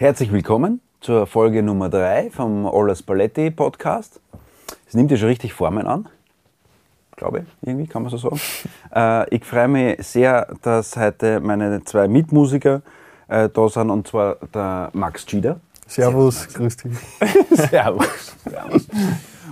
[0.00, 4.18] Herzlich willkommen zur Folge Nummer 3 vom Olas Paletti Podcast.
[4.88, 6.08] Es nimmt ja schon richtig Formen an,
[7.16, 8.40] glaube ich, irgendwie kann man so sagen.
[8.94, 12.80] äh, ich freue mich sehr, dass heute meine zwei Mitmusiker
[13.28, 15.60] äh, da sind, und zwar der Max Schieder.
[15.86, 16.98] Servus, grüß dich.
[17.50, 18.34] Servus.
[18.48, 18.86] Servus.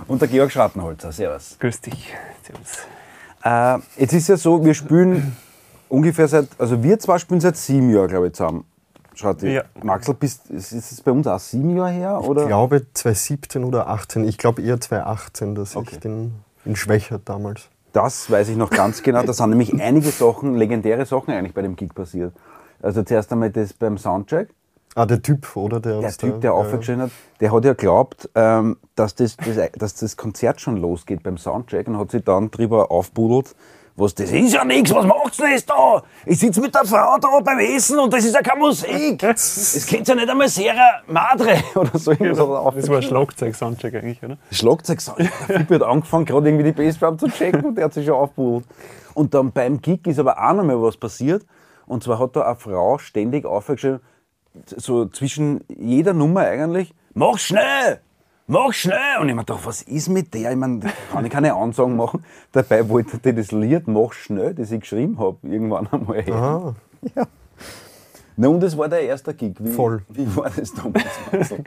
[0.07, 1.11] Und der Georg Schrattenholzer.
[1.11, 1.57] Servus.
[1.59, 2.11] Grüß dich.
[2.41, 2.79] Servus.
[3.43, 5.37] Äh, jetzt ist ja so, wir spielen
[5.89, 8.65] ungefähr seit, also wir zwei spielen seit sieben Jahren, glaube ich, zusammen.
[9.19, 9.63] Schaut, Ja.
[9.83, 12.21] Maxl, bist, ist es bei uns auch sieben Jahre her?
[12.23, 12.43] Oder?
[12.43, 14.25] Ich glaube 2017 oder 18.
[14.25, 15.89] Ich glaube eher 2018, dass Okay.
[15.91, 17.67] ich den in Schwächert damals.
[17.91, 19.23] Das weiß ich noch ganz genau.
[19.23, 22.33] Da sind nämlich einige Sachen, legendäre Sachen eigentlich bei dem Gig passiert.
[22.81, 24.47] Also zuerst einmal das beim Soundcheck.
[24.95, 25.81] Ah, der Typ, oder?
[25.81, 26.55] Der, Der Typ, der ja.
[26.55, 31.23] aufgeschrieben hat, der hat ja geglaubt, ähm, dass, das, das, dass das Konzert schon losgeht
[31.23, 33.53] beim Soundcheck und hat sich dann drüber aufbudelt,
[33.99, 36.01] was das ist ja nichts, was macht's denn jetzt da?
[36.25, 39.23] Ich sitze mit der Frau da beim Essen und das ist ja keine Musik.
[39.23, 43.03] Es kennt ja nicht einmal Sierra Madre oder so er Das war ein.
[43.03, 44.37] Schlagzeug-Soundcheck eigentlich, oder?
[44.51, 48.05] Schlagzeug Der Fipi hat angefangen, gerade irgendwie die Bassdrum zu checken und der hat sich
[48.05, 48.65] schon aufgebucht.
[49.13, 51.45] Und dann beim Gig ist aber auch noch mal was passiert.
[51.85, 53.99] Und zwar hat da eine Frau ständig aufgeschrieben,
[54.65, 58.01] so zwischen jeder Nummer eigentlich, mach schnell!
[58.51, 59.19] Mach schnell!
[59.21, 60.49] Und ich mir gedacht, was ist mit der?
[60.49, 60.79] Ich meine,
[61.11, 62.25] kann ich keine Ansagen machen.
[62.51, 66.75] Dabei wollte die das Lied Mach schnell, das ich geschrieben habe, irgendwann einmal hören.
[67.15, 67.27] Ah,
[68.37, 69.53] Na und es war der erste Gig.
[69.59, 70.01] Wie, Voll.
[70.09, 71.05] Wie war das damals?
[71.31, 71.63] Marcel?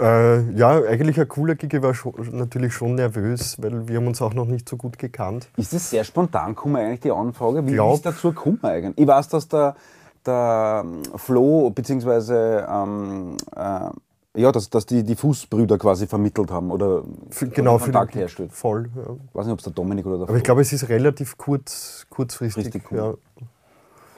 [0.00, 1.74] äh, ja, eigentlich ein cooler Gig.
[1.74, 4.98] Ich war schon, natürlich schon nervös, weil wir haben uns auch noch nicht so gut
[4.98, 5.50] gekannt.
[5.58, 7.66] Ist das sehr spontan gekommen, eigentlich die Anfrage?
[7.66, 8.96] Wie Glaub- ist dazu gekommen eigentlich?
[8.96, 9.76] Ich weiß, dass der,
[10.24, 13.90] der ähm, Flo, beziehungsweise ähm, äh,
[14.36, 18.52] ja, dass, dass die, die Fußbrüder quasi vermittelt haben oder, Für, genau, für Kontakt herstellt.
[18.52, 19.02] Voll, ja.
[19.02, 20.88] Ich weiß nicht, ob es der Dominik oder der Aber ich Flo glaube, es ist
[20.88, 22.66] relativ kurz, kurzfristig.
[22.66, 23.18] Richtig ja, cool.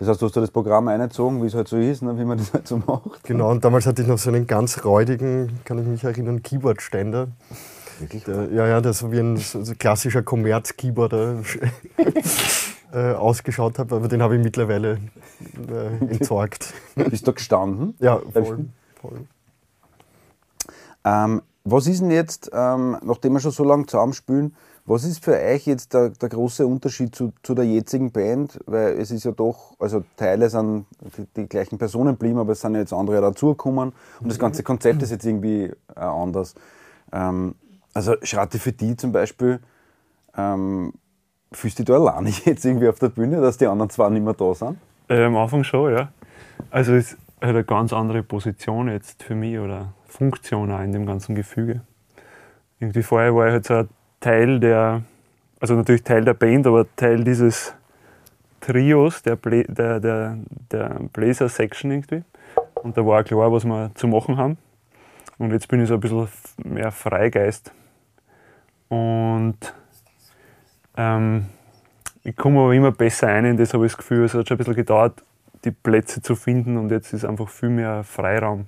[0.00, 2.25] Das heißt, du hast da das Programm eingezogen, wie es halt so ist, ne, wie
[2.25, 3.25] man das halt so macht.
[3.25, 7.28] genau, und damals hatte ich noch so einen ganz räudigen, kann ich mich erinnern, Keyboard-Ständer.
[8.00, 8.25] Wirklich?
[8.25, 11.43] Der, ja, ja, der so wie ein so klassischer Kommerz-Keyboarder
[12.93, 14.98] äh, ausgeschaut hat, aber den habe ich mittlerweile
[15.69, 16.72] äh, entsorgt.
[16.94, 17.94] Bist du gestanden?
[17.98, 18.66] Ja, voll.
[19.00, 19.26] Voll.
[21.04, 24.54] Ähm, was ist denn jetzt, ähm, nachdem wir schon so lange zusammenspielen,
[24.86, 28.59] was ist für euch jetzt der, der große Unterschied zu, zu der jetzigen Band?
[28.64, 30.87] Weil es ist ja doch, also Teile sind
[31.37, 35.03] die, gleichen Personen geblieben, aber es sind ja jetzt andere dazugekommen und das ganze Konzept
[35.03, 35.64] ist jetzt irgendwie
[35.94, 36.54] äh, anders.
[37.12, 37.54] Ähm,
[37.92, 39.60] also Schratte für die zum Beispiel,
[40.38, 40.94] ähm,
[41.53, 44.25] fühlst du dich da alleine jetzt irgendwie auf der Bühne, dass die anderen zwei nicht
[44.25, 44.78] mehr da sind?
[45.08, 46.12] Äh, am Anfang schon, ja.
[46.70, 51.06] Also es halt eine ganz andere Position jetzt für mich oder Funktion auch in dem
[51.06, 51.81] ganzen Gefüge.
[52.81, 53.88] Irgendwie vorher war ich halt so ein
[54.21, 55.03] Teil der,
[55.60, 57.75] also natürlich Teil der Band, aber Teil dieses
[58.60, 60.38] Trios, der, Bla der, der,
[60.71, 62.22] der Blazer-Section irgendwie.
[62.75, 64.59] Und da war klar, was wir zu machen haben.
[65.38, 66.28] Und jetzt bin ich so ein bisschen
[66.65, 67.72] mehr Freigeist.
[68.88, 69.59] Und
[70.97, 71.47] ähm,
[72.25, 74.25] ich komme aber immer besser ein in das, habe ich das Gefühl.
[74.25, 75.22] Es hat schon ein bisschen gedauert,
[75.64, 78.66] die Plätze zu finden und jetzt ist einfach viel mehr Freiraum.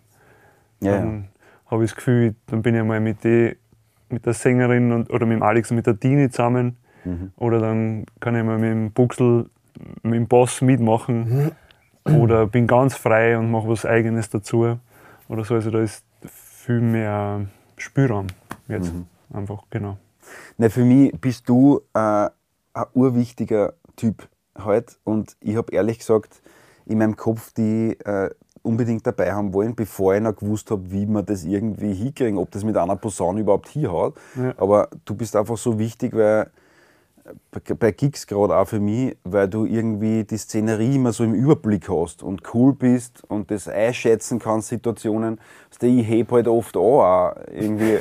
[0.80, 0.98] Ja, ja.
[0.98, 1.28] Dann
[1.66, 3.56] habe ich das Gefühl, dann bin ich mal mit, die,
[4.08, 6.76] mit der Sängerin und, oder mit dem Alex und mit der Dini zusammen.
[7.04, 7.32] Mhm.
[7.36, 9.48] Oder dann kann ich mal mit dem Buxel,
[10.02, 11.52] mit dem Boss mitmachen.
[12.04, 14.78] Oder bin ganz frei und mache was Eigenes dazu.
[15.28, 15.54] Oder so.
[15.54, 17.46] Also da ist viel mehr
[17.76, 18.26] Spielraum
[18.68, 18.92] jetzt.
[18.92, 19.06] Mhm.
[19.32, 19.98] Einfach, genau.
[20.58, 22.28] Na, für mich bist du äh,
[22.72, 24.28] ein urwichtiger Typ
[24.58, 26.42] heute und ich habe ehrlich gesagt
[26.90, 28.30] in meinem Kopf die äh,
[28.62, 32.50] unbedingt dabei haben wollen, bevor ich noch gewusst habe, wie man das irgendwie hinkriegen, ob
[32.50, 34.16] das mit einer Posaune überhaupt hinhaut.
[34.36, 34.54] Ja.
[34.58, 36.50] Aber du bist einfach so wichtig, weil
[37.78, 41.88] bei- Gigs gerade auch für mich, weil du irgendwie die Szenerie immer so im Überblick
[41.88, 45.40] hast und cool bist und das einschätzen kannst, Situationen.
[45.72, 47.92] Also ich hebe halt oft an, auch irgendwie.
[47.94, 48.00] äh,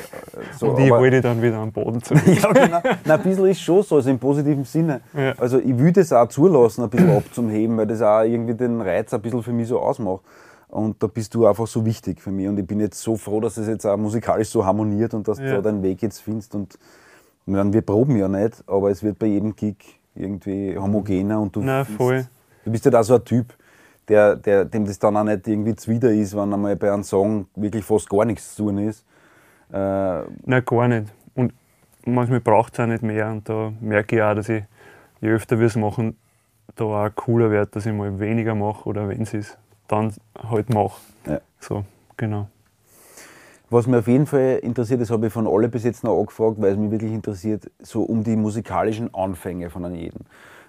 [0.58, 2.14] So, und ich hole die dann wieder am Boden zu.
[2.26, 2.80] ja, genau.
[2.82, 5.00] Nein, ein bisschen ist schon so, also im positiven Sinne.
[5.16, 5.32] Ja.
[5.38, 9.12] Also ich will das auch zulassen, ein bisschen abzuheben, weil das auch irgendwie den Reiz
[9.14, 10.22] ein bisschen für mich so ausmacht.
[10.68, 12.46] Und da bist du einfach so wichtig für mich.
[12.46, 15.38] Und ich bin jetzt so froh, dass es jetzt auch musikalisch so harmoniert und dass
[15.38, 15.56] du Ja.
[15.56, 16.54] da deinen Weg jetzt findest.
[16.54, 16.78] Und
[17.46, 19.76] ich meine, wir proben ja nicht, aber es wird bei jedem Gig
[20.14, 22.26] irgendwie homogener und du, Na, voll.
[22.64, 23.54] du bist ja da so ein Typ,
[24.08, 27.46] der, der, dem das dann auch nicht irgendwie zuwider ist, wenn einmal bei einem Song
[27.54, 29.04] wirklich fast gar nichts zu tun ist.
[29.72, 31.12] Äh, Nein, gar nicht.
[31.34, 31.52] Und
[32.04, 33.30] manchmal braucht es auch nicht mehr.
[33.30, 34.64] Und da merke ich auch, dass ich,
[35.20, 36.16] je öfter wir es machen,
[36.74, 39.58] da auch cooler wird, dass ich mal weniger mache oder wenn es ist,
[39.88, 40.12] dann
[40.48, 41.00] halt mache.
[41.26, 41.40] Ja.
[41.58, 41.84] So,
[42.16, 42.48] genau.
[43.70, 46.56] Was mich auf jeden Fall interessiert, das habe ich von alle bis jetzt noch angefragt,
[46.58, 50.26] weil es mich wirklich interessiert, so um die musikalischen Anfänge von einem jeden.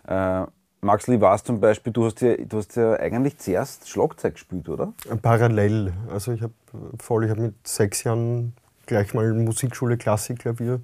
[0.08, 0.44] Äh,
[0.84, 4.94] ich weiß zum Beispiel, du hast, ja, du hast ja eigentlich zuerst Schlagzeug gespielt, oder?
[5.22, 5.94] Parallel.
[6.12, 6.54] Also ich habe
[7.00, 8.54] voll, ich habe mit sechs Jahren
[8.86, 10.82] gleich mal Musikschule Klassikklavier.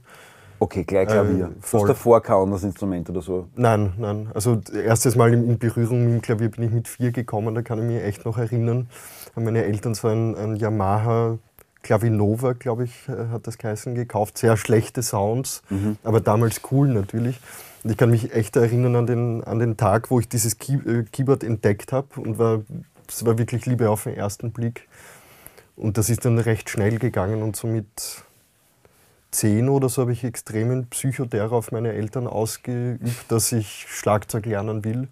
[0.60, 1.46] Okay, gleich Klavier.
[1.46, 1.88] Äh, du hast voll.
[1.88, 3.48] davor kein anderes Instrument oder so.
[3.56, 4.30] Nein, nein.
[4.34, 7.78] Also erstes Mal in Berührung mit dem Klavier bin ich mit vier gekommen, da kann
[7.80, 8.90] ich mich echt noch erinnern.
[9.36, 11.38] Meine Eltern so ein, ein Yamaha
[11.88, 14.38] Clavinova, glaube ich, äh, hat das geheißen, gekauft.
[14.38, 15.64] Sehr schlechte Sounds,
[16.04, 17.40] aber damals cool natürlich.
[17.84, 20.74] Und ich kann mich echt erinnern an den, an den Tag, wo ich dieses Key
[20.74, 22.62] äh, Keyboard entdeckt habe und war,
[23.08, 24.90] es war wirklich Liebe auf den ersten Blick.
[25.78, 28.26] Und das ist dann recht schnell gegangen und so mit
[29.38, 34.84] zehn oder so habe ich extremen Psychoterror auf meine Eltern ausgeübt, dass ich Schlagzeug lernen
[34.84, 35.10] will.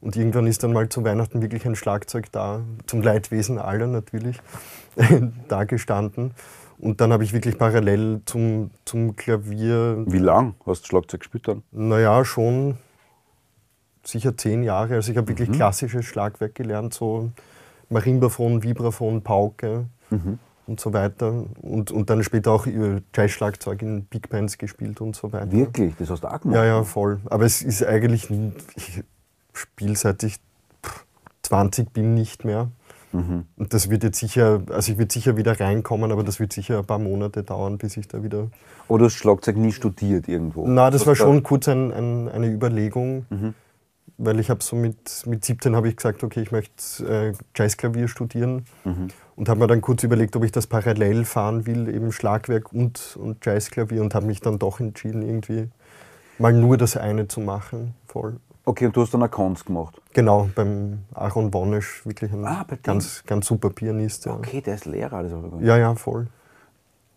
[0.00, 4.40] Und irgendwann ist dann mal zu Weihnachten wirklich ein Schlagzeug da, zum Leidwesen aller natürlich,
[5.48, 6.32] da gestanden.
[6.78, 11.46] Und dann habe ich wirklich parallel zum, zum Klavier, Wie lang hast du Schlagzeug gespielt
[11.46, 11.62] dann?
[11.70, 12.78] naja, schon
[14.02, 14.94] sicher zehn Jahre.
[14.96, 17.30] Also ich habe wirklich klassisches Schlagwerk gelernt, so
[17.90, 19.86] Marimbaphon, Vibraphon, Pauke
[20.66, 21.44] und so weiter.
[21.60, 22.66] Und, und dann später auch
[23.14, 25.50] Jazzschlagzeug in Big Bands gespielt und so weiter.
[25.52, 25.94] Wirklich?
[25.98, 26.56] Das hast du auch gemacht?
[26.56, 27.20] Ja, ja, voll.
[27.26, 28.28] Aber es ist eigentlich,
[28.76, 29.02] ich
[29.52, 30.36] spiele seit ich
[30.84, 31.04] pff,
[31.42, 32.68] 20 bin nicht mehr.
[33.12, 33.44] Mhm.
[33.58, 36.78] Und das wird jetzt sicher, also ich würde sicher wieder reinkommen, aber das wird sicher
[36.78, 38.46] ein paar Monate dauern, bis ich da wieder.
[38.88, 40.66] Oder du hast Schlagzeug nie studiert irgendwo?
[40.66, 43.54] Na, das Hast war da- schon kurz ein, ein, eine Überlegung, Mhm.
[44.18, 48.08] Weil ich habe so mit, mit 17 habe ich gesagt, okay, ich möchte äh, Jazzklavier
[48.08, 49.08] studieren Mhm.
[49.36, 53.16] und habe mir dann kurz überlegt, ob ich das parallel fahren will, eben Schlagwerk und,
[53.20, 55.68] und Jazzklavier und habe mich dann doch entschieden, irgendwie
[56.38, 58.36] mal nur das eine zu machen, voll.
[58.64, 60.00] Okay, und du hast dann eine Konz gemacht.
[60.12, 64.26] Genau, beim Aaron Wonnesch, wirklich ein Ah, ganz, ganz super Pianist.
[64.26, 64.34] Ja.
[64.34, 65.22] Okay, der ist Lehrer.
[65.24, 66.28] Nicht- ja, ja, voll.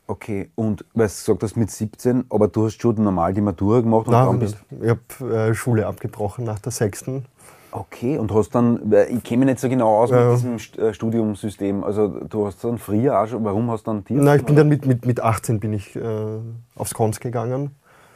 [0.07, 3.81] Okay, und weil du gesagt hast mit 17, aber du hast schon normal die Matura
[3.81, 7.25] gemacht und Nein, dann bist ich habe äh, Schule abgebrochen nach der sechsten.
[7.71, 10.29] Okay, und hast dann, ich kenne mich nicht so genau aus Ja.
[10.29, 14.05] mit diesem äh, Studiumssystem, also du hast dann früher auch schon, warum hast du dann
[14.05, 14.21] Tier?
[14.21, 16.01] Nein, ich bin dann mit, mit, mit 18 bin ich äh,
[16.75, 17.71] aufs Konz gegangen.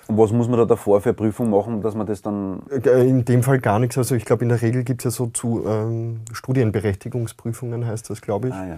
[0.08, 3.26] Und was muss man da davor für Prüfung machen, dass man das dann, Äh, In
[3.26, 3.98] dem Fall gar nichts.
[3.98, 8.22] Also ich glaube, in der Regel gibt es ja so zu ähm, Studienberechtigungsprüfungen, heißt das,
[8.22, 8.54] glaube ich.
[8.54, 8.78] ah, ja.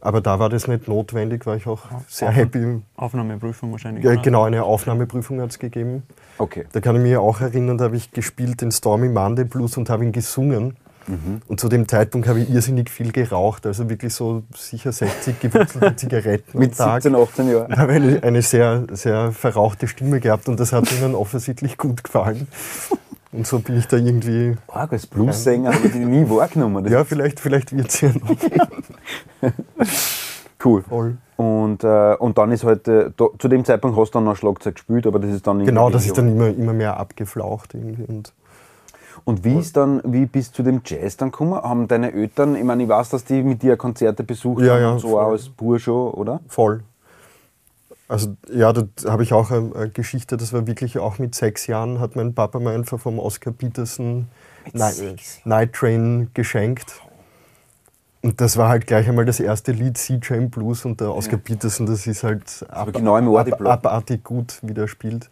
[0.00, 2.80] Aber da war das nicht notwendig, war ich auch sehr happy.
[2.96, 4.04] Aufnahmeprüfung wahrscheinlich.
[4.04, 6.02] Ja, genau, eine Aufnahmeprüfung hat es gegeben.
[6.38, 6.64] okay.
[6.72, 9.90] Da kann ich mich auch erinnern, da habe ich gespielt den Stormy Monday Blues und
[9.90, 10.76] habe ihn gesungen.
[11.08, 11.40] Mhm.
[11.46, 15.94] Und zu dem Zeitpunkt habe ich irrsinnig viel geraucht, also wirklich so sicher 60 gewürzelte
[15.96, 17.02] Zigaretten Mit am Tag.
[17.02, 17.72] 17, 18 Jahren.
[17.72, 22.02] Ich habe eine, eine sehr, sehr verrauchte Stimme gehabt und das hat ihnen offensichtlich gut
[22.04, 22.48] gefallen.
[23.36, 26.82] Und so bin ich da irgendwie, Arg, als Bluessänger habe ich die nie wahrgenommen.
[26.84, 28.30] Das ja, ist vielleicht, vielleicht wird es ja noch
[30.64, 30.82] cool.
[30.82, 31.16] voll.
[31.36, 34.36] Und, äh, und dann ist halt, äh, da, zu dem Zeitpunkt hast du dann noch
[34.36, 36.22] Schlagzeug gespielt, aber das ist dann Genau, das ist so.
[36.22, 38.04] dann immer, immer mehr abgeflaucht irgendwie.
[38.04, 38.32] Und
[39.24, 41.54] Und wie ist dann, wie bist du zu dem Jazz dann gekommen?
[41.54, 44.80] Haben deine Eltern, ich meine, ich weiß, dass die mit dir Konzerte besucht Ja, haben
[44.80, 45.24] ja, und so voll.
[45.24, 46.40] auch als Bursche, oder?
[46.48, 46.82] voll.
[48.08, 51.98] Also ja, da habe ich auch eine, Geschichte, das war wirklich auch mit sechs Jahren,
[51.98, 54.28] hat mein Papa mir einfach vom Oscar Peterson
[54.72, 54.96] Night,
[55.44, 57.00] Night Train geschenkt.
[58.22, 61.36] Und das war halt gleich einmal das erste Lied, Sea Train Blues und der Oscar
[61.36, 65.30] Peterson, das ist halt ab, genau im ab, abartig gut, wie der spielt.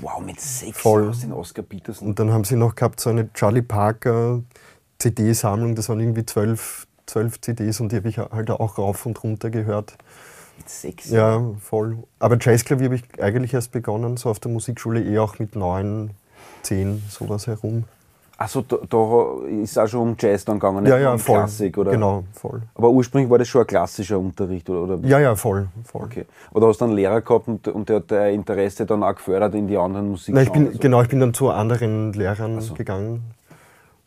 [0.00, 1.04] Wow, mit sechs Voll.
[1.04, 2.08] Jahren den Oscar Peterson.
[2.08, 4.40] Und dann haben sie noch gehabt so eine Charlie Parker
[4.98, 9.22] CD-Sammlung, das waren irgendwie zwölf, zwölf CDs und die habe ich halt auch rauf und
[9.22, 9.96] runter gehört.
[10.66, 11.10] Sechs.
[11.10, 11.98] Ja, voll.
[12.18, 16.10] Aber Jazzklavier habe ich eigentlich erst begonnen, so auf der Musikschule eh auch mit neun,
[16.62, 17.84] zehn, sowas herum.
[18.42, 21.38] Achso, da, da ist auch schon um Jazz dann gegangen, nicht Ja, ja, um voll.
[21.38, 21.92] Klassik, oder?
[21.92, 22.62] Genau, voll.
[22.74, 24.94] Aber ursprünglich war das schon ein klassischer Unterricht, oder?
[24.94, 25.08] oder?
[25.08, 26.02] Ja, ja, voll, voll.
[26.02, 26.24] Okay.
[26.50, 29.14] Aber du hast dann einen Lehrer gehabt und, und der hat dein Interesse dann auch
[29.14, 30.34] gefördert in die anderen Musik.
[30.34, 32.74] Nein, ich bin, genau, ich bin dann zu anderen Lehrern so.
[32.74, 33.22] gegangen.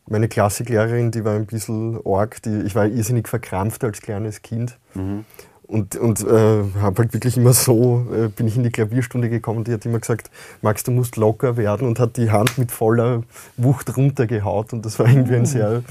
[0.08, 2.42] Meine Klassiklehrerin, die war ein bisschen arg.
[2.42, 4.76] Die, ich war irrsinnig verkrampft als kleines Kind.
[4.94, 5.24] Mhm.
[5.68, 9.64] Und, und äh, habe halt wirklich immer so, äh, bin ich in die Klavierstunde gekommen
[9.64, 10.30] die hat immer gesagt,
[10.62, 13.24] Max, du musst locker werden und hat die Hand mit voller
[13.56, 14.72] Wucht runtergehaut.
[14.72, 15.82] Und das war irgendwie ein sehr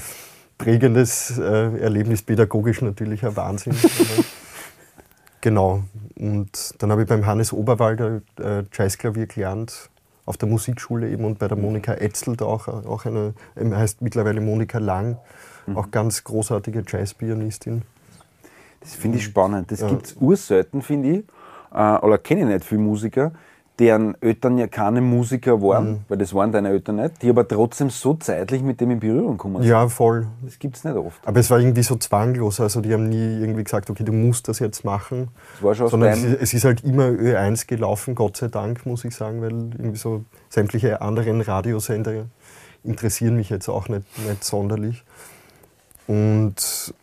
[0.56, 3.76] prägendes äh, Erlebnis, pädagogisch natürlich ein Wahnsinn.
[5.42, 5.84] Genau.
[6.18, 9.90] Und dann habe ich beim Hannes Oberwalder äh, Jazzklavier gelernt,
[10.24, 14.78] auf der Musikschule eben und bei der Monika Etzelt auch, auch eine, heißt mittlerweile Monika
[14.78, 15.18] Lang,
[15.76, 17.82] auch ganz großartige Jazzpianistin.
[18.86, 19.70] Das finde ich spannend.
[19.72, 19.88] Das Ja.
[19.88, 21.24] gibt es urselten, finde ich.
[21.74, 23.32] Äh, oder kenne ich nicht viele Musiker,
[23.78, 25.98] deren Eltern ja keine Musiker waren, Mhm.
[26.08, 29.36] weil das waren deine Eltern nicht, die aber trotzdem so zeitlich mit dem in Berührung
[29.36, 29.56] kommen.
[29.60, 29.68] sind.
[29.70, 30.28] Ja, voll.
[30.42, 31.26] Das gibt es nicht oft.
[31.26, 32.58] Aber es war irgendwie so zwanglos.
[32.60, 35.28] Also die haben nie irgendwie gesagt, okay, du musst das jetzt machen.
[35.56, 38.86] Das war schon Sondern es ist, es ist halt immer Ö1 gelaufen, Gott sei Dank,
[38.86, 42.26] muss ich sagen, weil irgendwie so sämtliche anderen Radiosender
[42.82, 45.04] interessieren mich jetzt auch nicht, nicht sonderlich.
[46.06, 46.94] Und,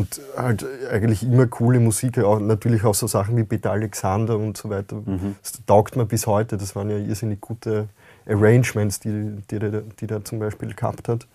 [0.00, 4.56] und halt eigentlich immer coole Musik, auch, natürlich auch so Sachen wie Peter Alexander und
[4.56, 4.96] so weiter.
[4.96, 5.36] Mhm.
[5.42, 6.56] Das taugt mir bis heute.
[6.56, 7.88] Das waren ja irrsinnig gute
[8.26, 11.26] Arrangements, die, die, die, die der zum Beispiel gehabt hat.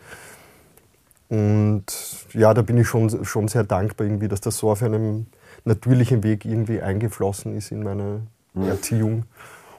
[1.30, 1.86] Und
[2.34, 5.26] ja, da bin ich schon, schon sehr dankbar, irgendwie, dass das so auf einem
[5.64, 8.22] natürlichen Weg irgendwie eingeflossen ist in meine
[8.54, 8.68] Mhm.
[8.70, 9.24] Erziehung.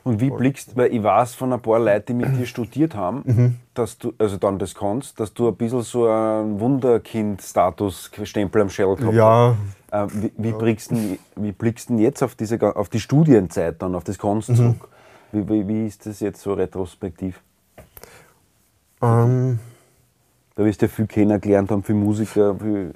[0.05, 3.23] Und wie blickst, weil ich weiß von ein paar Leuten, die mit dir studiert haben,
[3.25, 3.57] Mhm.
[3.79, 8.97] Dass du, also dann das kannst, dass du ein bisschen so einen Wunderkind-Status-Stempel am Schädel
[8.97, 9.57] gehabt Ja,
[9.91, 10.13] hast.
[10.13, 13.95] Äh, wie, wie, blickst denn, wie blickst denn jetzt auf, diese, auf die Studienzeit dann,
[13.95, 14.57] auf das Kannst Mhm.
[14.57, 14.89] zurück?
[15.33, 17.41] Wie, wie, wie ist das jetzt so retrospektiv?
[19.03, 19.59] ähm,
[20.55, 22.95] Da wirst du ja viel kennengelernt haben, viele Musiker, viel,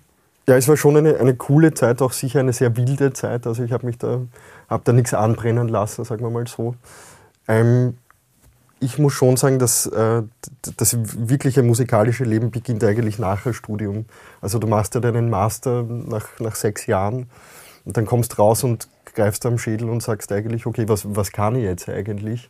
[0.49, 3.47] Ja, es war schon eine, eine coole Zeit, auch sicher eine sehr wilde Zeit.
[3.47, 4.21] Also ich habe mich da,
[4.69, 6.75] hab da nichts anbrennen lassen, sagen wir mal so.
[7.47, 7.97] Ähm,
[8.81, 10.23] ich muss schon sagen, dass äh,
[10.77, 10.97] das
[11.29, 14.07] wirkliche musikalische Leben beginnt eigentlich nach dem Studium.
[14.41, 17.29] Also du machst ja deinen Master nach, nach sechs Jahren
[17.85, 21.57] und dann kommst raus und greifst am Schädel und sagst eigentlich, okay, was, was kann
[21.57, 22.49] ich jetzt eigentlich?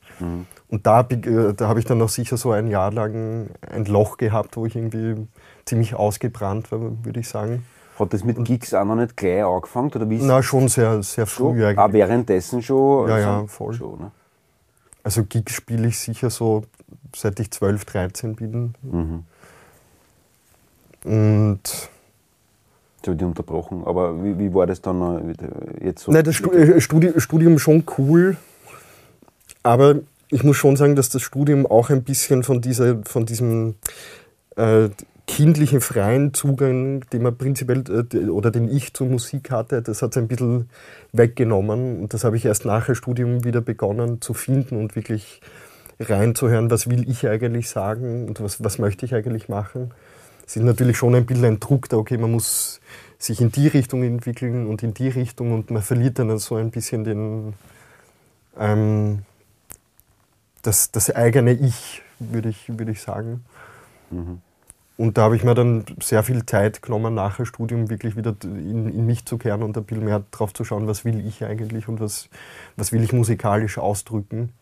[0.68, 4.16] Und da, äh, da habe ich dann noch sicher so ein Jahr lang ein Loch
[4.16, 5.26] gehabt, wo ich irgendwie
[5.64, 7.64] ziemlich ausgebrannt war, würde ich sagen.
[7.98, 9.90] Hat das mit Gigs auch noch nicht gleich angefangen?
[9.94, 11.92] Oder wie ist Na, schon sehr, sehr früh Auch eigentlich.
[11.92, 13.08] währenddessen schon?
[13.08, 13.74] Ja, also ja, voll.
[13.74, 14.10] Schon, ne?
[15.02, 16.64] Also Gigs spiele ich sicher so,
[17.14, 18.74] seit ich 12, 13 bin.
[18.82, 19.24] Mhm.
[21.04, 21.60] Und
[23.00, 25.48] Jetzt habe ich dich unterbrochen, aber wie, wie war das dann wieder
[25.82, 26.12] jetzt so?
[26.12, 28.36] Nein, das äh, Studi Studium schon cool,
[29.62, 33.76] aber ich muss schon sagen, dass das Studium auch ein bisschen von, dieser, von diesem
[34.56, 34.90] äh,
[35.30, 40.10] kindlichen freien Zugang, den man prinzipiell äh, oder den ich zur Musik hatte, das hat
[40.10, 40.68] es ein bisschen
[41.12, 42.00] weggenommen.
[42.00, 45.40] Und das habe ich erst nach dem Studium wieder begonnen zu finden und wirklich
[46.00, 49.92] reinzuhören, was will ich eigentlich sagen und was, was möchte ich eigentlich machen.
[50.46, 52.80] Es ist natürlich schon ein bisschen ein Druck da, okay, man muss
[53.18, 56.70] sich in die Richtung entwickeln und in die Richtung und man verliert dann so ein
[56.70, 57.54] bisschen den,
[58.58, 59.20] ähm,
[60.62, 63.44] das, das eigene Ich, würde ich, würde ich sagen.
[65.00, 68.36] Und da habe ich mir dann sehr viel Zeit genommen, nach dem Studium wirklich wieder
[68.42, 71.42] in, in mich zu kehren und ein bisschen mehr drauf zu schauen, was will ich
[71.42, 72.28] eigentlich und was,
[72.76, 74.52] was will ich musikalisch ausdrücken.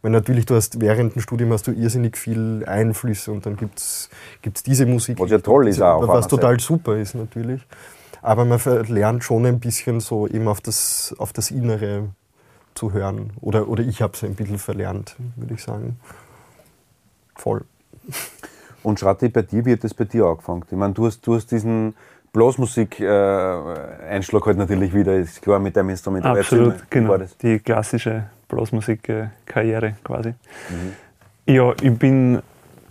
[0.00, 3.80] Weil natürlich, du hast während dem Studium hast du irrsinnig viel Einflüsse und dann gibt
[3.80, 4.08] es
[4.64, 5.20] diese Musik.
[5.20, 7.60] Was ja toll ist auch Was total super ist natürlich.
[8.22, 8.58] Aber man
[8.88, 12.08] lernt schon ein bisschen so eben auf das, auf das Innere
[12.72, 13.34] zu hören.
[13.42, 16.00] Oder, oder ich habe es ein bisschen verlernt, würde ich sagen.
[17.34, 17.66] Voll.
[18.82, 20.64] Und Schratti, bei dir, wie hat das bei dir angefangen?
[20.70, 21.94] Ich meine, du hast, du hast diesen
[22.32, 26.24] Blasmusik-Einschlag halt natürlich wieder, ist klar, mit deinem Instrument.
[26.24, 27.18] Absolut, genau.
[27.42, 30.30] Die klassische Blasmusik-Karriere quasi.
[30.30, 30.92] Mhm.
[31.46, 32.40] Ja, ich bin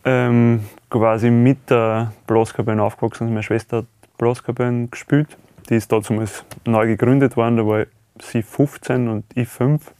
[0.06, 3.24] ähm, quasi mit der Blaskapelle aufgewachsen.
[3.24, 3.86] Also meine Schwester hat
[4.18, 5.38] Blaskapelle gespielt.
[5.70, 7.86] Die ist damals neu gegründet worden, da war
[8.20, 9.92] sie 15 und ich 5.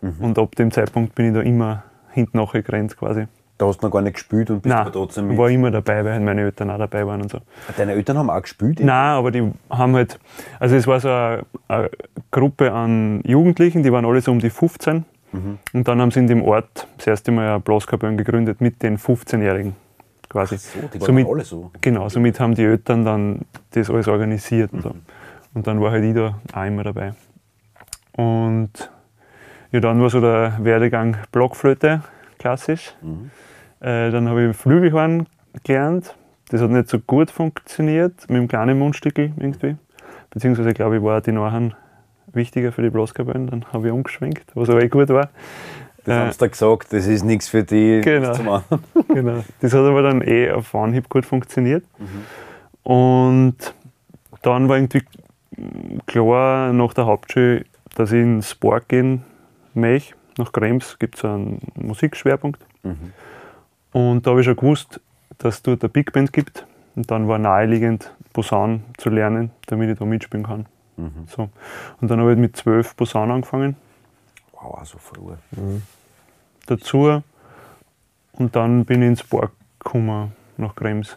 [0.00, 0.14] Mhm.
[0.20, 3.26] Und ab dem Zeitpunkt bin ich da immer hinten nachgerannt quasi.
[3.60, 5.38] Da hast du noch gar nicht gespielt und bist Nein, trotzdem ich mit.
[5.38, 7.40] war immer dabei, weil meine Eltern auch dabei waren und so.
[7.76, 8.80] Deine Eltern haben auch gespielt?
[8.80, 10.18] Nein, aber die haben halt,
[10.58, 11.90] also es war so eine, eine
[12.30, 15.04] Gruppe an Jugendlichen, die waren alle so um die 15.
[15.74, 18.96] Und dann haben sie in dem Ort das erste Mal eine Blaskapelle gegründet mit den
[18.96, 19.76] 15-Jährigen
[20.30, 20.56] quasi.
[20.56, 21.70] So, die waren Somit- alle so.
[21.82, 23.40] Genau, somit haben die Eltern dann
[23.72, 24.94] das alles organisiert und so.
[25.52, 27.12] Und dann war halt ich da auch immer dabei.
[28.16, 28.90] Und
[29.70, 32.00] ja, dann war so der Werdegang Blockflöte,
[32.38, 32.94] klassisch.
[33.80, 35.26] Äh, dann habe ich Flügelhorn
[35.64, 36.14] gelernt.
[36.50, 39.76] Das hat nicht so gut funktioniert mit dem kleinen Mundstückel irgendwie.
[40.30, 41.70] Beziehungsweise, glaube ich, war die nachher
[42.32, 43.46] wichtiger für die Blaskapellen.
[43.46, 45.30] Dann habe ich umgeschwenkt, was aber eh gut war.
[46.04, 48.00] Das Äh, haben sie da gesagt, das ist nichts für die.
[48.02, 48.28] Genau.
[48.28, 48.84] das zu machen.
[49.08, 49.44] genau.
[49.60, 51.84] Das hat aber dann eh auf Anhieb gut funktioniert.
[52.82, 53.56] Und
[54.42, 55.02] dann war irgendwie
[56.06, 57.64] klar nach der Hauptschule,
[57.96, 59.24] dass ich ins Sport gehen
[59.74, 60.14] möchte.
[60.38, 62.60] Nach Krems gibt es einen Musikschwerpunkt.
[63.92, 65.00] Und da habe ich schon gewusst,
[65.38, 66.66] dass es dort eine Big Band gibt.
[66.96, 70.66] Und dann war naheliegend, Posaun zu lernen, damit ich da mitspielen kann.
[71.28, 71.48] So.
[72.00, 73.74] Und dann habe ich mit zwölf Posaun angefangen
[74.52, 75.32] Wow, so früh.
[76.66, 77.22] dazu
[78.32, 81.16] und dann bin ich ins Park gekommen, nach Krems.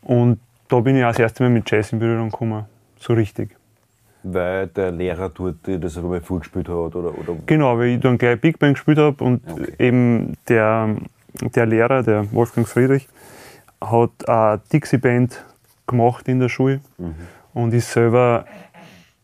[0.00, 2.64] Und da bin ich auch das erste Mal mit Jazz in Berührung gekommen,
[2.98, 3.54] so richtig.
[4.22, 8.40] Weil der Lehrer dort das einmal vorgespielt hat oder, oder Genau, weil ich dann gleich
[8.40, 9.74] Big Band gespielt habe und Okay.
[9.78, 10.96] eben der,
[11.40, 13.08] der Lehrer, der Wolfgang Friedrich,
[13.80, 15.44] hat eine Dixie-Band
[15.86, 16.80] gemacht in der Schule
[17.54, 18.44] und ist selber,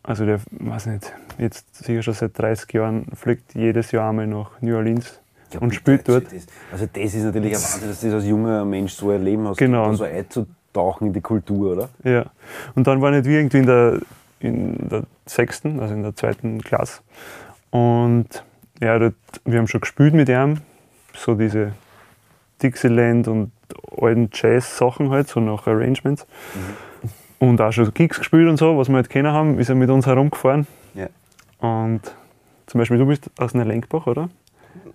[0.02, 4.60] also der, weiß nicht, jetzt sicher schon seit 30 Jahren, fliegt jedes Jahr einmal nach
[4.60, 5.20] New Orleans
[5.60, 6.26] und spielt dort.
[6.32, 9.48] Das, also das ist natürlich ein Wahnsinn, dass du das als junger Mensch so erleben
[9.48, 9.92] hast, Genau.
[9.94, 11.88] so einzutauchen in die Kultur, oder?
[12.04, 12.26] Ja.
[12.74, 14.00] Und dann waren wir irgendwie in der,
[14.40, 17.00] in der sechsten, also in der zweiten Klasse.
[17.70, 18.44] Und
[18.80, 19.14] ja, dort,
[19.44, 20.58] wir haben schon gespielt mit ihm,
[21.14, 21.72] so diese
[22.62, 23.52] Dixieland und
[24.00, 26.26] alten Jazz-Sachen halt, so nach Arrangements.
[27.38, 29.90] Und auch schon Gigs gespielt und so, was wir halt kennen haben, ist er mit
[29.90, 30.66] uns herumgefahren.
[30.94, 31.08] Ja.
[31.58, 32.00] Und
[32.66, 34.28] zum Beispiel, du bist aus einer Lenkbach, oder?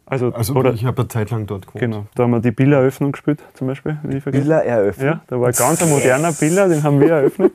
[0.06, 1.82] Also, Also oder, ich habe eine Zeit lang dort gewohnt.
[1.82, 3.98] genau, da haben wir die Billeröffnung gespielt, zum Beispiel,
[4.62, 5.06] eröffnet.
[5.06, 7.52] Ja, da war ein ganz ein moderner Biller, den haben wir eröffnet.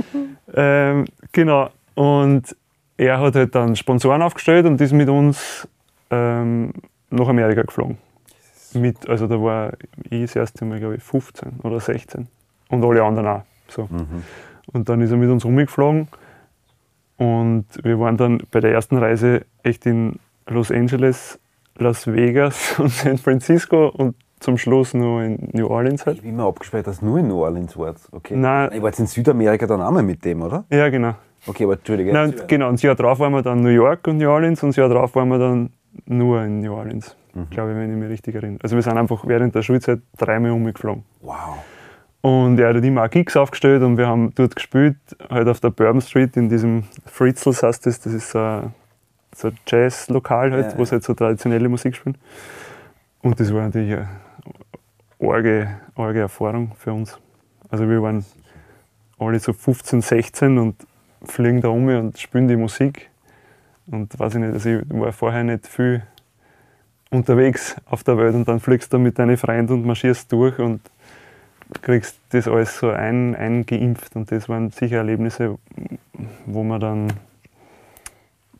[0.54, 1.70] ähm, genau.
[1.94, 2.54] Und
[2.96, 5.66] er hat halt dann Sponsoren aufgestellt und ist mit uns
[6.10, 6.72] ähm,
[7.10, 7.98] nach Amerika geflogen.
[8.74, 9.72] Mit, also da war
[10.10, 12.26] ich das erste Mal, glaube ich, 15 oder 16.
[12.68, 13.42] Und alle anderen auch.
[13.68, 13.82] So.
[13.84, 14.22] Mhm.
[14.72, 16.08] Und dann ist er mit uns rumgeflogen.
[17.16, 21.38] Und wir waren dann bei der ersten Reise echt in Los Angeles,
[21.78, 26.16] Las Vegas und San Francisco und zum Schluss nur in New Orleans halt.
[26.16, 28.12] Ich bin immer abgespeichert, dass du nur in New Orleans warst.
[28.12, 28.36] Okay.
[28.36, 28.70] Nein.
[28.74, 30.64] Ich war jetzt in Südamerika dann auch mal mit dem, oder?
[30.70, 31.14] Ja, genau.
[31.46, 32.12] Okay, aber Entschuldige.
[32.12, 34.70] Nein, genau, und das Jahr drauf waren wir dann New York und New Orleans und
[34.70, 35.70] das Jahr drauf waren wir dann
[36.04, 37.16] nur in New Orleans.
[37.50, 38.60] Glaube ich, wenn ich mich richtig erinnere.
[38.62, 41.04] Also wir sind einfach während der Schulzeit dreimal umgeflogen.
[41.20, 41.58] Wow.
[42.22, 44.96] Und er hat immer auch Gigs aufgestellt und wir haben dort gespielt,
[45.28, 48.74] halt auf der Bourbon Street in diesem Fritzels heißt das, das ist so ein,
[49.34, 52.16] so ein Jazz-Lokal halt, Ja, wo sie halt so traditionelle Musik spielen.
[53.22, 54.08] Und das war natürlich eine
[55.20, 57.18] arge, arge Erfahrung für uns.
[57.68, 58.24] Also wir waren
[59.18, 60.74] alle so 15, 16 und
[61.22, 63.10] fliegen da um und spielen die Musik.
[63.86, 66.02] Und weiß ich nicht, also ich war vorher nicht viel
[67.10, 70.80] unterwegs auf der Welt und dann fliegst du mit deinen Freunden und marschierst durch und
[71.82, 74.16] kriegst das alles so ein, eingeimpft.
[74.16, 75.58] Und das waren sicher Erlebnisse,
[76.46, 77.12] wo man dann,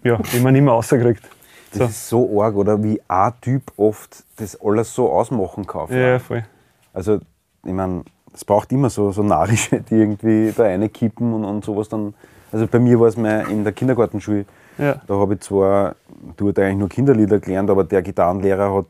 [0.02, 1.22] ja, man nicht mehr rauskriegt.
[1.70, 1.84] Das So.
[1.84, 2.82] ist so arg, oder?
[2.82, 5.88] Wie ein Typ oft das alles so ausmachen kann.
[5.90, 6.44] Ja, voll.
[6.92, 7.20] Also,
[7.64, 11.88] ich meine, es braucht immer so, so Narische, die irgendwie da reinkippen und, und sowas
[11.88, 12.14] dann.
[12.52, 14.46] Also bei mir war es mal in der Kindergartenschule,
[14.78, 15.96] Ja, da habe ich zwar
[16.36, 18.86] dort eigentlich nur Kinderlieder gelernt, aber der Gitarrenlehrer hat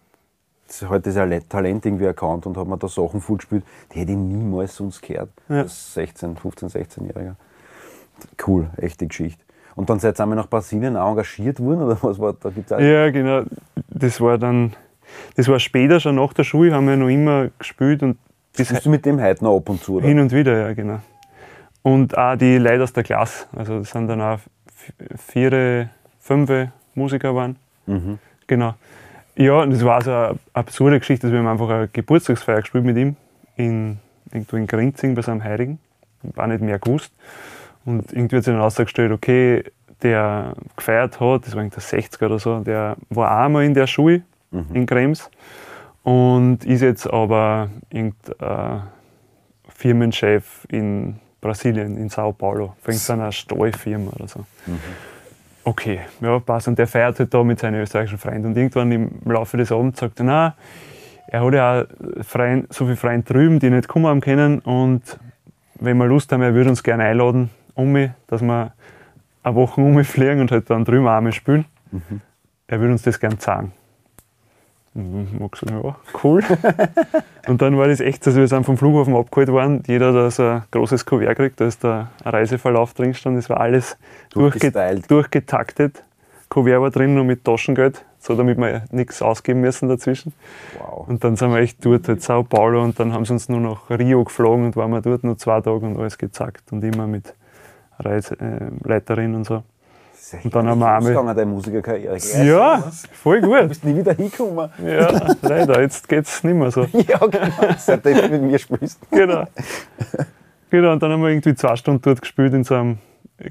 [0.88, 4.18] halt das Ale- Talent irgendwie erkannt und hat mir da Sachen vorgespielt, die hätte ich
[4.18, 5.30] niemals sonst gehört.
[5.48, 5.58] Ja.
[5.60, 7.36] Als 16, 15, 16-Jähriger.
[8.46, 9.42] Cool, echte Geschichte.
[9.76, 12.48] Und dann seid ihr einmal nach Brasilien auch engagiert worden, oder was war da?
[12.50, 13.42] Gibt's ja, genau.
[13.88, 14.74] Das war dann,
[15.36, 18.16] das war später schon nach der Schule, haben wir noch immer gespielt und
[18.56, 20.06] bis Bist du mit dem heute noch ab und zu, oder?
[20.06, 21.00] Hin und wieder, ja, genau.
[21.82, 23.44] Und auch die Leute aus der Klasse.
[23.54, 24.38] Also das sind dann auch
[25.16, 27.56] vier, fünf Musiker waren.
[27.86, 28.18] Mhm.
[28.46, 28.74] Genau.
[29.36, 32.84] Ja, und das war so eine absurde Geschichte, dass wir haben einfach eine Geburtstagsfeier gespielt
[32.84, 33.16] mit ihm
[33.56, 33.98] in,
[34.32, 35.78] irgendwo in Grinzing bei seinem Heiligen.
[36.22, 37.12] War nicht mehr gewusst.
[37.84, 39.62] Und irgendwie hat sich dann herausgestellt, okay,
[40.02, 43.86] der gefeiert hat, das war irgendein 60er oder so, der war auch mal in der
[43.86, 44.22] Schule
[44.72, 45.30] in Krems
[46.02, 48.82] und ist jetzt aber irgendein
[49.68, 54.44] Firmenchef in Brasilien, in Sao Paulo, für irgendeine Stahlfirma oder so.
[55.64, 56.68] Okay, ja, passt.
[56.68, 58.46] Und der feiert halt da mit seinen österreichischen Freunden.
[58.46, 60.54] Und irgendwann im Laufe des Abends sagt er, na,
[61.28, 64.60] er hat ja auch Freien, so viele Freunde drüben, die nicht kommen haben können.
[64.60, 65.18] Und
[65.74, 68.72] wenn wir Lust haben, er würde uns gerne einladen, um mich, dass wir
[69.42, 71.64] eine Woche umfliegen und halt dann drüben auch mal spielen.
[72.68, 73.72] Er würde uns das gerne zeigen.
[74.96, 76.42] Ich hab gesagt, ja, cool.
[77.48, 79.82] und dann war das echt so, also wir sind vom Flughafen abgeholt worden.
[79.86, 83.40] Jeder da so ein großes Kuvert gekriegt, da ist der ein Reiseverlauf drin gestanden.
[83.40, 83.98] Das war alles
[84.30, 84.72] durchge
[85.06, 86.02] durchgetaktet.
[86.48, 90.32] Kuvert war drin und mit Taschengeld, so damit wir nichts ausgeben müssen dazwischen.
[90.78, 91.06] Wow.
[91.08, 93.60] Und dann sind wir echt dort, halt Sao Paulo, und dann haben sie uns nur
[93.60, 97.06] nach Rio geflogen und waren wir dort nur zwei Tage und alles gezackt und immer
[97.06, 97.34] mit
[97.98, 99.62] Reiseleiterin äh, und so.
[100.34, 102.18] Echt Und dann haben wir einmal- deine Musikerkarriere.
[102.44, 103.68] Ja, voll Du gut.
[103.68, 104.70] bist nie wieder hingekommen.
[104.84, 106.82] Ja, leider, jetzt geht es nicht mehr so.
[106.92, 107.74] Ja, genau.
[107.78, 108.98] Seitdem du mit mir spielst.
[109.10, 109.44] Genau.
[110.70, 110.92] genau.
[110.92, 112.98] Und dann haben wir irgendwie zwei Stunden dort gespielt in so einem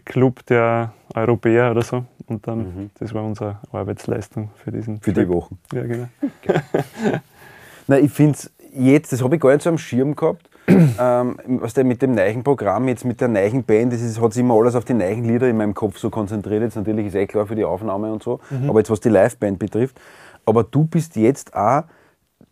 [0.03, 2.05] Club der Europäer oder so.
[2.27, 5.59] Und dann, das war unsere Arbeitsleistung für diesen Für die Wochen.
[5.71, 6.07] Ja, genau.
[7.87, 11.37] Nein, ich finde es jetzt, das habe ich gar nicht so am Schirm gehabt, ähm,
[11.45, 14.41] was der mit dem neuen Programm, jetzt mit der neuen Band, das ist, hat sich
[14.41, 16.63] immer alles auf die neuen Lieder in meinem Kopf so konzentriert.
[16.63, 19.59] Jetzt natürlich ist eh klar für die Aufnahme und so, aber jetzt was die Liveband
[19.59, 19.99] betrifft.
[20.45, 21.83] Aber du bist jetzt auch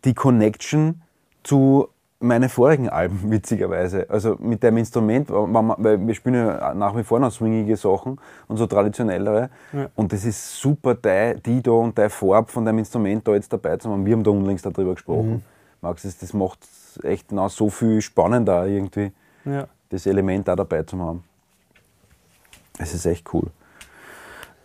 [0.04, 1.02] die Connection
[1.42, 1.88] zu
[2.20, 4.06] meinen vorigen Alben, witzigerweise.
[4.08, 8.56] Also mit dem Instrument, weil wir spielen ja nach wie vor noch swingige Sachen und
[8.56, 9.50] so traditionellere.
[9.72, 9.88] Ja.
[9.94, 13.52] Und das ist super, die, die da und die Farbe von deinem Instrument da jetzt
[13.52, 14.04] dabei zu haben.
[14.06, 15.44] Wir haben da unlängst darüber gesprochen.
[15.80, 16.60] Max, das, das macht
[17.02, 19.12] echt noch so viel spannender irgendwie,
[19.44, 19.66] Ja.
[19.90, 21.24] das Element da dabei zu haben.
[22.78, 23.50] Es ist echt cool.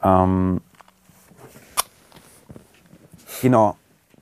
[0.04, 0.62] Ähm,
[3.42, 3.76] genau,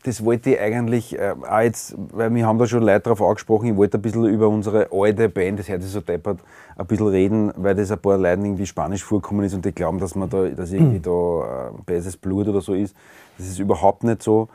[0.04, 3.68] das wollte ich eigentlich äh, auch jetzt, weil wir haben da schon Leute darauf angesprochen,
[3.70, 6.40] ich wollte ein bisschen über unsere alte Band, das hört sich so deppert,
[6.78, 10.00] ein bisschen reden, weil das ein paar Leuten irgendwie Spanisch vorkommen ist und die glauben,
[10.00, 12.96] dass man da, dass irgendwie da äh, böses Blut oder so ist.
[13.38, 14.50] Das ist überhaupt nicht so.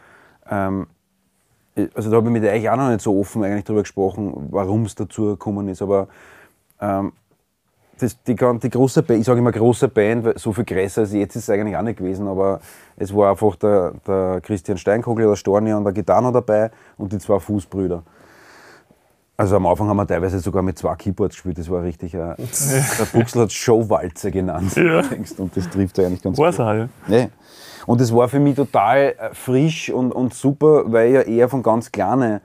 [0.50, 0.86] Ähm,
[1.94, 4.84] also da habe ich mit euch auch noch nicht so offen eigentlich darüber gesprochen, warum
[4.84, 6.08] es dazu gekommen ist, aber
[6.80, 7.12] ähm,
[7.98, 11.12] das, die, die große Band, ich sage immer große Band, weil so viel größer als
[11.12, 12.60] jetzt ist es eigentlich auch nicht gewesen, aber
[12.96, 17.18] es war einfach der, der Christian Steinkogel, der Storni und der Gitarre dabei und die
[17.18, 18.02] zwei Fußbrüder.
[19.36, 22.34] Also am Anfang haben wir teilweise sogar mit zwei Keyboards gespielt, das war richtig, ein,
[22.36, 24.76] der Buchsel hat Showwalze genannt.
[24.76, 25.02] Ja.
[25.38, 26.66] Und das trifft ja eigentlich ganz War's gut.
[26.66, 26.88] auch, ja.
[27.06, 27.28] Nee.
[27.86, 31.48] Und es war für mich total äh, frisch und, und super, weil ich ja eher
[31.48, 32.40] von ganz kleinen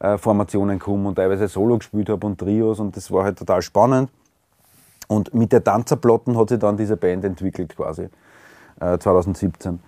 [0.00, 3.62] äh, Formationen komme und teilweise Solo gespielt habe und Trios und das war halt total
[3.62, 4.10] spannend.
[5.08, 8.08] Und mit der Tanzerplatten hat sich dann diese Band entwickelt quasi,
[8.80, 9.80] äh, 2017.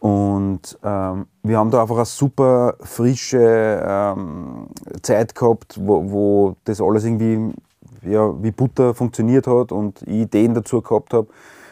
[0.00, 4.68] Und ähm, wir haben da einfach eine super frische ähm,
[5.02, 7.54] Zeit gehabt, wo, wo das alles irgendwie
[8.02, 11.28] ja, wie Butter funktioniert hat und ich Ideen dazu gehabt habe.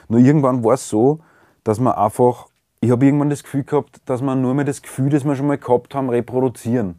[0.08, 1.20] Nur irgendwann war es so,
[1.64, 2.46] dass man einfach,
[2.84, 5.46] ich habe irgendwann das Gefühl gehabt, dass man nur mehr das Gefühl, das wir schon
[5.46, 6.98] mal gehabt haben, reproduzieren.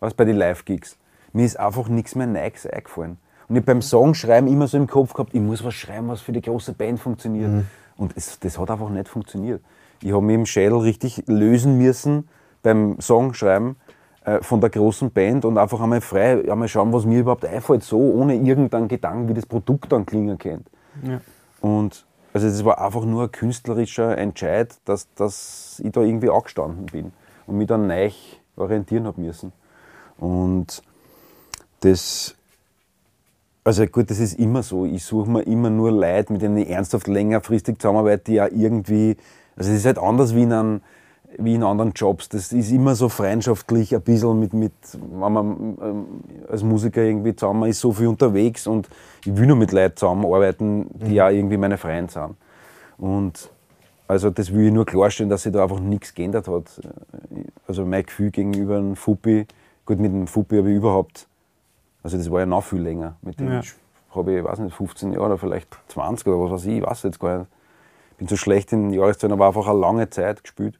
[0.00, 0.96] Was bei den Live-Gigs.
[1.34, 3.18] Mir ist einfach nichts mehr Neues eingefallen.
[3.46, 6.32] Und ich beim Songschreiben immer so im Kopf gehabt, ich muss was schreiben, was für
[6.32, 7.50] die große Band funktioniert.
[7.98, 9.62] Und es, das hat einfach nicht funktioniert.
[10.02, 12.28] Ich habe mich im Schädel richtig lösen müssen
[12.62, 13.76] beim Songschreiben
[14.24, 17.82] äh, von der großen Band und einfach einmal frei, einmal schauen, was mir überhaupt einfällt,
[17.82, 20.70] so ohne irgendeinen Gedanken, wie das Produkt dann klingen könnte.
[21.02, 21.20] Ja.
[21.60, 26.84] Und also es war einfach nur ein künstlerischer Entscheid, dass, dass ich da irgendwie angestanden
[26.84, 27.12] bin
[27.46, 28.10] und mich dann neu
[28.56, 29.54] orientieren habe müssen.
[30.18, 30.82] Und
[31.80, 32.34] das,
[33.64, 34.84] also gut, das ist immer so.
[34.84, 39.16] Ich suche mir immer nur Leute, mit denen ich ernsthaft längerfristig zusammenarbeite, die ja irgendwie,
[39.56, 40.80] also es ist halt anders wie in, einem,
[41.38, 42.28] wie in anderen Jobs.
[42.28, 46.06] Das ist immer so freundschaftlich, ein bisschen mit, mit wenn man ähm,
[46.48, 48.88] als Musiker irgendwie zusammen man ist, so viel unterwegs und
[49.24, 52.36] ich will nur mit Leuten zusammenarbeiten, die ja irgendwie meine Freunde sind.
[52.98, 53.50] Und
[54.08, 56.80] also das will ich nur klarstellen, dass sich da einfach nichts geändert hat.
[57.66, 59.46] Also mein Gefühl gegenüber einem Fuppi,
[59.84, 61.26] gut mit dem Fuppi habe ich überhaupt,
[62.02, 63.16] also das war ja noch viel länger.
[63.22, 63.60] Mit dem Ja.
[64.14, 67.02] habe ich, weiß nicht, 15 Jahre oder vielleicht 20 oder was weiß ich, ich weiß
[67.02, 67.50] jetzt gar nicht.
[68.12, 70.78] Ich bin so schlecht in Jahreszahlen, aber einfach eine lange Zeit gespielt.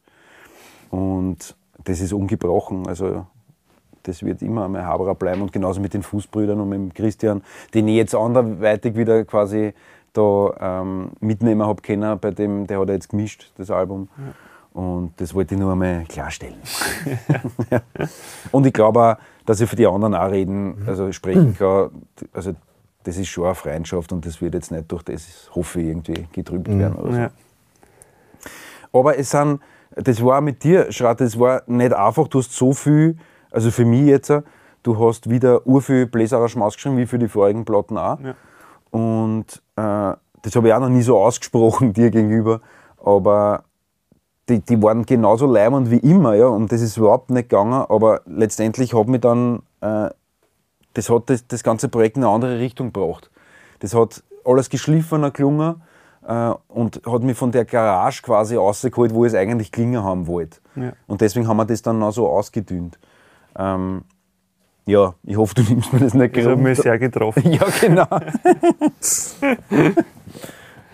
[0.89, 2.87] Und das ist ungebrochen.
[2.87, 3.25] Also
[4.03, 5.41] das wird immer mein Haberer bleiben.
[5.41, 9.73] Und genauso mit den Fußbrüdern und mit dem Christian, den ich jetzt anderweitig wieder quasi
[10.13, 14.09] da ähm, mitnehmen habe können, bei dem, der hat ja jetzt gemischt, das Album.
[14.73, 16.57] Und das wollte ich nur einmal klarstellen.
[17.71, 17.81] ja.
[18.51, 21.89] Und ich glaube auch, dass ich für die anderen auch reden, also sprechen kann.
[22.33, 22.53] Also
[23.03, 26.27] das ist schon eine Freundschaft und das wird jetzt nicht durch das, hoffe ich, irgendwie
[26.31, 26.95] getrübt werden.
[26.95, 27.17] Oder so.
[27.17, 27.29] Ja.
[28.93, 29.61] Aber es sind,
[29.97, 33.17] das war mit dir, Schrat, das war nicht einfach, du hast so viel,
[33.51, 34.31] also für mich jetzt,
[34.83, 38.19] du hast wieder urviel Bläserarrangements geschrieben, wie für die vorigen Platten auch.
[38.19, 38.35] Ja.
[38.91, 42.61] Und äh, das habe ich auch noch nie so ausgesprochen dir gegenüber,
[43.03, 43.63] aber
[44.49, 48.21] die, die waren genauso leimend wie immer, ja, und das ist überhaupt nicht gegangen, aber
[48.25, 50.09] letztendlich hat mich dann, äh,
[50.93, 53.29] das hat das, das ganze Projekt in eine andere Richtung gebracht.
[53.79, 55.81] Das hat alles geschliffener gelungen
[56.67, 60.59] und hat mich von der Garage quasi rausgeholt, wo ich es eigentlich klingen haben wollte.
[60.75, 60.91] Ja.
[61.07, 62.99] Und deswegen haben wir das dann auch so ausgedünnt.
[63.57, 64.03] Ähm,
[64.85, 66.63] ja, ich hoffe, du nimmst mir das nicht Das hat krumm.
[66.63, 67.43] mich sehr getroffen.
[67.51, 68.07] Ja, genau.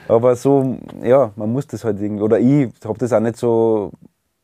[0.08, 3.92] Aber so, ja, man muss das halt irgendwie, oder ich habe das auch nicht so,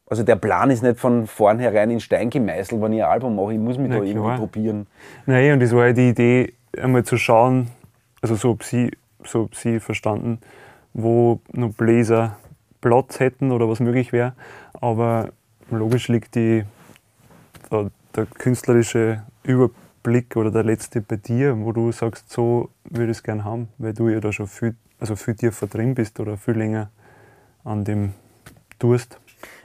[0.08, 3.54] also der Plan ist nicht von vornherein in Stein gemeißelt, wenn ich ein Album mache,
[3.54, 4.38] ich muss mich Na da irgendwie klar.
[4.38, 4.88] probieren.
[5.26, 7.68] Nein, und das war ja die Idee, einmal zu schauen,
[8.22, 8.92] also so ob sie,
[9.24, 10.40] so ob sie verstanden,
[10.94, 12.38] wo noch Bläser
[12.82, 14.34] Platz hätten oder was möglich wäre.
[14.74, 15.30] Aber
[15.70, 16.64] logisch liegt die,
[17.72, 23.18] der, der künstlerische Überblick oder der letzte bei dir, wo du sagst, so würde ich
[23.18, 26.38] es gern haben, weil du ja da schon viel, also viel tiefer drin bist oder
[26.38, 26.90] viel länger
[27.64, 28.14] an dem
[28.80, 29.20] tust.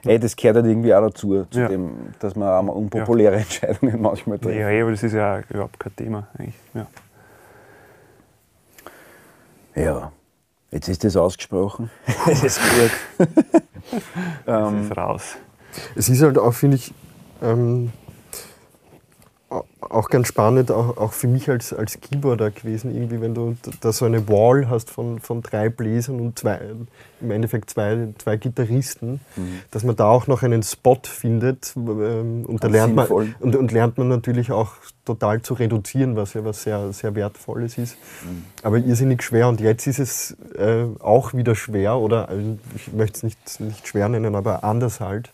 [0.04, 1.68] Ey, das gehört halt irgendwie auch dazu, zu Ja.
[1.68, 4.56] dem, dass man auch mal unpopuläre Entscheidungen manchmal trifft.
[4.56, 6.54] Ja, aber das ist ja überhaupt kein Thema eigentlich.
[6.74, 6.86] Ja.
[9.74, 10.12] Ja,
[10.74, 11.90] jetzt ist das ausgesprochen.
[12.26, 13.28] Das ist gut.
[14.46, 15.36] Das ähm, ist raus.
[15.94, 16.94] Es ist halt auch, finde ich,
[17.42, 17.92] ähm,
[19.80, 23.92] auch ganz spannend, auch, auch für mich als, als Keyboarder gewesen, irgendwie, wenn du da
[23.92, 26.60] so eine Wall hast von, von drei Bläsern und zwei,
[27.20, 29.20] im Endeffekt zwei, zwei Gitarristen,
[29.70, 31.74] dass man da auch noch einen Spot findet.
[31.76, 34.72] Ähm, und, da lernt man, und, und lernt man natürlich auch
[35.04, 37.96] total zu reduzieren, was ja was sehr, sehr Wertvolles ist.
[38.62, 39.48] Aber irrsinnig schwer.
[39.48, 43.88] Und jetzt ist es äh, auch wieder schwer, oder also ich möchte es nicht, nicht
[43.88, 45.30] schwer nennen, aber anders halt.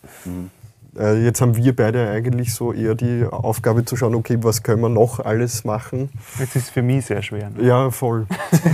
[0.97, 4.81] Äh, jetzt haben wir beide eigentlich so eher die Aufgabe zu schauen, okay, was können
[4.81, 6.09] wir noch alles machen.
[6.37, 7.49] Jetzt ist es für mich sehr schwer.
[7.49, 7.63] Ne?
[7.65, 8.27] Ja, voll.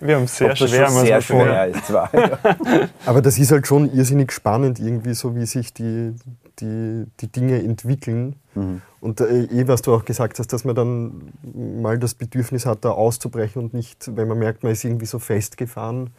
[0.00, 0.88] wir haben es sehr Ob das schwer.
[0.88, 2.12] schon sehr schwer ist zwar.
[2.12, 2.38] Ja.
[3.06, 6.14] Aber das ist halt schon irrsinnig spannend, irgendwie so, wie sich die,
[6.58, 8.34] die, die Dinge entwickeln.
[8.56, 8.82] Mhm.
[9.00, 12.84] Und äh, eh, was du auch gesagt hast, dass man dann mal das Bedürfnis hat,
[12.84, 16.10] da auszubrechen und nicht, wenn man merkt, man ist irgendwie so festgefahren,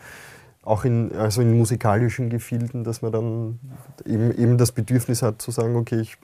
[0.64, 3.60] auch in, also in musikalischen Gefilden, dass man dann
[4.06, 6.18] eben, eben das Bedürfnis hat zu sagen, okay, ich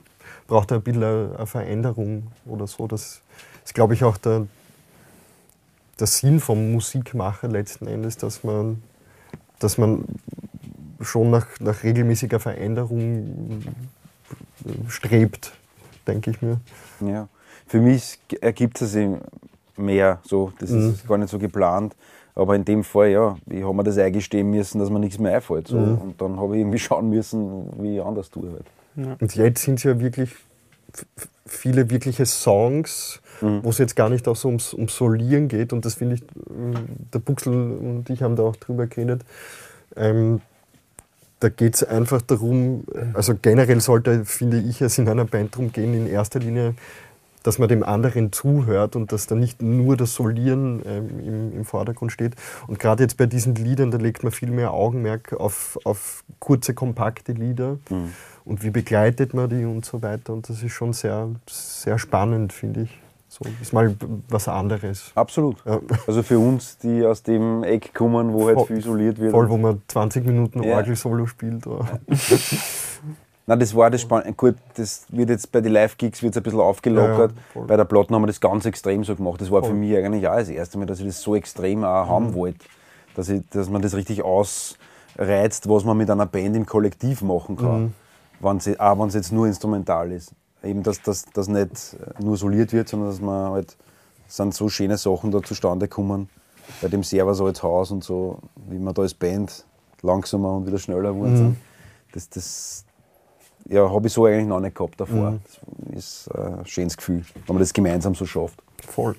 [0.46, 2.86] brauche da ein bisschen eine, Veränderung oder so.
[2.86, 3.20] Das
[3.64, 4.46] ist, glaube ich, auch der,
[5.98, 8.82] der Sinn vom Musikmachen letzten Endes, dass man,
[9.58, 10.04] dass man
[11.02, 13.62] schon nach, nach regelmäßiger Veränderung
[14.88, 15.52] strebt,
[16.06, 16.60] denke ich mir.
[17.00, 17.28] Ja.
[17.66, 18.96] Für mich ergibt es
[19.76, 20.52] mehr so.
[20.58, 20.90] Das Mhm.
[20.90, 21.94] ist gar nicht so geplant.
[22.34, 25.34] Aber in dem Fall, ja, ich habe mir das eingestehen müssen, dass mir nichts mehr
[25.34, 25.68] einfällt.
[25.68, 25.76] So.
[25.76, 25.98] Mhm.
[25.98, 28.50] Und dann habe ich irgendwie schauen müssen, wie ich anders tue.
[28.50, 29.20] Halt.
[29.20, 30.30] Und jetzt sind es ja wirklich
[31.46, 33.60] viele wirkliche Songs, Mhm.
[33.64, 35.72] wo es jetzt gar nicht auch so ums, ums Solieren geht.
[35.72, 36.74] Und das finde ich, ähm,
[37.12, 39.22] der Buchsel und ich haben da auch drüber geredet.
[39.96, 40.40] Ähm,
[41.40, 45.72] da geht es einfach darum, also generell sollte, finde ich, es in einer Band darum
[45.72, 46.74] gehen, in erster Linie,
[47.42, 51.64] dass man dem anderen zuhört und dass da nicht nur das Solieren ähm, im, im
[51.64, 52.34] Vordergrund steht.
[52.66, 56.74] Und gerade jetzt bei diesen Liedern, da legt man viel mehr Augenmerk auf, auf kurze,
[56.74, 58.12] kompakte Lieder Mhm.
[58.44, 60.32] und wie begleitet man die und so weiter.
[60.32, 62.98] Und das ist schon sehr, sehr spannend, finde ich.
[63.32, 63.94] So, ist mal
[64.28, 65.12] was anderes.
[65.14, 65.56] Absolut.
[65.64, 65.78] Ja.
[66.08, 69.30] Also für uns, die aus dem Eck kommen, wo halt Voll- viel isoliert wird.
[69.30, 70.74] Voll, wo man 20 Minuten Ja.
[70.76, 71.64] Orgel-Solo spielt.
[73.50, 74.32] Nein, das war das Spannende.
[74.34, 77.32] Gut, das wird jetzt bei den Live-Gigs wird's ein bisschen aufgelockert.
[77.56, 79.40] Ja, bei der Platten haben wir das ganz extrem so gemacht.
[79.40, 79.76] Das war für Voll.
[79.76, 82.64] mich eigentlich auch das erste Mal, dass ich das so extrem auch haben wollte.
[83.16, 87.56] Dass, ich, dass man das richtig ausreizt, was man mit einer Band im Kollektiv machen
[87.56, 87.82] kann.
[87.82, 87.94] Mhm.
[88.38, 90.32] Wenn sie, auch wenn es jetzt nur instrumental ist.
[90.62, 93.76] Eben, dass das nicht nur soliert wird, sondern dass man halt,
[94.28, 96.28] sind so schöne Sachen da zustande kommen.
[96.80, 99.66] Bei dem Server so als Haus und so, wie wir da als Band
[100.02, 101.56] langsamer und wieder schneller geworden Mhm.
[102.12, 102.84] Das, das
[103.68, 105.32] ja, habe ich so eigentlich noch nicht gehabt davor.
[105.32, 105.40] Mhm.
[105.78, 108.62] Das ist äh, ein schönes Gefühl, wenn man das gemeinsam so schafft.
[108.86, 109.16] Voll.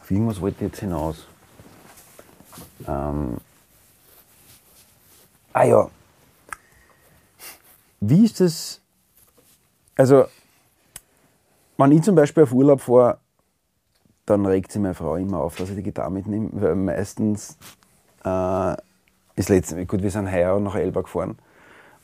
[0.00, 1.26] Auf irgendwas wollte ich jetzt hinaus.
[2.86, 3.36] Ähm,
[5.52, 5.90] ah ja.
[8.00, 8.80] Wie ist das?
[9.94, 10.24] Also,
[11.76, 13.18] wenn ich zum Beispiel auf Urlaub fahre,
[14.26, 17.58] dann regt sich meine Frau immer auf, dass ich die Gitarre mitnehme, weil meistens
[18.24, 18.76] äh,
[19.36, 21.36] ist letztens, gut, wir sind heuer nach Elba gefahren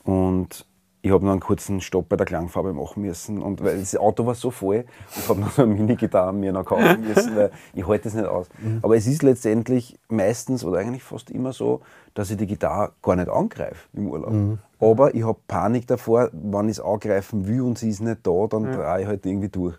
[0.08, 0.64] und
[1.02, 4.24] ich habe noch einen kurzen Stopp bei der Klangfarbe machen müssen und weil das Auto
[4.24, 7.86] war so voll und habe noch so eine Mini-Gitarre mir noch kaufen müssen, weil ich
[7.86, 8.48] halte das nicht aus.
[8.80, 11.82] Aber es ist letztendlich meistens oder eigentlich fast immer so,
[12.14, 14.32] dass ich die Gitarre gar nicht angreife im Urlaub.
[14.80, 18.46] Aber ich habe Panik davor, wenn ich es angreifen will und sie ist nicht da,
[18.48, 19.76] dann drehe ich halt irgendwie durch.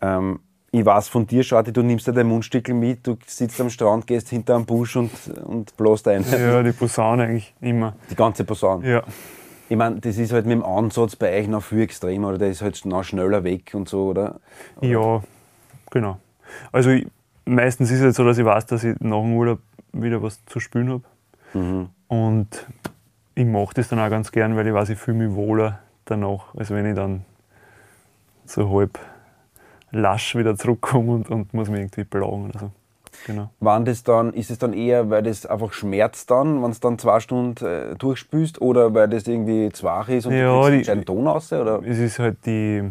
[0.00, 3.70] Ähm, ich weiß von dir, Schade, du nimmst dir dein Mundstickel mit, du sitzt am
[3.70, 5.10] Strand, gehst hinter einem Busch und,
[5.44, 6.24] und bläst ein.
[6.30, 7.94] Ja, die Posaune eigentlich immer.
[8.10, 8.88] Die ganze Posaune.
[8.88, 9.02] Ja.
[9.70, 12.48] Ich meine, das ist halt mit dem Ansatz bei euch noch viel extremer, oder der
[12.48, 14.40] ist halt noch schneller weg und so, oder?
[14.80, 15.22] Ja,
[15.90, 16.18] genau.
[16.72, 17.06] Also ich,
[17.44, 19.60] meistens ist es so, dass ich weiß, dass ich nach dem Urlaub
[19.92, 21.02] wieder was zu spielen habe.
[21.54, 21.88] Mhm.
[22.08, 22.66] Und
[23.34, 26.54] ich mache das dann auch ganz gern, weil ich weiß, ich fühle mich wohler danach,
[26.54, 27.24] als wenn ich dann
[28.46, 28.98] so halb
[29.90, 32.70] lasch wieder zurückkomme und, und muss mich irgendwie plagen oder so.
[33.26, 33.50] Genau.
[33.60, 36.98] Wann das dann, ist es dann eher, weil das einfach schmerzt dann, wenn es dann
[36.98, 41.04] zwei Stunden äh, durchspülst, oder weil das irgendwie zwach ist und Ja, du kriegst einen
[41.04, 41.82] Ton raus, oder?
[41.84, 42.90] Es ist halt die,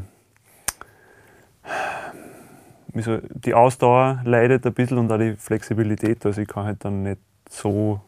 [3.02, 6.26] soll, die Ausdauer leidet ein bisschen und auch die Flexibilität.
[6.26, 8.02] Also ich kann halt dann nicht so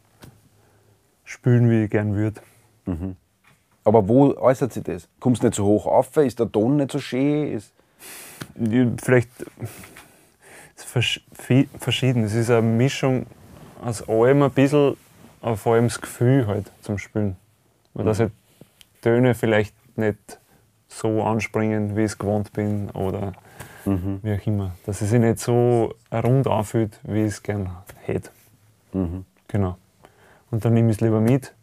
[1.24, 2.42] spielen, wie ich gern würde.
[3.84, 5.08] Aber wo äußert sich das?
[5.20, 6.16] Kommst du nicht so hoch auf?
[6.18, 7.54] Ist der Ton nicht so schön?
[7.54, 7.72] Ist
[8.98, 9.30] Vielleicht
[11.48, 12.24] vi- verschieden.
[12.24, 13.26] Es ist eine Mischung
[13.84, 14.96] aus allem ein bisschen,
[15.42, 17.36] aber vor allem das Gefühl halt zum Spielen.
[17.94, 18.32] Weil das halt
[19.02, 20.40] Töne vielleicht nicht
[20.88, 23.34] so anspringen, wie ich es gewohnt bin oder
[24.24, 24.76] wie auch immer.
[24.86, 27.70] Dass es sich nicht so rund anfühlt, wie ich es gern
[28.06, 28.30] hätte.
[29.48, 29.78] Genau.
[30.52, 31.54] Und dann nehme ich es lieber mit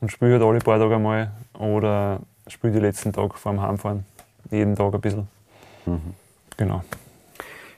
[0.00, 4.04] und spiele halt alle paar Tage einmal oder spiele die letzten Tage vor dem Heimfahren.
[4.50, 5.28] Jeden Tag ein bisschen.
[6.56, 6.82] Genau.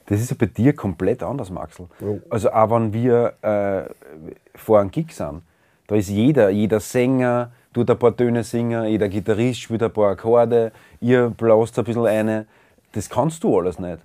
[0.06, 1.86] Das ist ja bei dir komplett anders, Maxel.
[2.00, 2.18] Ja.
[2.28, 3.84] Also auch wenn wir äh,
[4.54, 5.42] vor einem Gig sind,
[5.86, 10.12] da ist jeder, jeder Sänger tut ein paar Töne singen, jeder Gitarrist spielt ein paar
[10.12, 12.46] Akkorde, ihr blaust ein bisschen eine.
[12.92, 13.98] Das kannst du alles nicht.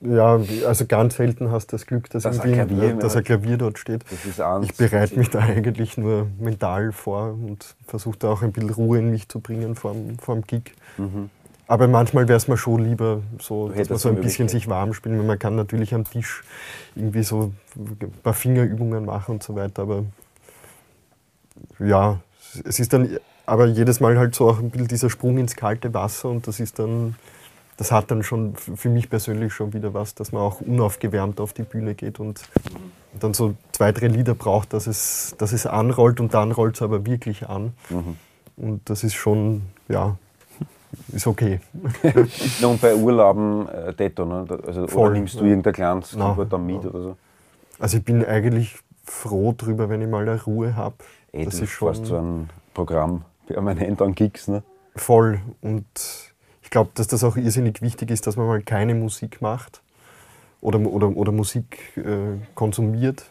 [0.00, 3.22] Ja, also ganz selten hast du das Glück, dass, Dass dass, ein Klavier dass ein
[3.22, 4.04] Klavier dort steht.
[4.10, 4.64] Das.
[4.64, 8.98] Ich bereite mich da eigentlich nur mental vor und versuche da auch ein bisschen Ruhe
[8.98, 10.72] in mich zu bringen vor dem, vor dem Gig.
[11.68, 14.94] Aber manchmal wäre es mir schon lieber, so, dass man so ein bisschen sich warm
[14.94, 15.24] spielen.
[15.26, 16.42] Man kann natürlich am Tisch
[16.96, 19.82] irgendwie so ein paar Fingerübungen machen und so weiter.
[19.82, 20.04] Aber
[21.78, 22.20] ja,
[22.64, 25.92] es ist dann aber jedes Mal halt so auch ein bisschen dieser Sprung ins kalte
[25.92, 27.16] Wasser und das ist dann,
[27.76, 31.52] das hat dann schon für mich persönlich schon wieder was, dass man auch unaufgewärmt auf
[31.52, 32.40] die Bühne geht und
[33.20, 36.82] dann so zwei, drei Lieder braucht, dass es, dass es anrollt und dann rollt es
[36.82, 37.72] aber wirklich an.
[37.90, 38.16] Mhm.
[38.56, 40.16] Und das ist schon, ja,
[41.12, 41.60] ist okay.
[42.60, 44.46] Na, und bei Urlauben äh, Detto, ne?
[44.66, 45.50] Also, oder Voll, nimmst du ja.
[45.50, 47.16] irgendein kleines Keyboard dann mit oder so?
[47.78, 50.96] Also ich bin eigentlich froh drüber, wenn ich mal eine Ruhe habe.
[51.32, 54.62] Das du ist schon- fährst so ein Programm permanent an Gigs, ne?
[54.96, 55.40] Voll.
[55.62, 55.86] Und
[56.62, 59.80] ich glaube, dass das auch irrsinnig wichtig ist, dass man mal keine Musik macht
[60.60, 63.24] oder, oder, oder Musik äh, konsumiert,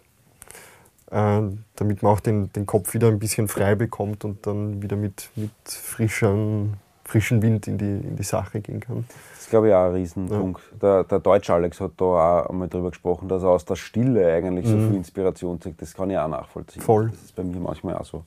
[1.11, 1.41] äh,
[1.75, 5.29] damit man auch den, den Kopf wieder ein bisschen frei bekommt und dann wieder mit,
[5.35, 6.73] mit frischem,
[7.07, 9.05] frischen Wind in die, in die Sache gehen kann.
[9.33, 10.61] Das ist, glaube ich, auch ein Riesenpunkt.
[10.81, 14.31] Der, der Deutsche Alex hat da auch einmal drüber gesprochen, dass er aus der Stille
[14.33, 15.81] eigentlich so viel Inspiration zieht.
[15.81, 16.81] Das kann ich auch nachvollziehen.
[16.81, 16.85] Mhm.
[16.85, 17.09] Voll.
[17.09, 18.23] Das ist bei mir manchmal auch so.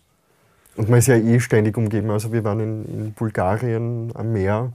[0.76, 2.10] Und man ist ja eh ständig umgeben.
[2.10, 4.72] Also wir waren in, in Bulgarien am Meer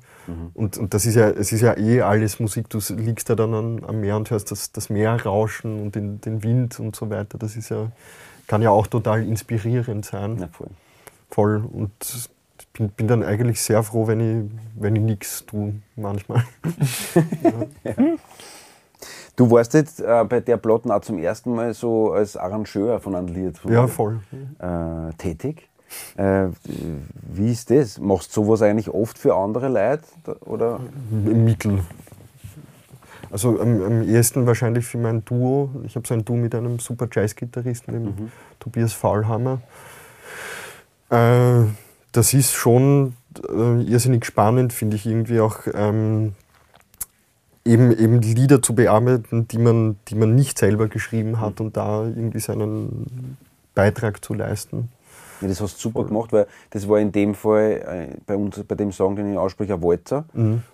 [0.54, 2.70] und, und das ist ja, es ist ja eh alles Musik.
[2.70, 6.20] Du liegst da dann an, am Meer und hörst das, das Meer rauschen und den,
[6.22, 7.38] den Wind und so weiter.
[7.38, 7.92] Das ist ja,
[8.48, 10.38] kann ja auch total inspirierend sein.
[10.40, 10.70] Ja, voll.
[11.30, 11.64] Voll.
[11.72, 12.30] Und
[12.76, 16.44] bin, bin dann eigentlich sehr froh, wenn ich, wenn ich nichts tue manchmal.
[19.38, 23.16] Du warst jetzt äh, bei der Platten auch zum ersten Mal so als Arrangeur von
[23.16, 24.22] einem Lied von Ja, voll.
[24.60, 25.68] äh, tätig.
[26.16, 26.48] Äh,
[27.34, 28.00] wie ist das?
[28.00, 30.40] Machst du sowas eigentlich oft für andere Leute?
[30.46, 30.80] Oder?
[31.12, 31.80] Im Mittel.
[33.30, 35.70] Also am, am ehesten wahrscheinlich für mein Duo.
[35.84, 39.60] Ich habe so ein Duo mit einem super Jazz-Gitarristen, dem Tobias Faulhammer.
[41.10, 41.64] Äh,
[42.16, 43.14] das ist schon
[43.50, 45.60] äh, irrsinnig spannend, finde ich irgendwie auch.
[45.74, 46.34] Ähm,
[47.66, 52.04] eben, eben Lieder zu bearbeiten, die man, die man nicht selber geschrieben hat und da
[52.04, 53.38] irgendwie seinen
[53.74, 54.90] Beitrag zu leisten.
[55.42, 58.64] Ja, das hast du super gemacht, weil das war in dem Fall äh, bei uns,
[58.64, 60.24] bei dem Song, den ich ausspreche, ein Walzer.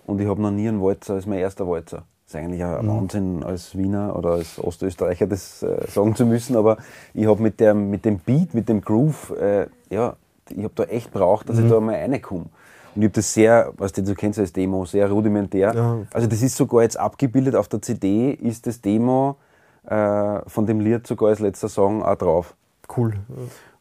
[0.06, 2.04] Und ich habe noch nie einen Walzer als mein erster Walzer.
[2.26, 6.56] Das ist eigentlich ein Wahnsinn als Wiener oder als Ostösterreicher das äh, sagen zu müssen,
[6.56, 6.76] aber
[7.12, 10.14] ich habe mit, dem- mit dem Beat, mit dem Groove, äh, ja,
[10.50, 12.46] ich habe da echt braucht, dass ich da mal reinkomme.
[12.94, 15.74] Und ich habe das sehr, was du kennst als Demo, sehr rudimentär.
[15.74, 15.98] Ja.
[16.12, 19.36] Also das ist sogar jetzt abgebildet auf der CD, ist das Demo
[19.86, 22.54] äh, von dem Lied sogar als letzter Song auch drauf.
[22.94, 23.14] Cool.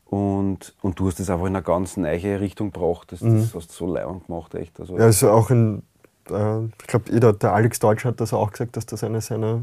[0.06, 3.12] Und, und du hast das einfach in eine ganz neue Richtung gebracht.
[3.12, 4.80] Das, das hast du so leibend gemacht, echt.
[4.80, 5.84] Also, Ja, also auch ein,
[6.30, 9.62] äh, ich glaube, der, der Alex Deutsch hat das auch gesagt, dass das eine seiner,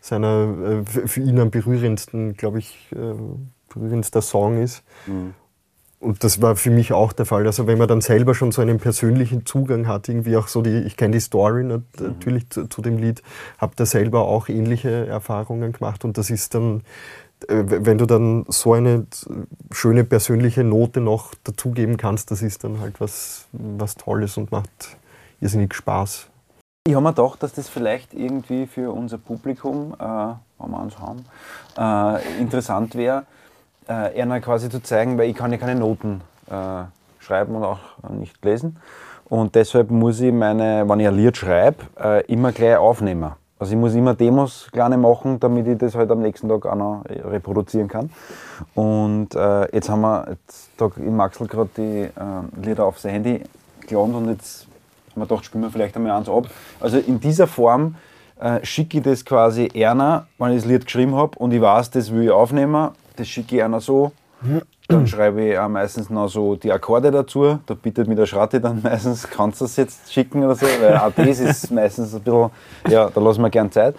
[0.00, 3.14] seiner äh, für für ihn am berührendsten, glaube ich, äh,
[3.72, 4.82] berührendster Song ist.
[5.06, 5.34] Mhm.
[6.02, 7.46] Und das war für mich auch der Fall.
[7.46, 10.78] Also wenn man dann selber schon so einen persönlichen Zugang hat, irgendwie auch so die,
[10.80, 13.22] ich kenne die Story nat natürlich zu, zu dem Lied,
[13.58, 16.82] habe da selber auch ähnliche Erfahrungen gemacht und das ist dann,
[17.46, 19.06] äh, wenn du dann so eine
[19.70, 24.96] schöne persönliche Note noch dazugeben kannst, das ist dann halt was, was Tolles und macht
[25.40, 26.26] irrsinnig Spaß.
[26.84, 30.98] Ich habe mir gedacht, dass das vielleicht irgendwie für unser Publikum, äh, wenn wir eins
[30.98, 31.24] haben,
[31.78, 33.24] äh, interessant wäre,
[33.88, 36.84] äh, einer quasi zu zeigen, weil ich kann ja keine Noten äh,
[37.20, 37.78] schreiben und auch
[38.10, 38.76] nicht lesen.
[39.28, 43.32] Und deshalb muss ich meine, wenn ich ein Lied schreibe, äh, immer gleich aufnehmen.
[43.58, 46.74] Also ich muss immer Demos kleine machen, damit ich das halt am nächsten Tag auch
[46.74, 48.10] noch reproduzieren kann.
[48.74, 52.10] Und äh, jetzt haben wir jetzt da im Maxel gerade die äh,
[52.60, 53.42] Lieder auf sein Handy
[53.86, 54.66] geladen und jetzt
[55.12, 56.48] haben wir gedacht, spielen wir vielleicht einmal eins ab.
[56.80, 57.94] Also in dieser Form
[58.40, 61.90] äh, schicke ich das quasi einer, wenn ich das Lied geschrieben habe und ich weiß,
[61.90, 64.12] das will ich aufnehmen, das schicke ich einer so.
[64.88, 67.58] Dann schreibe ich auch meistens noch so die Akkorde dazu.
[67.66, 70.96] Da bittet mir der Schratti dann meistens, kannst du das jetzt schicken oder so, weil
[70.96, 72.50] auch das ist meistens ein bisschen,
[72.88, 73.94] ja, da lassen wir gern Zeit.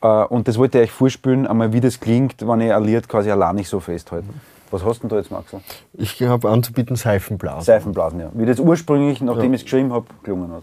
[0.00, 3.08] Äh, Und das wollte ich euch vorspielen, einmal wie das klingt, wenn ich ein Lied
[3.08, 4.28] quasi allein nicht so festhalte.
[4.70, 5.60] Was hast du denn da jetzt, Maxel?
[5.94, 7.62] Ich habe anzubieten Seifenblasen.
[7.62, 8.30] Seifenblasen, ja.
[8.34, 10.62] Wie das ursprünglich, nachdem ich es geschrieben habe, gelungen hat.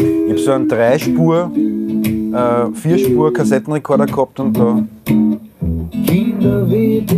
[0.00, 4.82] Ich habe so einen Dreispur, äh, Vierspur Kassettenrekorder gehabt und da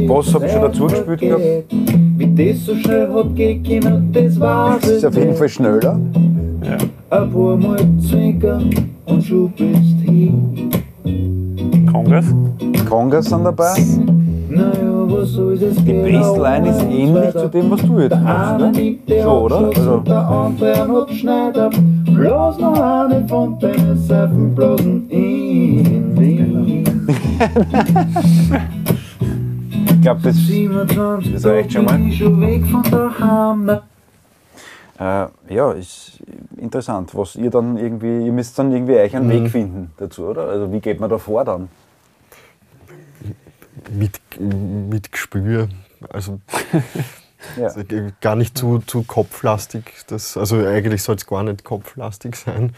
[0.09, 1.43] Was hab ich schon dazu gespielt gehabt?
[2.17, 6.01] Wie das so schnell hat gekannt, das war das ist auf jeden Fall schneller.
[6.65, 6.79] Ja.
[7.11, 8.71] Ein paar Mal zwinkern
[9.07, 10.71] und schon bist hin.
[11.91, 12.27] Kongas?
[12.89, 13.75] Kongas sind dabei.
[14.55, 18.99] Die Bassline ist ähnlich zu dem, was du jetzt machst, ne?
[19.23, 19.57] So, oder?
[19.75, 21.71] Also- und der andere einen Abschneider.
[22.05, 27.07] Bloß noch eine von deinen Seifenblasen in Wien.
[29.87, 32.13] Ich glaube, das 27 Das reicht schon mal.
[32.13, 33.69] schon.
[34.99, 36.19] Äh, ja, ist
[36.59, 39.31] interessant, was ihr dann irgendwie, ihr müsst dann irgendwie euch einen Mhm.
[39.31, 40.43] Weg finden dazu, oder?
[40.49, 41.69] Also wie geht man da vor dann?
[43.93, 45.69] Mit, mit Gespür.
[46.11, 46.41] Also
[47.57, 47.65] Ja.
[47.65, 47.83] Also
[48.21, 49.85] gar nicht zu, zu kopflastig.
[50.07, 52.73] Das, also eigentlich soll es gar nicht kopflastig sein.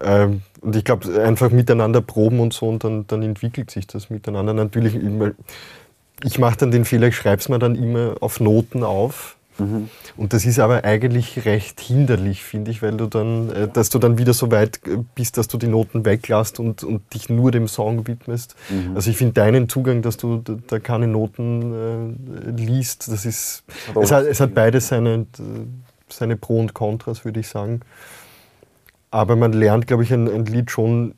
[0.00, 4.10] Ähm, und ich glaube, einfach miteinander proben und so und dann, dann entwickelt sich das
[4.10, 4.54] miteinander.
[4.54, 5.32] Natürlich, immer,
[6.22, 9.36] ich mache dann den Fehler, ich schreibe es mir dann immer auf Noten auf.
[10.16, 13.98] Und das ist aber eigentlich recht hinderlich, finde ich, weil du dann, äh, dass du
[13.98, 17.50] dann wieder so weit äh, bist, dass du die Noten weglässt und, und dich nur
[17.50, 18.54] dem Song widmest.
[18.94, 24.02] Also ich finde deinen Zugang, dass du da- keine Noten äh, liest, das ist, auch
[24.02, 25.26] es hat, es hat beide seine,
[26.08, 27.80] seine Pro und Kontras, würde ich sagen.
[29.10, 31.14] Aber man lernt, glaube ich, ein, ein Lied schon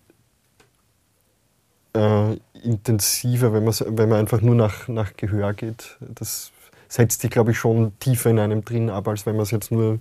[1.94, 5.98] äh, intensiver, wenn, wenn man einfach nur nach, nach Gehör geht.
[6.00, 6.52] Das
[6.90, 9.70] setzt sich, glaube ich, schon tiefer in einem drin ab, als wenn man es jetzt
[9.70, 9.98] nur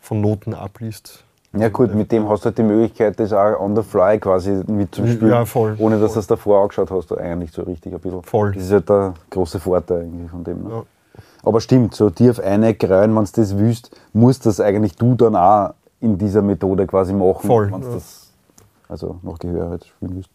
[0.00, 1.22] von Noten abliest.
[1.56, 4.60] Ja gut, mit dem hast du halt die Möglichkeit, das auch on the fly quasi
[4.66, 5.76] mitzuspielen, Ja, voll.
[5.78, 8.22] ohne dass du es davor angeschaut hast, du eigentlich so richtig ein bisschen.
[8.24, 8.52] Voll.
[8.52, 10.64] Das ist halt der große Vorteil eigentlich von dem.
[10.64, 10.70] Ne?
[10.70, 10.82] Ja.
[11.44, 15.14] Aber stimmt, so dir auf eine kreuen, wenn du das willst, musst das eigentlich du
[15.14, 17.94] dann auch in dieser Methode quasi machen, Voll, wenn du ja.
[17.94, 18.32] das
[18.88, 20.30] also nach Gehör halt spielen willst.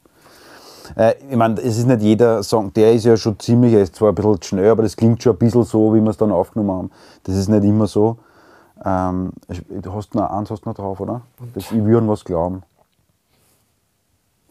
[0.96, 3.96] Äh, ich meine, es ist nicht jeder Song, der ist ja schon ziemlich, er ist
[3.96, 6.32] zwar ein bisschen schnell, aber das klingt schon ein bisschen so, wie wir es dann
[6.32, 6.92] aufgenommen haben.
[7.24, 8.18] Das ist nicht immer so.
[8.84, 9.32] Ähm,
[9.70, 11.22] du hast noch eins hast noch drauf, oder?
[11.54, 12.64] Das Ich würde an was glauben.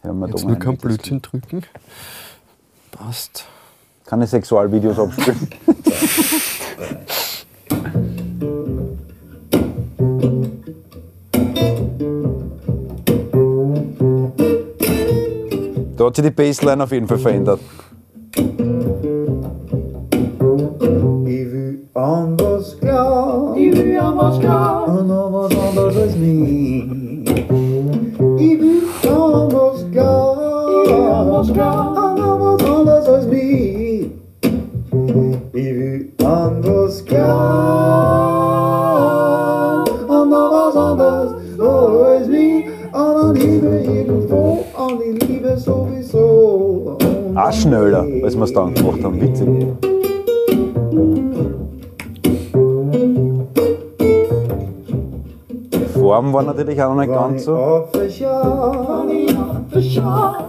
[0.01, 1.63] Hören wir Jetzt da nur kein Blödsinn drücken.
[2.91, 3.45] Passt.
[4.05, 5.49] Keine Sexualvideos abspielen.
[15.99, 17.59] Da hat sich die Bassline auf jeden Fall verändert.
[18.33, 18.45] Ich
[21.51, 23.57] will an was glauben.
[23.57, 24.97] Ich will an was glauben.
[24.97, 26.85] Und an was anderes als mich.
[28.37, 30.39] Ich will an was glauben.
[30.85, 31.97] Ich will an was glauben.
[31.97, 34.11] Und an was anderes als mich.
[35.51, 36.63] Ich will an
[47.49, 49.19] An schneller, als wir es dann gemacht haben.
[49.19, 49.47] Witzig.
[55.73, 57.87] Die Form war natürlich auch noch nicht ganz so.
[58.07, 60.45] Ich aufschaue, ich aufschaue.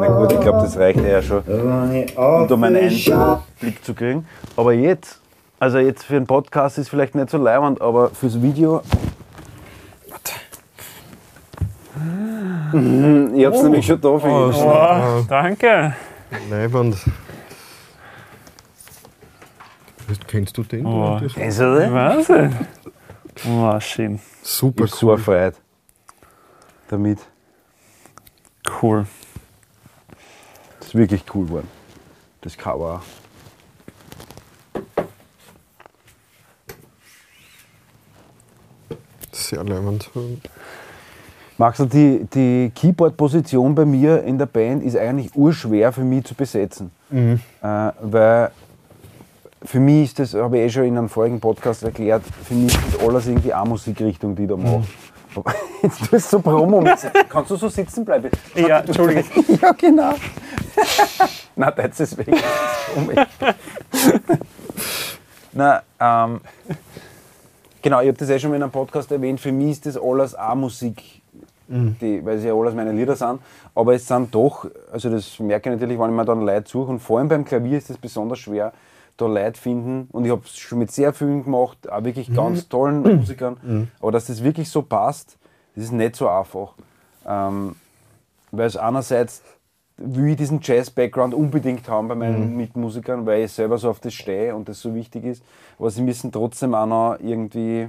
[0.00, 4.26] Na gut, ich glaube, das reicht ja schon, um einen aufschaue, Einblick zu kriegen.
[4.58, 5.20] Aber jetzt,
[5.60, 8.82] also jetzt für einen Podcast ist vielleicht nicht so leibend, aber fürs Video.
[12.72, 14.52] Mhm, Ich hab's nämlich schon da für Oh, ihn.
[14.52, 14.64] so.
[14.64, 15.94] Wow, danke.
[16.50, 16.96] Leiband.
[20.26, 20.86] Kennst du den?
[20.86, 21.18] Oh.
[21.20, 21.92] Das- Kennst du den?
[21.94, 22.26] Was?
[22.26, 22.54] denn?
[23.44, 24.18] Wow, schön.
[24.42, 25.18] Super Ich so cool.
[25.18, 25.56] Freude
[26.88, 27.18] damit.
[28.82, 29.06] Cool.
[30.78, 31.68] Das ist wirklich cool geworden.
[32.40, 33.02] Das Cover.
[39.38, 40.10] Sehr leibend.
[41.56, 46.24] Magst du, die, die Keyboard-Position bei mir in der Band ist eigentlich urschwer für mich
[46.24, 46.90] zu besetzen.
[47.10, 48.50] Äh, weil
[49.64, 52.74] für mich ist das, habe ich eh schon in einem vorigen Podcast erklärt, für mich
[52.74, 54.84] ist alles irgendwie eine Musikrichtung, die ich da mache.
[55.34, 56.84] Aber Jetzt tust du so Promo.
[57.28, 58.30] Kannst du so sitzen bleiben?
[58.54, 59.24] Ja, Entschuldige.
[59.62, 60.14] ja, genau.
[61.56, 62.28] Nein, das ist weg.
[65.52, 66.40] Nein, ähm,
[67.82, 69.40] genau, ich habe das eh schon in einem Podcast erwähnt.
[69.40, 71.22] Für mich ist das alles auch Musik,
[71.68, 73.40] die, weil es ja alles meine Lieder sind.
[73.74, 76.90] Aber es sind doch, also das merke ich natürlich, wenn ich mir dann Leute suche.
[76.90, 78.72] Und vor allem beim Klavier ist es besonders schwer,
[79.16, 80.08] da Leute finden.
[80.12, 83.56] Und ich habe es schon mit sehr vielen gemacht, auch wirklich ganz tollen Musikern.
[84.00, 85.36] Aber dass das wirklich so passt,
[85.74, 86.74] das ist nicht so einfach.
[87.26, 87.76] Ähm,
[88.50, 89.42] weil es einerseits
[89.98, 94.14] will ich diesen Jazz-Background unbedingt haben bei meinen Mitmusikern, weil ich selber so auf das
[94.14, 95.42] stehe und das so wichtig ist.
[95.78, 97.88] Aber sie müssen trotzdem auch noch irgendwie,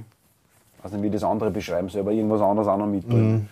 [0.82, 3.48] weiß nicht, wie ich das andere beschreiben soll, aber irgendwas anderes auch noch mitbringen.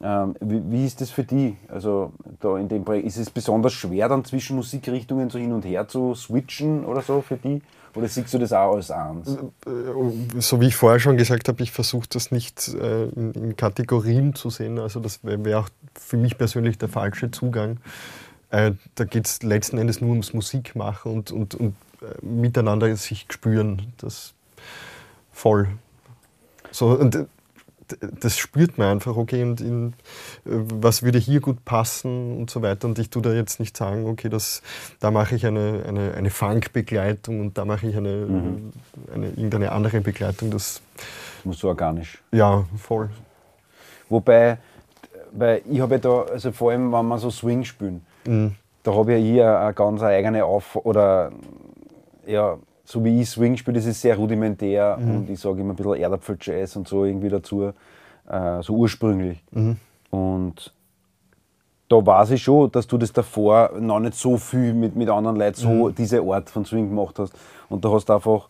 [0.00, 1.56] Ähm, wie, wie, ist das für dich?
[1.66, 5.64] Also da in dem Projekt, ist es besonders schwer, dann zwischen Musikrichtungen so hin und
[5.64, 7.62] her zu switchen oder so für dich?
[7.94, 9.28] Oder siehst du das auch als eins?
[9.28, 14.34] Äh, so wie ich vorher schon gesagt habe, ich versuche das nicht äh, in, Kategorien
[14.34, 14.78] zu sehen.
[14.78, 17.78] Also das wäre wär auch für mich persönlich der falsche Zugang.
[18.50, 21.74] Äh, da geht es letzten Endes nur ums Musikmachen und, und, und
[22.22, 23.92] miteinander sich spüren.
[23.98, 24.34] Das
[25.32, 25.68] voll.
[26.70, 27.26] So, und
[28.20, 29.88] das spürt man einfach, okay, und in,
[30.44, 32.88] äh, was würde hier gut passen und so weiter.
[32.88, 34.62] Und ich tue da jetzt nicht sagen, okay, das,
[35.00, 38.72] da mache ich eine, eine, eine Funk-Begleitung und da mache ich eine, mhm.
[39.12, 40.50] eine, irgendeine andere Begleitung.
[40.50, 40.80] Das,
[41.44, 42.18] muss so organisch.
[42.32, 43.10] Ja, voll.
[44.08, 44.58] Wobei,
[45.32, 48.54] weil ich habe ja da, also vor allem, wenn wir so Swing spielen, mhm.
[48.82, 51.32] da habe ich ja hier eine ganz eigene Auf- oder
[52.26, 52.58] ja,
[52.88, 55.16] so wie ich Swing spiele, das ist sehr rudimentär mhm.
[55.16, 57.72] und ich sage immer ein bisschen Erdapfel-Jazz und so irgendwie dazu,
[58.26, 59.44] äh, so ursprünglich.
[59.50, 59.76] Mhm.
[60.08, 60.72] Und
[61.90, 65.36] da weiß ich schon, dass du das davor noch nicht so viel mit, mit anderen
[65.36, 65.94] Leuten so mhm.
[65.96, 67.34] diese Art von Swing gemacht hast.
[67.68, 68.48] Und da hast du einfach,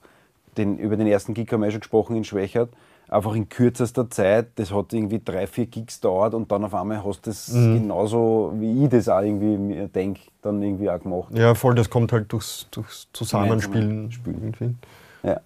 [0.57, 2.69] den, über den ersten Gig haben wir schon gesprochen in Schwächert,
[3.09, 7.05] einfach in kürzester Zeit, das hat irgendwie drei, vier Gigs dauert und dann auf einmal
[7.05, 7.83] hast du das mhm.
[7.83, 11.33] genauso, wie ich das auch irgendwie denke, dann irgendwie auch gemacht.
[11.35, 14.11] Ja, voll, das kommt halt durchs, durchs Zusammenspielen.
[14.27, 14.75] Irgendwie.
[15.23, 15.41] Ja.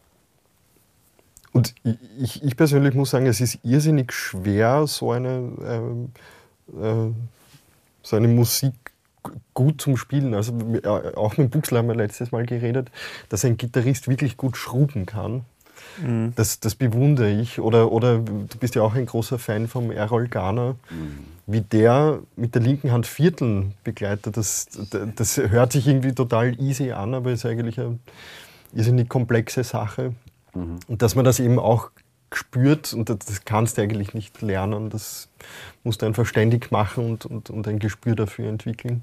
[1.53, 1.75] Und
[2.19, 6.09] ich, ich, persönlich muss sagen, es ist irrsinnig schwer, so eine,
[6.73, 7.13] äh, äh,
[8.03, 8.75] so eine Musik
[9.55, 10.35] gut zum Spielen.
[10.35, 10.53] Also
[11.15, 12.91] auch mit Buchsler haben wir letztes Mal geredet,
[13.29, 15.45] dass ein Gitarrist wirklich gut schrubben kann.
[16.01, 16.33] Mhm.
[16.37, 17.61] Das, das bewundere ich.
[17.61, 20.77] Oder, oder du bist ja auch ein großer Fan vom Errol Garner.
[20.91, 21.19] Mhm.
[21.47, 24.69] Wie der mit der linken Hand Vierteln begleitet, das,
[25.17, 27.99] das hört sich irgendwie total easy an, aber ist eigentlich eine
[28.73, 30.15] irrsinnig komplexe Sache.
[30.55, 30.79] Mhm.
[30.87, 31.91] Und dass man das eben auch
[32.33, 35.29] spürt, und das kannst du eigentlich nicht lernen, das
[35.85, 39.03] musst du einfach ständig machen und, und, und ein Gespür dafür entwickeln.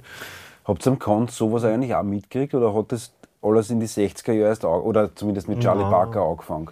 [0.65, 3.11] Habt ihr am Kant sowas eigentlich auch mitgekriegt oder hat das
[3.41, 5.89] alles in die 60er Jahre erst, oder zumindest mit Charlie ja.
[5.89, 6.69] Parker angefangen.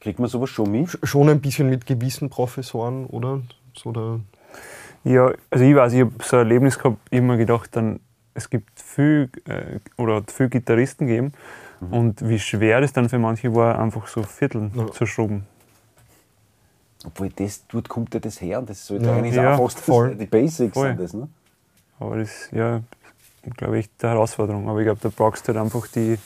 [0.00, 0.98] Kriegt man sowas schon mit?
[1.02, 3.40] Schon ein bisschen mit gewissen Professoren, oder?
[3.74, 4.20] So der
[5.04, 8.00] ja, also ich weiß, ich habe so ein Erlebnis gehabt, ich habe mir gedacht, dann,
[8.32, 11.32] es gibt viel, äh, oder viel Gitarristen gegeben
[11.80, 11.92] mhm.
[11.92, 14.90] und wie schwer das dann für manche war, einfach so Vierteln ja.
[14.90, 15.46] zu schrubben.
[17.04, 19.14] Obwohl das, dort kommt ja das her und das sollte ja.
[19.14, 20.14] eigentlich ja, auch fast voll.
[20.16, 20.88] die Basics voll.
[20.88, 21.00] sind.
[21.00, 21.28] Das, ne?
[22.00, 22.80] Aber das, ja,
[23.56, 24.68] glaube ich, die Herausforderung.
[24.68, 26.18] Aber ich glaube, da brauchst du halt einfach die,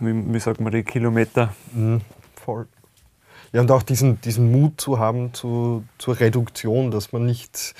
[0.00, 1.54] wie, wie sagt man, die Kilometer.
[1.72, 2.00] Mhm,
[2.34, 2.66] voll.
[3.52, 7.74] Ja, und auch diesen, diesen Mut zu haben zu, zur Reduktion, dass man nicht,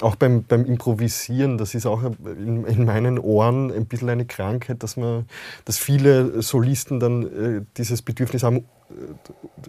[0.00, 4.82] auch beim, beim Improvisieren, das ist auch in, in, meinen Ohren ein bisschen eine Krankheit,
[4.82, 5.26] dass, man,
[5.66, 8.64] dass viele Solisten dann äh, dieses Bedürfnis haben,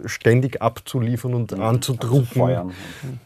[0.04, 1.62] ständig abzuliefern und mhm.
[1.62, 2.72] anzudrucken.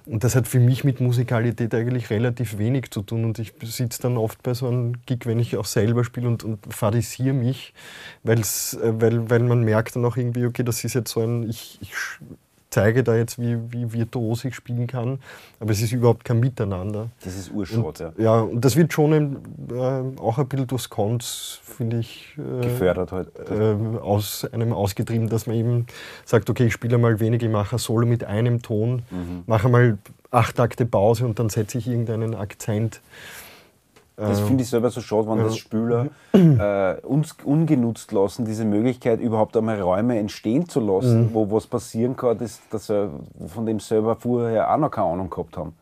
[0.06, 3.24] Und das hat für mich mit Musikalität eigentlich relativ wenig zu tun.
[3.24, 6.44] Und ich sitze dann oft bei so einem Gig, wenn ich auch selber spiele und,
[6.44, 7.74] und fadisiere mich,
[8.22, 11.48] weil's, äh, weil, weil man merkt dann auch irgendwie, okay, das ist jetzt so ein,
[11.48, 11.92] ich, ich
[12.76, 15.18] zeige da jetzt, wie, wie virtuos ich spielen kann,
[15.60, 17.08] aber es ist überhaupt kein Miteinander.
[17.24, 18.12] Das ist urschrott, ja.
[18.18, 19.36] Ja, und das wird schon ein,
[19.70, 23.28] äh, auch ein bisschen durchs Cons, finde ich, äh, gefördert halt.
[23.50, 25.86] Äh, aus einem ausgetrieben, dass man eben
[26.26, 29.44] sagt, okay, ich spiele mal wenig, ich mache Solo mit einem Ton, mhm.
[29.46, 29.96] mache mal
[30.30, 33.00] acht Takte Pause und dann setze ich irgendeinen Akzent.
[34.16, 39.20] Das finde ich selber so schade, wenn das Spieler äh, uns ungenutzt lassen, diese Möglichkeit
[39.20, 41.34] überhaupt einmal Räume entstehen zu lassen, mhm.
[41.34, 45.58] wo was passieren kann, das, das, von dem selber vorher auch noch keine Ahnung gehabt
[45.58, 45.74] haben.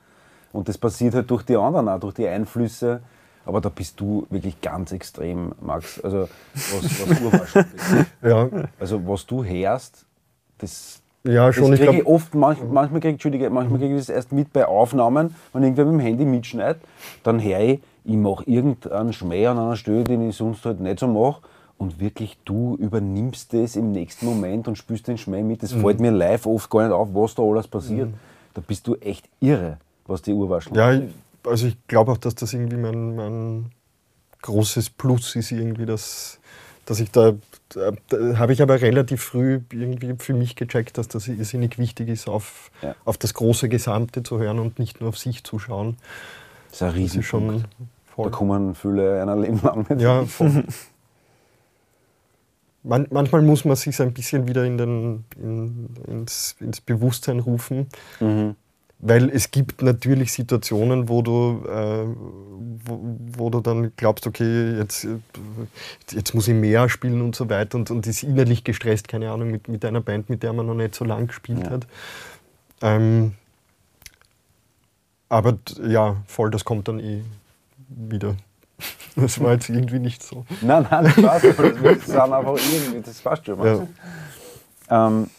[0.52, 3.00] Und das passiert halt durch die anderen auch, durch die Einflüsse.
[3.46, 6.00] Aber da bist du wirklich ganz extrem, Max.
[6.00, 7.64] Also was, was Urwaschen
[8.22, 8.48] ja.
[8.80, 10.06] Also was du hörst,
[10.58, 11.70] das, ja, schon.
[11.70, 14.64] Das kriege ich, oft, manch, manchmal kriege ich, manchmal krieg ich das erst mit bei
[14.64, 16.82] Aufnahmen, wenn irgendwer mit dem Handy mitschneidet,
[17.22, 20.98] dann höre ich, ich mache irgendeinen Schmäh an einer Stelle, den ich sonst halt nicht
[20.98, 21.42] so mache.
[21.76, 25.62] Und wirklich, du übernimmst das im nächsten Moment und spürst den Schmäh mit.
[25.62, 25.80] Das mhm.
[25.80, 28.10] fällt mir live oft gar nicht auf, was da alles passiert.
[28.10, 28.14] Mhm.
[28.54, 31.00] Da bist du echt irre, was die Urwaschel Ja,
[31.44, 33.70] also ich glaube auch, dass das irgendwie mein, mein
[34.42, 36.38] großes Plus ist, irgendwie, dass,
[36.84, 37.32] dass ich da,
[37.70, 42.08] da, da habe ich aber relativ früh irgendwie für mich gecheckt, dass das irrsinnig wichtig
[42.08, 42.94] ist, auf, ja.
[43.04, 45.96] auf das große Gesamte zu hören und nicht nur auf sich zu schauen.
[46.68, 47.66] Das ist ein Riesenpunkt.
[48.14, 48.30] Voll.
[48.30, 50.00] Da kommen viele einer Leben lang mit.
[50.00, 50.64] Ja, voll.
[52.84, 57.88] Man, manchmal muss man sich ein bisschen wieder in den, in, ins, ins, Bewusstsein rufen,
[58.20, 58.56] mhm.
[58.98, 62.04] weil es gibt natürlich Situationen, wo du, äh,
[62.84, 63.00] wo,
[63.38, 65.08] wo, du dann glaubst, okay, jetzt,
[66.10, 69.50] jetzt muss ich mehr spielen und so weiter und, und ist innerlich gestresst, keine Ahnung,
[69.50, 71.70] mit, mit einer Band, mit der man noch nicht so lang gespielt ja.
[71.70, 71.86] hat.
[72.82, 73.32] Ähm,
[75.30, 77.22] Aber ja, voll, das kommt dann eh
[77.96, 78.36] wieder.
[79.16, 80.44] Das war jetzt irgendwie nicht so.
[80.60, 81.44] Nein, nein, das passt.
[81.60, 83.64] aber Das sind einfach irgendwie, das passt schon.
[83.64, 83.86] Ja.
[84.90, 85.30] Ähm,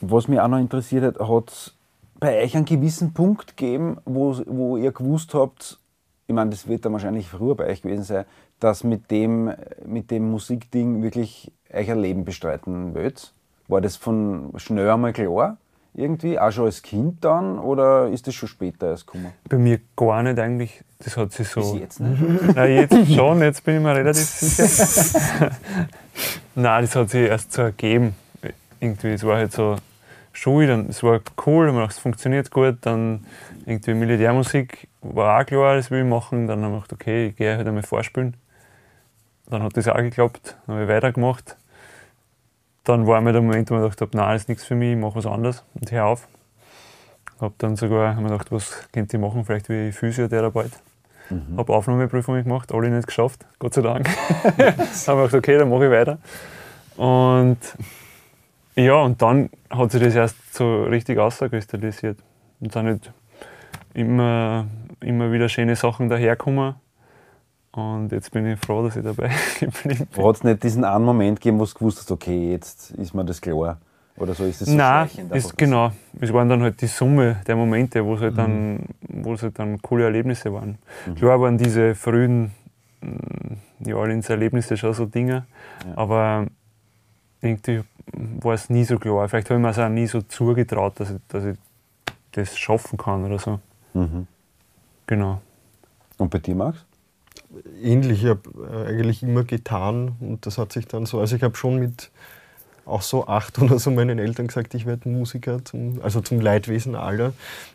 [0.00, 1.74] was mich auch noch interessiert hat, hat es
[2.18, 5.78] bei euch einen gewissen Punkt gegeben, wo, wo ihr gewusst habt,
[6.26, 8.24] ich meine, das wird dann wahrscheinlich früher bei euch gewesen sein,
[8.60, 9.52] dass mit dem,
[9.86, 13.32] mit dem Musikding wirklich euch ein Leben bestreiten wollt?
[13.68, 15.58] War das von schnell einmal klar?
[15.98, 16.38] Irgendwie?
[16.38, 17.58] Auch schon als Kind dann?
[17.58, 19.32] Oder ist das schon später erst gekommen?
[19.48, 20.84] Bei mir gar nicht eigentlich.
[21.00, 21.60] Das hat sich so.
[21.60, 22.54] Bis jetzt nicht?
[22.54, 25.50] Nein, jetzt schon, jetzt bin ich mir relativ sicher.
[26.54, 28.14] Nein, das hat sich erst so ergeben.
[28.78, 29.76] Irgendwie, es war halt so
[30.32, 32.76] Schule, dann, es war cool, man gedacht, es funktioniert gut.
[32.82, 33.24] Dann
[33.66, 36.46] irgendwie Militärmusik war auch klar, das will ich machen.
[36.46, 38.36] Dann haben wir gedacht, okay, ich gehe halt einmal vorspielen.
[39.50, 41.56] Dann hat das auch geklappt, dann habe ich weitergemacht.
[42.88, 44.92] Dann war mir der Moment, wo ich gedacht habe, nein, das ist nichts für mich,
[44.92, 46.26] ich mache was anderes und hör auf.
[47.38, 50.70] Habe dann sogar hab mir gedacht, was könnte ich machen, vielleicht wie Physiotherapeut.
[51.58, 54.08] Habe Aufnahmeprüfungen gemacht, alle nicht geschafft, Gott sei Dank.
[54.56, 56.16] habe mir gedacht, okay, dann mache ich weiter.
[56.96, 57.58] Und
[58.74, 62.18] ja, und dann hat sich das erst so richtig auskristallisiert.
[62.60, 63.12] Und dann halt
[63.92, 64.66] immer,
[65.00, 66.76] immer wieder schöne Sachen daherkommen.
[67.78, 70.24] Und jetzt bin ich froh, dass ich dabei geblieben bin.
[70.24, 73.24] Hat es nicht diesen einen Moment gegeben, wo du gewusst hast, okay, jetzt ist mir
[73.24, 73.78] das klar?
[74.16, 75.92] Oder so ist es so Nein, ist, genau.
[76.20, 78.80] Es waren dann halt die Summe der Momente, wo es halt, dann, Mhm.
[79.08, 80.78] wo es halt dann coole Erlebnisse waren.
[81.14, 82.50] Klar waren diese frühen
[83.00, 85.46] mm, New Orleans-Erlebnisse schon so Dinge,
[85.94, 86.46] aber
[87.40, 87.82] irgendwie
[88.40, 89.28] war es nie so klar.
[89.28, 91.56] Vielleicht habe ich mir es auch nie so zugetraut, dass ich, dass ich
[92.32, 93.60] das schaffen kann oder so.
[93.94, 94.26] Mhm.
[95.06, 95.40] Genau.
[96.16, 96.84] Und bei dir, Max?
[97.82, 98.24] Ähnlich.
[98.24, 101.56] Ich habe äh, eigentlich immer getan und das hat sich dann so, also ich habe
[101.56, 102.10] schon mit
[102.88, 106.94] auch so acht oder so meinen Eltern gesagt, ich werde Musiker, zum, also zum Leidwesen
[106.94, 107.32] aller.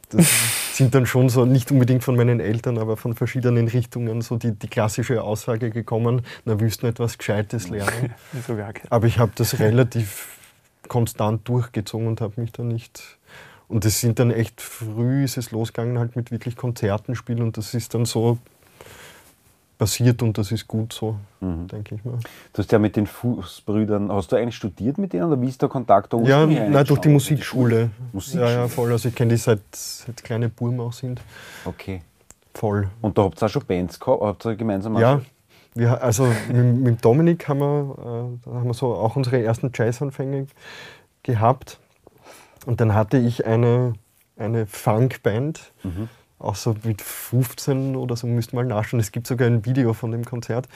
[0.09, 0.27] Das
[0.73, 4.51] sind dann schon so, nicht unbedingt von meinen Eltern, aber von verschiedenen Richtungen so die,
[4.51, 8.13] die klassische Aussage gekommen, na willst du nicht was Gescheites lernen?
[8.47, 8.57] So
[8.89, 10.39] Aber ich habe das relativ
[10.87, 13.17] konstant durchgezogen und habe mich da nicht.
[13.67, 17.57] Und es sind dann echt früh ist es losgegangen halt mit wirklich Konzerten spielen und
[17.57, 18.37] das ist dann so
[19.77, 21.67] passiert und das ist gut so, Mhm.
[21.67, 22.17] denke ich mal.
[22.53, 25.61] Du hast ja mit den Fußbrüdern, hast du eigentlich studiert mit denen oder wie ist
[25.61, 27.09] der Kontakt da Ja, nein, durch die?
[27.09, 27.89] Musikschule.
[28.11, 28.43] Musikschule.
[28.45, 28.91] Ja, ja, voll.
[28.91, 31.21] Also ich kenne die seit, seit kleine Burm auch sind.
[31.65, 32.01] Okay.
[32.53, 32.89] Voll.
[33.01, 34.21] Und da habt ihr auch schon Bands gehabt?
[34.21, 35.21] Habt ihr gemeinsam Ja,
[35.73, 40.45] wir, also mit, mit Dominik haben wir, äh, haben wir so auch unsere ersten Jazzanfänge
[41.23, 41.79] gehabt.
[42.67, 43.93] Und dann hatte ich eine,
[44.37, 46.09] eine Funkband, Mhm.
[46.43, 48.99] Auch so mit 15 oder so, müsst mal nachschauen.
[48.99, 50.67] Es gibt sogar ein Video von dem Konzert.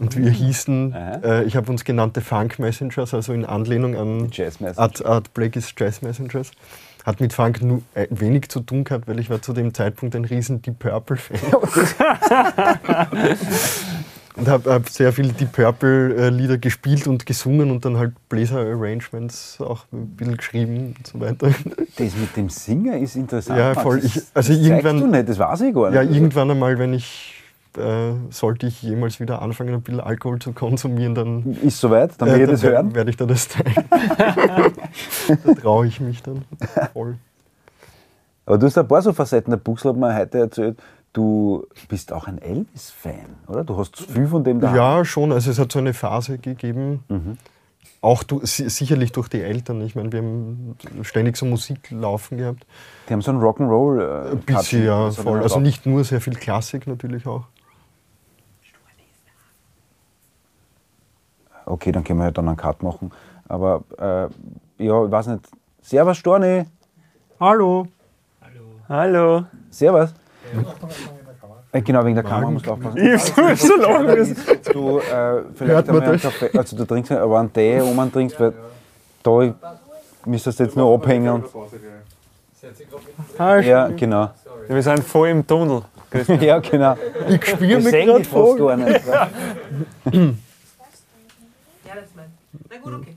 [0.00, 1.20] Und wir hießen, Aha.
[1.22, 4.30] äh, ich habe uns genannt The Funk Messengers, also in Anlehnung an.
[4.78, 6.50] Art, Art Blakey's Jazz Messengers.
[7.04, 10.14] Hat mit Funk nur äh, wenig zu tun gehabt, weil ich war zu dem Zeitpunkt
[10.14, 11.38] ein riesen Deep Purple-Fan.
[14.38, 19.84] und habe hab sehr viel Deep Purple-Lieder gespielt und gesungen und dann halt Bläser-Arrangements auch
[19.92, 21.48] ein bisschen geschrieben und so weiter.
[21.48, 23.58] Das mit dem Singen ist interessant.
[23.58, 23.98] Ja, voll.
[24.04, 25.96] Ich- also das irgendwann- du nicht, das weiß ich gar nicht.
[25.96, 27.34] Ja, irgendwann einmal, wenn ich,
[27.76, 32.28] äh, sollte ich jemals wieder anfangen, ein bisschen Alkohol zu konsumieren, dann, Ist soweit, dann
[32.28, 32.94] äh, will ich das hören.
[32.94, 33.74] werde ich da das teilen.
[35.44, 36.44] da traue ich mich dann
[36.92, 37.16] voll.
[38.46, 39.50] Aber du hast ein paar so Facetten.
[39.50, 40.78] Der Buchsel hat mir heute erzählt,
[41.12, 43.64] du bist auch ein Elvis-Fan, oder?
[43.64, 44.74] Du hast viel von dem da.
[44.74, 45.32] Ja, schon.
[45.32, 47.04] Also es hat so eine Phase gegeben.
[47.08, 47.38] Mhm.
[48.00, 49.80] Auch du, si- sicherlich durch die Eltern.
[49.82, 52.64] Ich meine, wir haben ständig so Musik laufen gehabt.
[53.08, 54.00] Die haben so einen Rock'n'Roll.
[54.28, 55.18] Äh, Ein bisschen, ja, Touch.
[55.18, 55.42] voll.
[55.42, 57.44] Also nicht nur sehr viel Klassik natürlich auch.
[61.66, 63.10] Okay, dann können wir ja dann einen Cut machen.
[63.48, 65.48] Aber äh, ja, ich weiß nicht.
[65.82, 66.64] Servus, Storni.
[67.40, 67.86] Hallo.
[68.88, 69.44] Hallo.
[69.70, 70.14] Servus.
[71.72, 72.96] Äh, Genau, wegen der Kamera musst du aufpassen.
[72.98, 74.36] Ich muss so lachen müssen.
[74.72, 76.20] Du, äh, vielleicht einmal einen?
[76.20, 78.52] Kaffee, also du trinkst aber einen Tee, wo man trinkst, weil
[79.22, 79.54] da
[80.24, 81.28] müsstest du jetzt nur abhängen.
[81.28, 81.44] Und,
[83.38, 84.30] ja, genau.
[84.66, 85.82] Wir sind voll im Tunnel.
[86.40, 86.96] Ja, genau.
[87.28, 88.56] Ich spüre mich gerade fast voll.
[88.58, 89.00] gar nicht.
[91.84, 92.26] Ja, das ist mein.
[92.70, 93.16] Na gut, okay.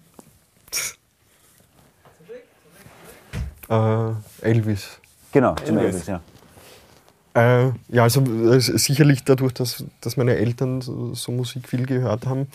[4.43, 4.99] Äh, Elvis.
[5.31, 5.93] Genau, zum Elvis.
[5.93, 6.21] Elvis, ja.
[7.33, 12.25] Äh, ja, also äh, sicherlich dadurch, dass, dass meine Eltern so, so Musik viel gehört
[12.25, 12.47] haben.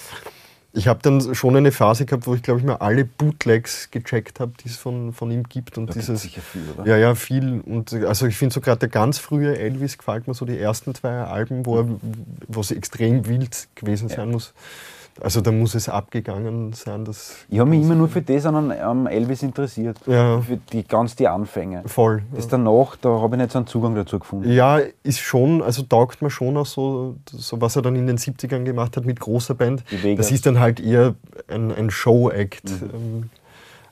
[0.72, 4.40] Ich habe dann schon eine Phase gehabt, wo ich glaube ich mir alle Bootlegs gecheckt
[4.40, 5.78] habe, die es von, von ihm gibt.
[5.78, 6.86] Und Da dieses, sicher viel, oder?
[6.86, 7.62] Ja, ja, viel.
[7.64, 10.94] Und also ich finde so gerade der ganz frühe Elvis gefällt mir so die ersten
[10.94, 11.88] zwei Alben, wo, er,
[12.46, 14.52] wo extrem wild gewesen sein muss.
[15.20, 17.04] Also da muss es abgegangen sein.
[17.04, 19.98] Dass, Ich habe mich immer nur für das an am Elvis interessiert.
[20.06, 20.40] Ja.
[20.42, 21.82] Für die, ganz die Anfänge.
[21.86, 22.22] voll.
[22.34, 24.50] Das danach, da habe ich nicht so einen Zugang dazu gefunden.
[24.50, 28.18] Ja, ist schon, also taugt mir schon auch so, so was er dann in den
[28.18, 29.84] 70ern gemacht hat mit großer Band.
[30.16, 31.14] Das ist dann halt eher
[31.48, 32.70] ein, ein Show-Act.
[32.70, 33.30] Ähm,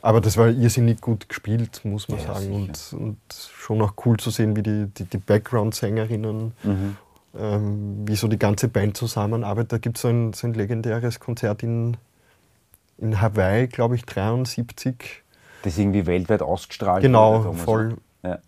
[0.03, 2.53] aber das war irrsinnig gut gespielt, muss man Ja, sagen.
[2.53, 3.17] Und, und
[3.57, 6.97] schon auch cool zu sehen, wie die, die, die Background-Sängerinnen, Mhm.
[7.39, 9.73] Ähm, wie so die ganze Band zusammenarbeitet.
[9.73, 11.97] Da gibt es so ein, so ein legendäres Konzert in,
[12.99, 15.23] in Hawaii, glaube ich, 73.
[15.63, 17.63] Das irgendwie weltweit ausgestrahlt Genau, wurde damals.
[17.63, 17.97] voll.
[18.23, 18.39] Ja.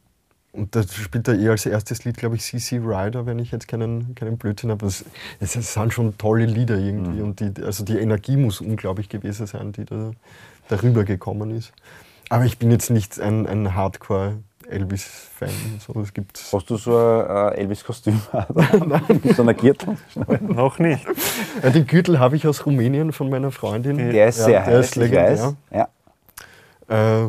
[0.53, 3.68] Und da spielt er eh als erstes Lied, glaube ich, CC Rider, wenn ich jetzt
[3.68, 4.87] keinen, keinen Blödsinn habe.
[4.87, 5.05] Es,
[5.41, 7.20] es sind schon tolle Lieder irgendwie.
[7.20, 7.24] Mhm.
[7.24, 10.12] Und die, also die Energie muss unglaublich gewesen sein, die da
[10.68, 11.72] darüber gekommen ist.
[12.28, 13.74] Aber ich bin jetzt nicht ein, ein
[14.70, 15.48] Hardcore-Elvis-Fan.
[15.86, 18.20] So, es gibt Hast du so ein Elvis-Kostüm?
[19.36, 19.96] so eine Gürtel?
[20.40, 21.04] Noch nicht.
[21.62, 23.96] ja, den Gürtel habe ich aus Rumänien von meiner Freundin.
[23.98, 25.30] Der ist Ja, sehr der heiß, ist ich legendär.
[25.30, 25.54] weiß.
[25.72, 25.88] Ja.
[26.88, 27.22] Äh,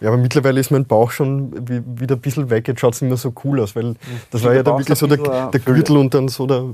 [0.00, 2.68] ja, aber mittlerweile ist mein Bauch schon wie, wieder ein bisschen weg.
[2.68, 3.94] Jetzt schaut es nicht mehr so cool aus, weil
[4.30, 5.60] das war Der ja dann wirklich so der, der.
[5.60, 6.64] Gürtel und dann so der.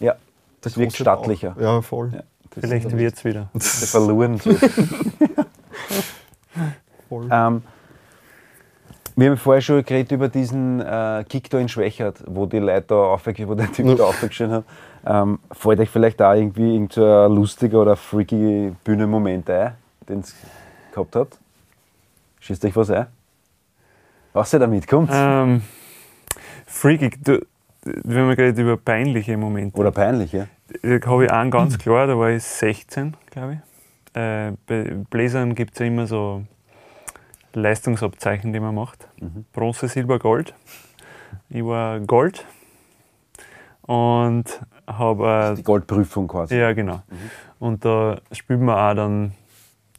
[0.00, 0.14] ja,
[0.60, 1.52] das wirkt stattlicher.
[1.52, 1.60] Bauch.
[1.62, 2.10] Ja, voll.
[2.12, 3.48] Ja, das Vielleicht wird es wieder.
[3.54, 4.38] das verloren.
[4.38, 4.54] So.
[7.08, 7.28] voll.
[7.30, 7.62] ähm,
[9.16, 12.86] wir haben vorher schon geredet über diesen äh, Kick da in Schwächert, wo die Leute
[12.88, 14.64] da aufge wo der Typ da aufgeschrieben hat.
[15.06, 19.74] Ähm, fällt euch vielleicht auch irgendwie irgend so ein lustiger oder freaky Bühnenmoment ein,
[20.08, 20.34] den es
[20.92, 21.38] gehabt hat?
[22.40, 23.06] Schießt euch was ein?
[24.32, 25.10] Was ihr damit kommt?
[25.12, 25.62] Ähm,
[26.66, 27.22] freakig.
[27.22, 27.40] Du,
[27.84, 30.46] wir gerade über peinliche Momente Oder peinlich, ja?
[30.82, 34.20] Da habe ich einen ganz klar, da war ich 16, glaube ich.
[34.20, 36.42] Äh, bei Bläsern gibt es ja immer so
[37.56, 39.08] Leistungsabzeichen, die man macht.
[39.20, 39.44] Mhm.
[39.52, 40.54] Bronze, Silber, Gold.
[41.48, 42.44] Ich war Gold
[43.82, 44.44] und
[44.86, 46.56] habe Die Goldprüfung quasi.
[46.56, 47.02] ja, genau.
[47.58, 49.32] Und da spielt man auch dann,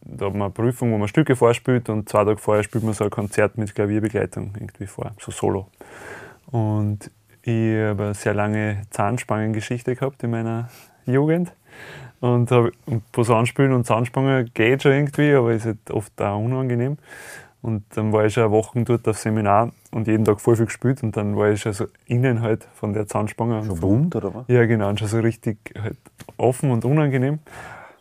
[0.01, 2.93] da hat man eine Prüfung, wo man Stücke vorspielt und zwei Tage vorher spielt man
[2.93, 5.67] so ein Konzert mit Klavierbegleitung irgendwie vor, so solo.
[6.51, 10.69] Und ich habe eine sehr lange Zahnspangengeschichte gehabt in meiner
[11.05, 11.53] Jugend.
[12.21, 16.97] Und, hab, und Posaunenspielen und Zahnspangen geht schon irgendwie, aber ist halt oft auch unangenehm.
[17.65, 21.01] Und dann war ich schon Wochen dort auf Seminar und jeden Tag voll viel gespielt
[21.01, 23.63] und dann war ich schon so innen halt von der Zahnspange.
[23.63, 24.43] von- wund, oder was?
[24.49, 25.97] ja, genau, und schon so richtig halt
[26.37, 27.39] offen und unangenehm.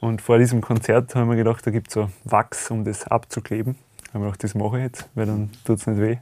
[0.01, 3.77] Und vor diesem Konzert haben wir gedacht, da gibt es so Wachs, um das abzukleben.
[4.13, 6.17] Haben wir gedacht, das mache ich jetzt, weil dann tut es nicht weh.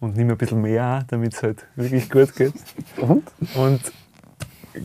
[0.00, 2.54] Und nimm ein bisschen mehr damit es halt wirklich gut geht.
[2.96, 3.24] Und?
[3.56, 3.92] Und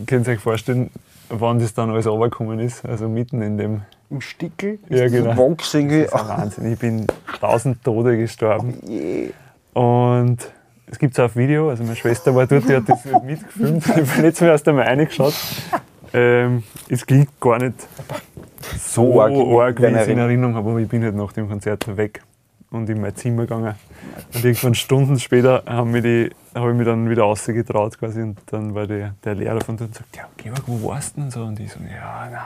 [0.05, 0.89] könnt ihr euch vorstellen,
[1.29, 4.79] wann das dann alles runtergekommen ist, also mitten in dem Im Stickel?
[4.89, 5.55] Ja, genau.
[5.57, 6.73] Das ist ein Wahnsinn.
[6.73, 7.07] Ich bin
[7.39, 8.79] tausend Tode gestorben.
[8.85, 9.31] je.
[9.73, 10.37] Und
[10.87, 13.85] es gibt es auch auf Video, also meine Schwester war dort, die hat das mitgefilmt.
[13.87, 15.33] Ich bin jetzt mal aus der Meine geschaut.
[16.13, 17.75] Ähm, es klingt gar nicht
[18.79, 20.55] so So arg arg, wie ich es in Erinnerung.
[20.55, 22.21] Habe, aber ich bin halt nach dem Konzert weg
[22.71, 23.75] und in mein Zimmer gegangen.
[24.33, 28.87] Und irgendwann Stunden später die, habe ich mich dann wieder rausgetraut quasi und dann war
[28.87, 31.43] der, der Lehrer von dort und sagt, ja, Georg, wo warst du denn so?
[31.43, 32.45] Und ich so, ja, na,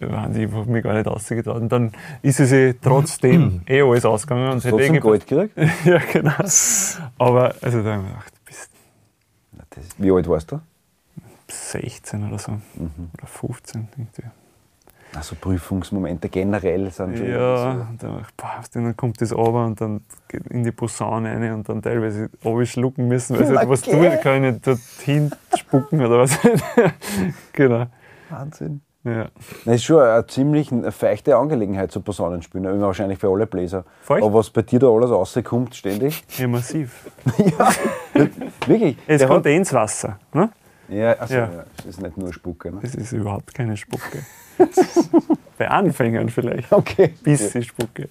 [0.00, 1.60] Wahnsinn, ich habe mich gar nicht rausgetraut.
[1.60, 1.92] Und dann
[2.22, 4.52] ist es eh trotzdem eh alles ausgegangen.
[4.52, 4.98] Und hat eh.
[4.98, 5.56] Gold gekriegt?
[5.84, 6.32] Ja, genau.
[7.18, 8.70] Aber also da habe ich mir gedacht, du bist
[9.98, 10.60] wie alt warst du?
[11.48, 12.52] 16 oder so.
[12.52, 13.10] Mhm.
[13.18, 14.22] Oder 15 irgendwie.
[15.14, 18.06] Also Prüfungsmomente generell sind schon Ja, so.
[18.06, 21.82] dann, boah, dann kommt das runter und dann geht in die Posaune rein und dann
[21.82, 22.30] teilweise
[22.64, 23.92] schlucken müssen, weil Na, was geh.
[23.92, 26.36] tue ich, kann ich nicht dorthin spucken oder was.
[27.52, 27.86] genau.
[28.28, 28.80] Wahnsinn.
[29.04, 29.28] Ja.
[29.66, 32.80] Das ist schon eine ziemlich eine feuchte Angelegenheit, so Posaunenspielen.
[32.80, 33.84] Wahrscheinlich für alle Bläser.
[34.00, 34.22] Feucht?
[34.24, 36.24] Aber was bei dir da alles rauskommt ständig.
[36.38, 37.10] ja, massiv.
[38.66, 38.96] Wirklich?
[39.06, 40.18] Es Der kommt eh ins Wasser.
[40.32, 40.50] Ne?
[40.88, 41.40] Ja, also, Ja.
[41.40, 41.64] ja.
[41.76, 42.72] Das ist nicht nur Spucke.
[42.72, 42.78] Ne?
[42.80, 44.24] Das ist überhaupt keine Spucke.
[45.58, 46.72] Bei Anfängern vielleicht.
[46.72, 47.14] Okay.
[47.22, 48.08] Bisschen Spucke.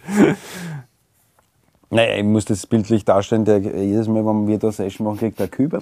[1.89, 3.46] Naja, ich muss das bildlich darstellen.
[3.46, 5.82] Der, jedes Mal, wenn wir da Session machen, kriegt er Kübel.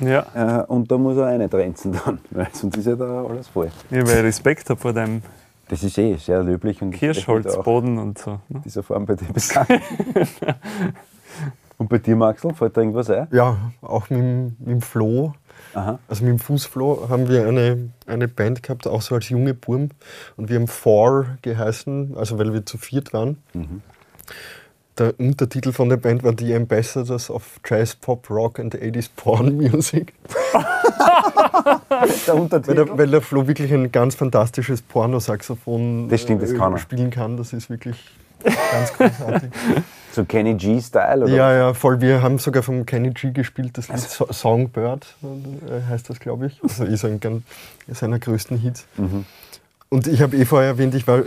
[0.00, 0.26] Ja.
[0.62, 2.18] Äh, und da muss er eine trenzen dann.
[2.30, 3.70] Weil sonst ist ja da alles voll.
[3.90, 5.22] ja, weil ich Respekt habe vor deinem
[5.68, 6.82] Das ist eh sehr löblich.
[6.82, 8.40] Und Kirschholzboden und so.
[8.48, 8.60] Ne?
[8.64, 9.80] dieser Form bei dir besangen.
[11.78, 13.28] und bei dir, Maxel, fällt da irgendwas ein?
[13.32, 15.34] Ja, auch mit, dem- mit dem Flo,
[15.74, 15.98] Aha.
[16.08, 19.90] also mit dem Fußflo, haben wir eine, eine Band gehabt, auch so als junge Burm.
[20.36, 23.38] Und wir haben Four geheißen, also weil wir zu viert waren.
[24.98, 29.56] Der Untertitel von der Band war The Ambassadors of Jazz, Pop, Rock and 80s Porn
[29.56, 30.12] Music.
[32.26, 32.74] Der Weil Untertitel.
[32.74, 36.78] der, weil der Flo wirklich ein ganz fantastisches Pornosaxophon Das stimmt, das äh, kann er.
[36.78, 37.36] spielen kann.
[37.36, 37.96] Das ist wirklich
[38.42, 39.50] ganz großartig.
[40.12, 41.24] So Kenny G-Style?
[41.24, 41.32] oder?
[41.34, 42.00] ja, ja, voll.
[42.00, 46.46] Wir haben sogar vom Kenny G gespielt, das Lied so Songbird äh, heißt das, glaube
[46.46, 46.60] ich.
[46.62, 47.42] Also ist ein ganz,
[47.88, 48.86] seiner größten Hits.
[48.96, 49.24] Mhm.
[49.90, 51.22] Und ich habe eh vorher erwähnt, ich war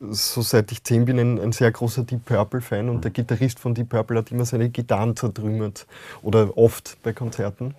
[0.00, 3.74] so seit ich zehn bin ein, ein sehr großer Deep Purple-Fan und der Gitarrist von
[3.74, 5.86] Deep Purple hat immer seine Gitarren zertrümmert
[6.22, 7.74] oder oft bei Konzerten.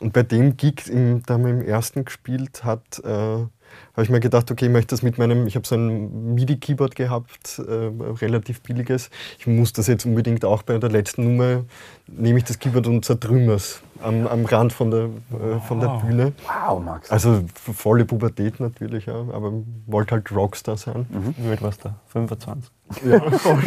[0.00, 3.46] Und bei dem Gig, im, da haben wir im ersten gespielt hat, äh,
[3.94, 6.94] habe ich mir gedacht, okay, ich möchte das mit meinem, ich habe so ein MIDI-Keyboard
[6.94, 7.90] gehabt, äh,
[8.20, 9.10] relativ billiges.
[9.38, 11.64] Ich muss das jetzt unbedingt auch bei der letzten Nummer,
[12.06, 16.00] nehme ich das Keyboard und zertrümmere es am, am Rand von der, äh, von der
[16.04, 16.32] Bühne.
[16.46, 17.10] Wow, Max.
[17.10, 19.52] Also volle Pubertät natürlich, ja, aber
[19.86, 21.06] wollte halt Rockstar sein.
[21.38, 21.94] Wie alt warst du?
[22.08, 22.70] 25?
[23.06, 23.62] Ja, voll.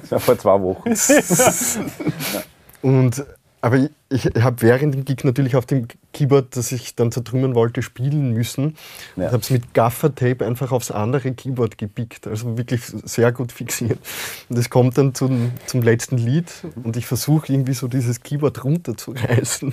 [0.00, 0.92] das war vor zwei Wochen.
[2.82, 3.24] Und,
[3.62, 7.54] aber ich, ich habe während dem Gig natürlich auf dem Keyboard, das ich dann zertrümmern
[7.54, 8.76] wollte, spielen müssen.
[9.14, 9.26] Ja.
[9.26, 12.26] Und habe es mit Gaffertape einfach aufs andere Keyboard gepickt.
[12.26, 14.00] Also wirklich sehr gut fixiert.
[14.48, 16.52] Und es kommt dann zum, zum letzten Lied
[16.82, 19.72] und ich versuche irgendwie so dieses Keyboard runterzureißen.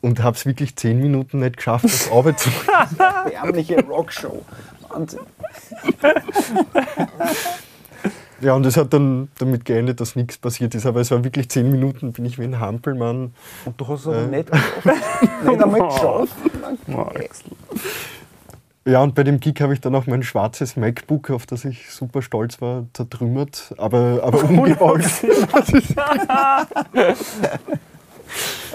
[0.00, 3.32] Und habe es wirklich zehn Minuten nicht geschafft, das runterzubringen.
[3.32, 4.44] Erbliche Rockshow.
[4.88, 5.20] Wahnsinn.
[8.42, 10.84] Ja, und es hat dann damit geendet, dass nichts passiert ist.
[10.84, 13.32] Aber es war wirklich zehn Minuten, bin ich wie ein Hampelmann.
[13.64, 14.26] Und du hast es aber Äh.
[14.26, 16.34] nicht nicht einmal geschafft.
[16.88, 17.44] Max.
[18.84, 21.88] Ja, und bei dem Gig habe ich dann auch mein schwarzes MacBook, auf das ich
[21.92, 25.02] super stolz war, zertrümmert, aber, aber umgebaut.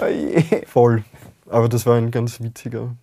[0.00, 0.08] Oh.
[0.66, 1.02] Voll.
[1.50, 2.94] Aber das war ein ganz witziger,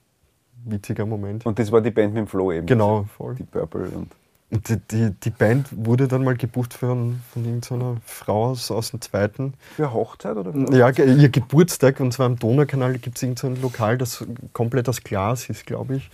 [0.64, 1.46] witziger Moment.
[1.46, 2.66] Und das war die Band mit dem Flo eben.
[2.66, 3.36] Genau, voll.
[3.36, 3.90] Die Purple.
[3.90, 4.12] Und
[4.58, 9.02] die, die, die Band wurde dann mal gebucht von, von irgendeiner Frau aus, aus dem
[9.02, 9.54] Zweiten.
[9.76, 10.52] für Hochzeit oder?
[10.54, 15.04] für- Ja, ihr Geburtstag, und zwar am Donaukanal gibt es irgendein Lokal, das komplett aus
[15.04, 16.10] Glas ist, glaube ich.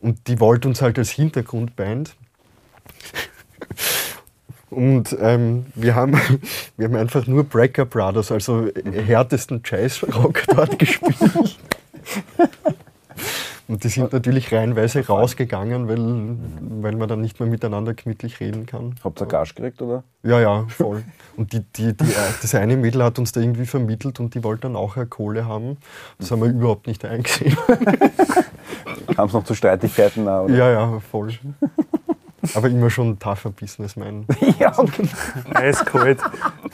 [0.00, 2.14] Und die wollte uns halt als Hintergrundband.
[4.70, 6.20] Und ähm, wir, haben,
[6.76, 11.58] wir haben einfach nur Breaker Brothers, also härtesten Jazzrock dort gespielt.
[13.68, 16.38] Und die sind natürlich reihenweise rausgegangen, weil,
[16.82, 18.94] weil man dann nicht mehr miteinander gemütlich reden kann.
[19.04, 20.04] Habt ihr Gas gekriegt oder?
[20.22, 21.04] Ja, ja, voll.
[21.36, 24.62] Und die, die, die, das eine Mädel hat uns da irgendwie vermittelt und die wollte
[24.62, 25.76] dann auch eine Kohle haben.
[26.18, 27.56] Das haben wir überhaupt nicht eingesehen.
[29.16, 30.54] Haben es noch zu Streitigkeiten auch, oder?
[30.54, 31.32] Ja, ja, voll.
[32.54, 34.26] Aber immer schon ein tougher Businessman.
[34.58, 34.72] ja
[35.54, 36.20] Eiskalt.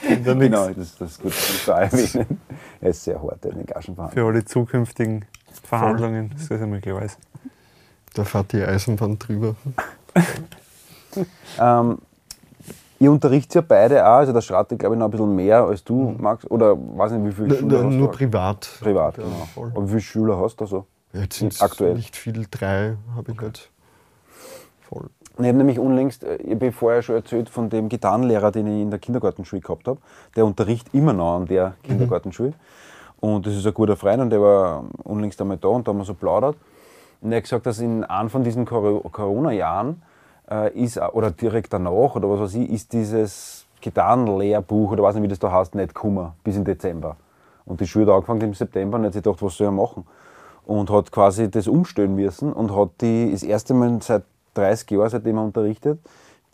[0.09, 0.69] Und dann genau.
[0.69, 2.41] Das, das ist gut, das da erwähnen.
[2.81, 4.13] Er ist sehr hart in den Gagenverhandlungen.
[4.13, 5.25] für alle zukünftigen
[5.79, 7.19] Verhandlungen, dass das einmal klar ist.
[8.15, 9.55] Da fährt die Eisenbahn drüber.
[11.61, 11.99] Ähm,
[12.99, 15.85] ihr unterrichtet ja beide auch, also der Schratte glaube ich noch ein bisschen mehr als
[15.85, 16.45] du, Max.
[16.51, 18.17] Oder weiß nicht, wie viele Schüler hast n- nur du?
[18.17, 18.69] privat.
[18.81, 19.49] Privat, Ja, genau.
[19.55, 19.71] voll.
[19.75, 20.87] Aber wie viele Schüler hast du so?
[21.13, 21.95] Jetzt sind Aktuell.
[21.95, 23.71] nicht viel, drei habe ich nicht.
[24.89, 25.09] Voll.
[25.39, 28.83] Ich habe nämlich unlängst, äh, ich habe vorher schon erzählt von dem Gitarrenlehrer, den ich
[28.83, 30.01] in der Kindergartenschule gehabt habe.
[30.35, 32.55] Der unterrichtet immer noch an der Kindergartenschule.
[33.25, 35.99] Und das ist ein guter Freund und der war unlängst einmal da und da haben
[35.99, 36.57] wir so plaudert.
[37.23, 40.03] Und er hat gesagt, dass in einem von diesen Coro- Corona-Jahren
[40.51, 45.15] äh, ist, auch- oder direkt danach, oder was weiß ich, ist dieses Gitarrenlehrbuch, oder weiß
[45.15, 47.17] nicht, wie das da heißt, nicht gekommen, bis in Dezember.
[47.65, 50.07] Und die Schule hat angefangen im September und hat sich gedacht, was soll er machen?
[50.67, 55.09] Und hat quasi das umstellen müssen und hat die, das erste Mal seit 30 Jahren,
[55.09, 55.99] seitdem er unterrichtet,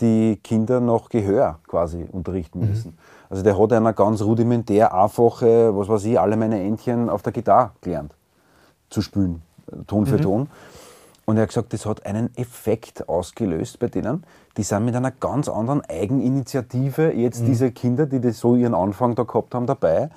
[0.01, 2.99] die Kinder nach Gehör quasi unterrichten müssen.
[3.29, 7.33] Also der hat einer ganz rudimentär einfache, was weiß ich, alle meine Entchen auf der
[7.33, 8.15] Gitarre gelernt
[8.89, 9.43] zu spielen,
[9.87, 10.49] Ton für Ton.
[11.27, 14.25] Und er hat gesagt, das hat einen Effekt ausgelöst bei denen.
[14.57, 19.15] Die sind mit einer ganz anderen Eigeninitiative jetzt diese Kinder, die das so ihren Anfang
[19.15, 20.11] da gehabt haben, dabei.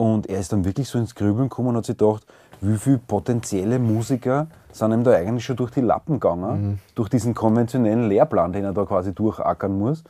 [0.00, 2.24] Und er ist dann wirklich so ins Grübeln gekommen und hat sich gedacht,
[2.62, 7.34] wie viele potenzielle Musiker sind ihm da eigentlich schon durch die Lappen gegangen, durch diesen
[7.34, 10.02] konventionellen Lehrplan, den er da quasi durchackern muss.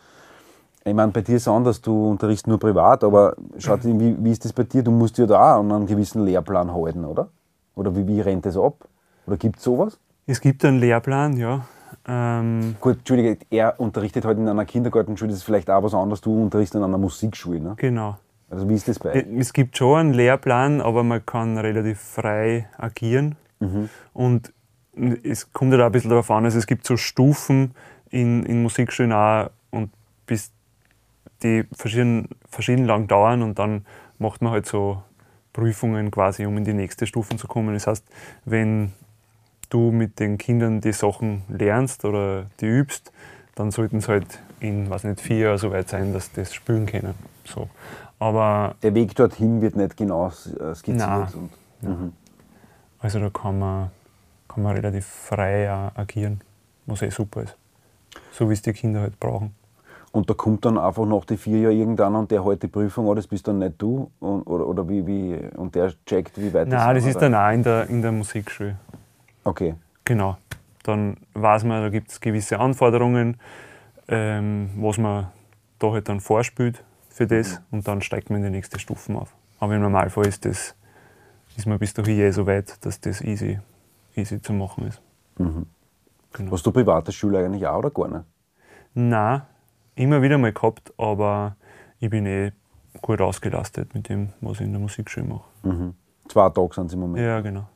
[0.84, 4.30] Ich meine, bei dir ist es anders, du unterrichtest nur privat, aber schaut, wie, wie
[4.30, 4.84] ist das bei dir?
[4.84, 7.26] Du musst ja da auch an einen gewissen Lehrplan halten, oder?
[7.74, 8.86] Oder wie, wie rennt das ab?
[9.26, 9.98] Oder gibt es sowas?
[10.24, 11.66] Es gibt einen Lehrplan, ja.
[12.06, 16.20] Ähm, Gut, Entschuldige, er unterrichtet halt in einer Kindergartenschule, das ist vielleicht auch was anderes,
[16.20, 17.58] du unterrichtest in einer Musikschule.
[17.58, 17.74] Ne?
[17.76, 18.18] genau.
[18.50, 22.00] Also wie ist das bei Äh, Es gibt schon einen Lehrplan, aber man kann relativ
[22.00, 23.36] frei agieren.
[24.12, 24.52] Und
[25.22, 27.74] es kommt halt auch ein bisschen darauf an, also es gibt so Stufen
[28.10, 29.90] in, in Musikschulen auch und
[30.26, 30.50] bis
[31.42, 33.86] die verschieden, verschieden lang dauern und dann
[34.18, 35.02] macht man halt so
[35.52, 37.74] Prüfungen quasi, um in die nächste Stufe zu kommen.
[37.74, 38.04] Das heißt,
[38.44, 38.92] wenn
[39.68, 43.12] du mit den Kindern die Sachen lernst oder die übst,
[43.54, 46.54] dann sollten es halt in, weiß nicht, vier Jahren so weit sein, dass sie das
[46.54, 47.14] spielen können.
[47.44, 47.68] So.
[48.20, 50.98] Aber Der Weg dorthin wird nicht genau äh, skizziert.
[50.98, 51.50] Nein.
[51.82, 52.12] Und, mhm.
[53.00, 53.90] Also da kann man,
[54.46, 56.40] kann man relativ frei agieren,
[56.86, 57.56] was eh super ist.
[58.30, 59.54] So wie es die Kinder halt brauchen.
[60.12, 63.08] und da kommt dann einfach nach die vier Jahren irgendeiner und der hält die Prüfung
[63.08, 64.10] an, das bist dann nicht du?
[64.20, 67.30] Und, oder, oder wie, wie, und der checkt, wie weit Nein, das ist oder?
[67.30, 68.76] dann auch in der, in der Musikschule.
[69.44, 69.74] Okay.
[70.04, 70.36] genau,
[70.82, 73.38] dann weiß man, da gibt es gewisse Anforderungen,
[74.08, 75.28] ähm, was man
[75.78, 79.34] da halt dann vorspielt für das und dann steigt man in die nächste Stufen auf.
[79.58, 80.74] Aber im Normalfall ist das
[81.56, 83.58] ist man bis dahin eh so weit, dass das easy,
[84.16, 85.02] easy zu machen ist.
[86.32, 86.52] Genau.
[86.52, 88.24] Hast du private Schule eigentlich auch oder gar nicht?
[88.94, 89.42] Nein,
[89.94, 91.56] immer wieder mal gehabt, aber
[91.98, 92.52] ich bin eh
[93.02, 95.44] gut ausgelastet mit dem, was ich in der Musikschule mache.
[96.28, 97.24] Zwei Tage sind es im Moment.
[97.24, 97.68] Ja, genau.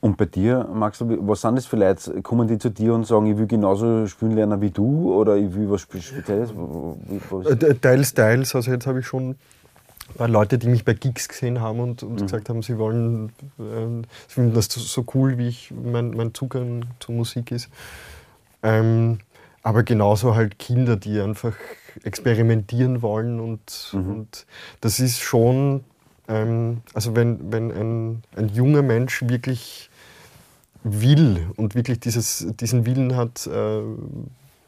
[0.00, 2.22] Und bei dir, Max, was sind das für Leute?
[2.22, 5.54] Kommen die zu dir und sagen, ich will genauso spielen lernen wie du oder ich
[5.54, 6.50] will was Spe- Spezielles?
[7.48, 8.54] Äh, Teils, teils.
[8.54, 9.36] Also jetzt habe ich schon ein
[10.16, 14.02] paar Leute, die mich bei Gigs gesehen haben und, und gesagt haben, sie wollen, äh,
[14.28, 17.68] sie finden das so- cool, wie ich, mein, mein Zugang zur Musik ist.
[18.62, 19.18] Ähm,
[19.62, 21.54] aber genauso halt Kinder, die einfach
[22.04, 24.46] experimentieren wollen und, und
[24.80, 25.82] das ist schon,
[26.28, 29.90] ähm, also wenn, wenn ein, ein junger Mensch wirklich
[30.82, 33.80] will und wirklich dieses, diesen Willen hat, äh,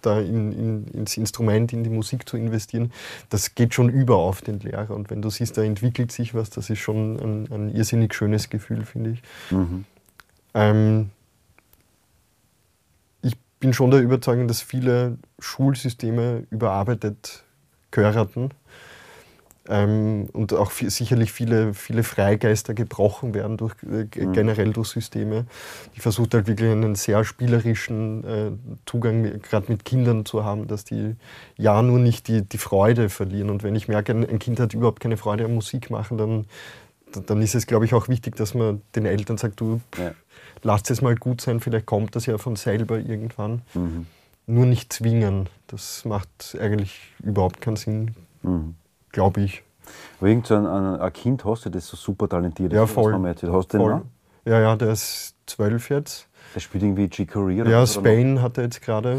[0.02, 2.92] da in, in, ins Instrument, in die Musik zu investieren,
[3.30, 4.90] das geht schon über auf den Lehrer.
[4.90, 8.48] Und wenn du siehst, da entwickelt sich was, das ist schon ein, ein irrsinnig schönes
[8.48, 9.22] Gefühl, finde ich.
[10.54, 11.10] Ähm,
[13.22, 17.44] ich bin schon der Überzeugung, dass viele Schulsysteme überarbeitet
[17.90, 18.50] gehörten
[19.68, 24.88] ähm, und auch vi- sicherlich viele, viele Freigeister gebrochen werden durch, äh, g- generell durch
[24.88, 25.44] Systeme.
[25.94, 28.50] Ich versuche halt wirklich einen sehr spielerischen äh,
[28.86, 31.16] Zugang gerade mit Kindern zu haben, dass die
[31.56, 33.50] ja nur nicht die, die Freude verlieren.
[33.50, 36.46] Und wenn ich merke, ein, Kind hat überhaupt keine Freude am Musik machen, dann,
[37.26, 40.12] dann ist es, glaube ich, auch wichtig, dass man den Eltern sagt, du Ja.
[40.62, 43.62] lasst es mal gut sein, vielleicht kommt das ja von selber irgendwann.
[44.46, 48.14] Nur nicht zwingen, das macht eigentlich überhaupt keinen Sinn,
[49.12, 49.62] glaube ich.
[50.18, 52.76] Aber irgend so ein, ein, Kind hast du, das so super talentiert ist.
[52.76, 53.12] Ja, was voll.
[53.12, 53.52] haben wir erzählt.
[53.52, 53.92] Hast du den Voll.
[53.92, 54.10] Namen?
[54.44, 56.26] Ja, ja, der ist zwölf jetzt.
[56.54, 59.18] Der spielt irgendwie oder Ja, was, Spain hat er jetzt gerade.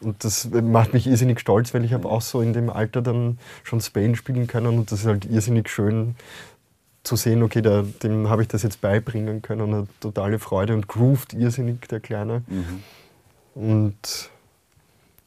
[0.00, 3.38] Und das macht mich irrsinnig stolz, weil ich habe auch so in dem Alter dann
[3.62, 4.78] schon Spain spielen können.
[4.78, 6.16] Und das ist halt irrsinnig schön
[7.02, 10.74] zu sehen, okay, der, dem habe ich das jetzt beibringen können und hat totale Freude
[10.74, 12.42] und groovt irrsinnig, der Kleine.
[13.54, 14.30] Und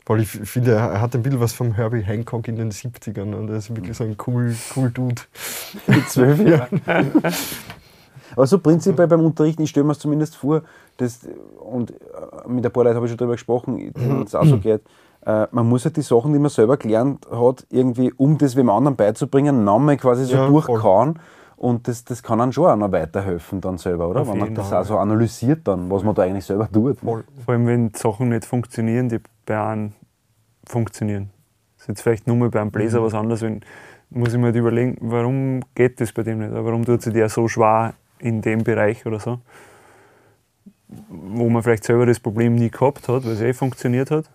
[0.05, 3.49] weil ich finde, er hat ein bisschen was vom Herbie Hancock in den 70ern und
[3.49, 5.21] er ist wirklich so ein cool, cool Dude.
[5.87, 6.81] Mit zwölf Jahren.
[8.35, 10.63] Aber so prinzipiell beim Unterrichten, ich stelle mir es zumindest vor,
[10.97, 11.19] das,
[11.59, 11.95] und äh,
[12.47, 14.81] mit ein paar Leuten habe ich schon darüber gesprochen, denen es auch so geht,
[15.25, 18.69] äh, man muss halt die Sachen, die man selber gelernt hat, irgendwie, um das wem
[18.69, 21.19] anderen beizubringen, nochmal quasi so Ja, durchkauen.
[21.55, 24.21] Und das, das kann einem schon auch noch weiterhelfen dann selber, oder?
[24.21, 24.81] Auf Wenn man das Fall.
[24.81, 26.97] auch so analysiert dann, was man da eigentlich selber tut.
[26.99, 29.93] Vor allem, wenn Sachen nicht funktionieren, die bei einem
[30.65, 31.29] funktionieren.
[31.77, 33.05] Das ist jetzt vielleicht nur mal bei einem Bläser Mhm.
[33.05, 33.41] was anderes.
[33.41, 33.61] Wenn,
[34.09, 36.53] muss ich mir halt überlegen, warum geht das bei dem nicht?
[36.53, 39.39] Warum tut sich der so schwer in dem Bereich oder so?
[41.09, 44.29] Wo man vielleicht selber das Problem nie gehabt hat, weil es eh funktioniert hat.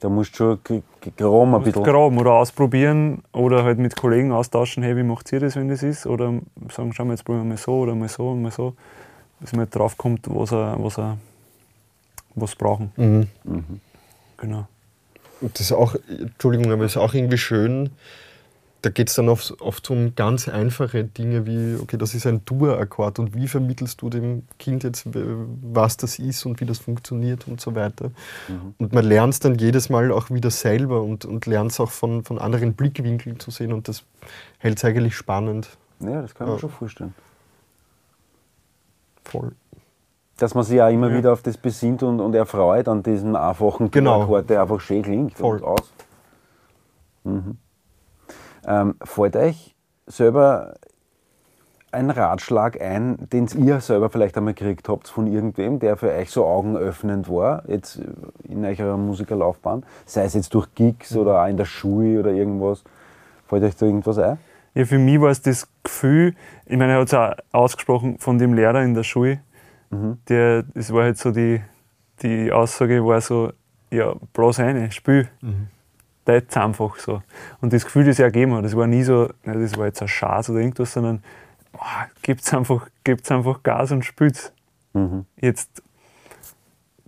[0.00, 0.82] Da musst du schon
[1.16, 1.82] graben ein bisschen.
[1.82, 5.82] graben oder ausprobieren oder halt mit Kollegen austauschen, hey, wie macht ihr das, wenn das
[5.82, 6.06] ist?
[6.06, 6.34] Oder
[6.70, 8.74] sagen, schau mal, jetzt probieren wir mal so oder mal so und mal so.
[9.40, 11.16] Bis man halt drauf kommt, was er, was er
[12.34, 12.92] was brauchen.
[14.38, 14.66] Genau.
[15.40, 17.90] Und das ist auch, Entschuldigung, aber es ist auch irgendwie schön,
[18.82, 22.44] da geht es dann oft, oft um ganz einfache Dinge wie, okay, das ist ein
[22.44, 27.48] Dur-Akkord und wie vermittelst du dem Kind jetzt, was das ist und wie das funktioniert
[27.48, 28.12] und so weiter.
[28.78, 31.90] Und man lernt es dann jedes Mal auch wieder selber und, und lernt es auch
[31.90, 34.04] von, von anderen Blickwinkeln zu sehen und das
[34.58, 35.68] hält es eigentlich spannend.
[36.00, 36.60] Ja, das kann man Ja.
[36.60, 37.14] schon vorstellen.
[39.24, 39.52] Voll.
[40.38, 41.16] Dass man sich auch immer Ja.
[41.16, 44.22] wieder auf das besinnt und, und erfreut an diesem einfachen Genau.
[44.22, 45.56] Akkord, der einfach schön klingt Voll.
[45.58, 45.92] und aus.
[47.24, 47.56] Mhm.
[48.66, 49.74] Ähm, fällt euch
[50.06, 50.74] selber
[51.92, 56.30] ein Ratschlag ein, den ihr selber vielleicht einmal gekriegt habt von irgendwem, der für euch
[56.30, 58.00] so augenöffnend war, jetzt
[58.42, 61.20] in eurer Musikerlaufbahn, sei es jetzt durch Gigs Mhm.
[61.20, 62.84] oder auch in der Schule oder irgendwas.
[63.48, 64.38] Fällt euch da irgendwas ein?
[64.74, 66.34] Ja, für mich war es das Gefühl,
[66.66, 69.40] ich meine, er hat es auch ausgesprochen von dem Lehrer in der Schule,
[70.28, 71.60] der, das war halt so die,
[72.22, 73.52] die Aussage war so,
[73.90, 75.28] ja, bloß eine, spiel.
[76.24, 77.22] Das ist einfach so.
[77.60, 80.02] Und das Gefühl, das er gegeben hat, das war nie so, ja, das war jetzt
[80.02, 81.22] ein Schatz oder irgendwas, sondern
[81.74, 81.78] oh,
[82.22, 84.52] gibt's einfach, gebt's einfach Gas und spielt's.
[85.40, 85.82] Jetzt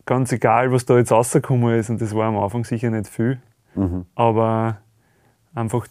[0.06, 3.40] ganz egal, was da jetzt rausgekommen ist, und das war am Anfang sicher nicht viel,
[4.14, 4.78] aber
[5.54, 5.86] einfach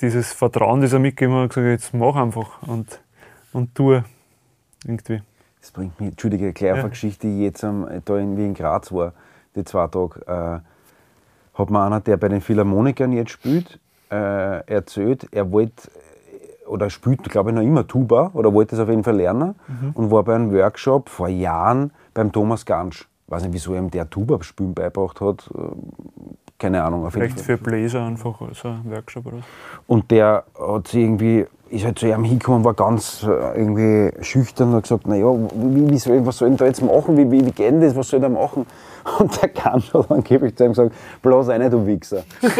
[0.00, 3.00] dieses Vertrauen, das er mitgegeben hat, gesagt, jetzt mach einfach und,
[3.52, 4.00] und tu
[4.84, 5.22] irgendwie.
[5.60, 8.44] Das bringt mich, Entschuldige, gleich auf eine Geschichte, die ich jetzt ähm, da in, wie
[8.44, 9.12] in Graz war,
[9.56, 13.80] die zwei Tage, äh, hat mir einer, der bei den Philharmonikern jetzt spielt,
[14.10, 15.90] äh, erzählt, er wollte
[16.66, 19.54] oder spielt, glaube ich, noch immer Tuba oder wollte es auf jeden Fall lernen
[19.94, 23.08] und war bei einem Workshop vor Jahren beim Thomas Gansch.
[23.26, 25.50] Weiß nicht, wieso ihm der Tuba spielen beigebracht hat.
[25.54, 25.60] äh,
[26.58, 27.06] Keine Ahnung.
[27.06, 29.42] Auf jeden Vielleicht für Bläser einfach so ein Workshop oder so.
[29.86, 34.68] Und der hat sich irgendwie, ist halt zu ihm hingekommen, war ganz äh, irgendwie schüchtern
[34.70, 37.16] und hat gesagt, naja, wie, wie soll, was soll ich denn da jetzt machen?
[37.16, 37.94] Wie, wie, wie geht denn das?
[37.96, 38.66] Was soll ich da machen?
[39.18, 40.92] Und der Kanzler hat angeblich zu ihm gesagt,
[41.22, 42.24] bloß eine, du Wichser.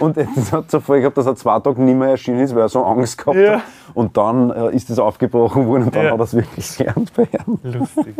[0.00, 2.62] und das hat zur Folge gehabt, dass er zwei Tage nicht mehr erschienen ist, weil
[2.62, 3.54] er so Angst gehabt Ja.
[3.54, 3.62] hat.
[3.94, 6.10] Und dann äh, ist das aufgebrochen worden und dann Ja.
[6.12, 7.58] hat er es wirklich gelernt bei ihm.
[7.62, 8.14] Lustig.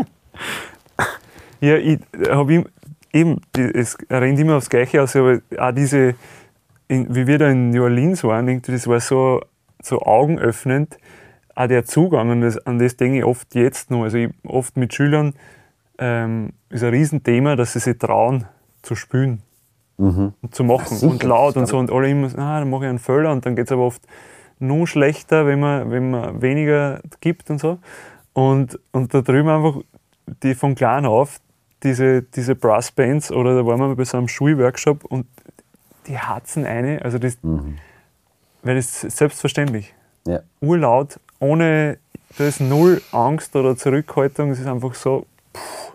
[1.60, 1.98] ja, ich
[2.30, 2.66] habe ihm
[3.12, 6.14] eben, es rennt immer aufs Gleiche aus, aber auch diese,
[6.89, 9.41] in, wie wir da in New Orleans waren, irgendwie, das war so,
[9.82, 10.99] so augenöffnend.
[11.55, 14.05] Auch der Zugang, an das, an das denke ich oft jetzt noch.
[14.05, 15.34] Also ich, oft mit Schülern
[15.99, 18.47] ähm, ist ein Riesenthema, dass sie sich trauen
[18.82, 19.43] zu spielen
[20.43, 21.76] und zu machen und laut und so.
[21.78, 23.82] Und alle immer, so, ah, dann mache ich einen Fehler und dann geht es aber
[23.82, 24.03] oft
[24.61, 27.78] noch schlechter, wenn man, wenn man weniger gibt und so.
[28.32, 29.80] Und, und da drüben einfach,
[30.43, 31.41] die von klein auf,
[31.82, 35.26] diese, diese Brassbands oder da waren wir bei so einem Schulworkshop und
[36.09, 37.38] die hatzen eine, also das,
[38.62, 39.94] weil das ist selbstverständlich.
[40.26, 40.40] Ja.
[40.61, 41.98] Urlaut, ohne,
[42.36, 45.92] da ist null Angst oder Zurückhaltung, es ist einfach so, pff,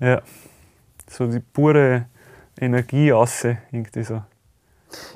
[0.00, 0.22] ja,
[1.08, 2.06] so die pure
[2.58, 4.22] Energie ausse, irgendwie so.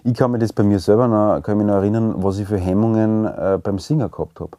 [0.05, 2.59] Ich kann mich das bei mir selber noch, kann mich noch erinnern, was ich für
[2.59, 4.57] Hemmungen äh, beim Singen gehabt habe.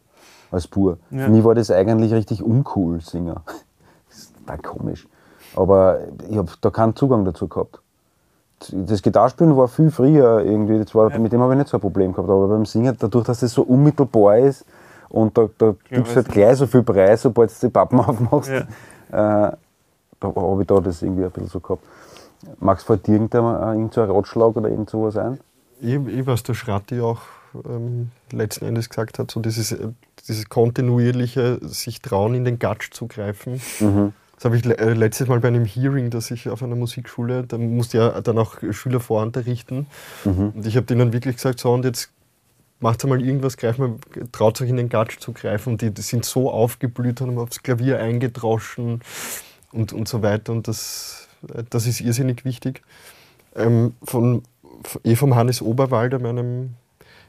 [0.51, 0.97] Als Bur.
[1.09, 1.25] Ja.
[1.25, 3.43] Für mich war das eigentlich richtig uncool, Singer.
[4.09, 5.05] Das war komisch.
[5.55, 5.99] Aber
[6.29, 7.81] ich habe da keinen Zugang dazu gehabt.
[8.71, 11.81] Das Gitarrespielen war viel früher irgendwie, das war, mit dem habe ich nicht so ein
[11.81, 12.29] Problem gehabt.
[12.29, 14.65] Aber beim Singen, dadurch, dass das so unmittelbar ist
[15.09, 17.99] und da, da gibst du halt weiß gleich so viel Preis, sobald du die Pappen
[17.99, 19.47] aufmachst, Ja.
[19.49, 19.51] äh,
[20.19, 21.83] da habe ich da das irgendwie ein bisschen so gehabt.
[22.59, 25.39] Magst du dir irgendein, äh, irgend so ein Ratschlag oder irgend sowas ein?
[25.79, 27.19] Ich, ich was der Schratti auch
[27.69, 29.89] ähm, letzten Endes gesagt hat, so dieses, äh,
[30.27, 33.61] dieses kontinuierliche sich trauen, in den Gatsch zu greifen.
[34.37, 37.57] Das habe ich äh, letztes Mal bei einem Hearing, das ich auf einer Musikschule, da
[37.57, 39.87] musste ja dann auch Schüler vorunterrichten.
[40.53, 42.11] Und ich habe denen wirklich gesagt, so und jetzt
[42.79, 43.95] macht mal irgendwas, greift mal,
[44.31, 45.73] traut euch in den Gatsch zu greifen.
[45.73, 49.01] Und die, die sind so aufgeblüht, haben aufs Klavier eingedroschen
[49.71, 50.51] und, und so weiter.
[50.51, 52.83] Und das, äh, das ist irrsinnig wichtig.
[53.55, 54.43] Ähm, von,
[55.03, 56.75] eh vom Hannes Oberwalder, meinem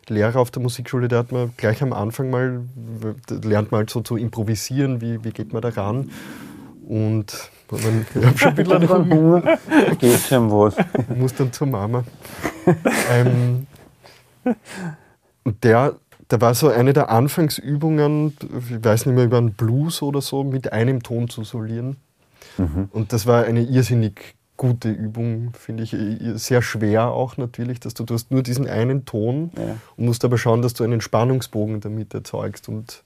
[0.09, 2.63] Lehrer auf der Musikschule, der hat mir gleich am Anfang mal,
[3.31, 6.11] lernt mal so zu improvisieren, wie, wie geht man da ran.
[6.89, 9.59] Und man, ich habe schon ein bisschen Hunger.
[9.99, 10.75] Geht schon was.
[11.15, 12.03] muss dann zur Mama.
[13.13, 13.67] ähm,
[15.45, 15.97] und der,
[16.29, 18.35] da war so eine der Anfangsübungen,
[18.71, 21.97] ich weiß nicht mehr, über einen Blues oder so, mit einem Ton zu solieren.
[22.93, 25.95] Und das war eine irrsinnig gute Übung, finde ich.
[26.43, 29.77] Sehr schwer auch natürlich, dass du, du hast nur diesen einen Ton Ja.
[29.97, 32.69] und musst aber schauen, dass du einen Spannungsbogen damit erzeugst.
[32.69, 33.05] Und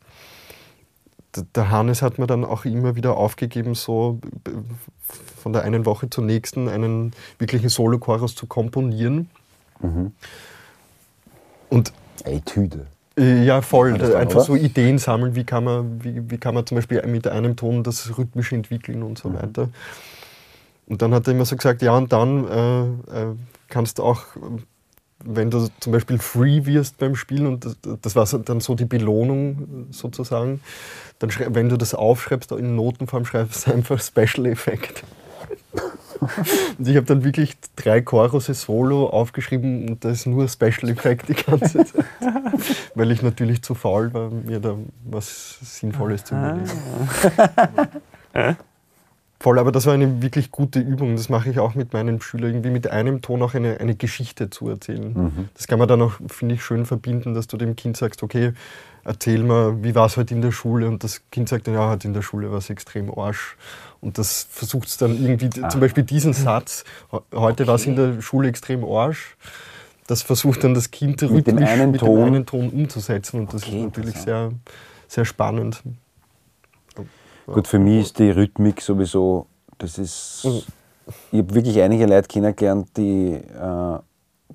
[1.57, 4.21] der Hannes hat mir dann auch immer wieder aufgegeben, so
[5.41, 9.29] von der einen Woche zur nächsten einen wirklichen Solochorus zu komponieren.
[11.69, 11.93] Und
[12.25, 12.87] Etüde.
[13.19, 13.99] äh, ja, voll.
[13.99, 14.45] dann, Einfach oder?
[14.45, 17.83] so Ideen sammeln, wie kann, man, wie, wie kann man zum Beispiel mit einem Ton
[17.83, 19.35] das rhythmisch entwickeln und so Mhm.
[19.35, 19.69] weiter.
[20.87, 22.83] Und dann hat er immer so gesagt, ja, und dann äh,
[23.23, 23.35] äh,
[23.69, 24.25] kannst du auch,
[25.25, 28.85] wenn du zum Beispiel free wirst beim Spielen, und das, das war dann so die
[28.85, 30.61] Belohnung sozusagen,
[31.19, 35.05] dann wenn du das aufschreibst, in Notenform schreibst du einfach Special Effect.
[36.79, 41.29] Und ich habe dann wirklich drei Chorusse solo aufgeschrieben und da ist nur Special Effect
[41.29, 42.05] die ganze Zeit.
[42.95, 46.71] Weil ich natürlich zu faul war, mir da was Sinnvolles zu überlegen.
[49.43, 51.17] Voll, aber das war eine wirklich gute Übung.
[51.17, 54.51] Das mache ich auch mit meinen Schülern, irgendwie mit einem Ton auch eine, eine Geschichte
[54.51, 55.49] zu erzählen.
[55.55, 58.53] Das kann man dann auch, finde ich, schön verbinden, dass du dem Kind sagst, okay,
[59.03, 60.87] erzähl mal, wie war es heute in der Schule?
[60.87, 63.57] Und das Kind sagt dann, ja, heute in der Schule war es extrem Arsch.
[64.01, 67.97] Und das versucht es dann irgendwie, zum Beispiel diesen Satz, "He- heute war es in
[67.97, 69.37] der Schule extrem Arsch,
[70.07, 72.17] das versucht dann das Kind Mit dem rhythmisch einen mit Ton?
[72.17, 73.41] dem einen Ton umzusetzen.
[73.41, 74.53] Und das Okay, ist natürlich sehr,
[75.09, 75.83] sehr spannend.
[77.47, 79.47] Gut, für mich ist die Rhythmik sowieso,
[79.79, 80.47] das ist.
[81.33, 83.99] Ich habe wirklich einige Leute kennengelernt, die äh,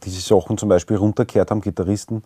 [0.03, 2.23] diese Sachen zum Beispiel runtergehört haben, Gitarristen,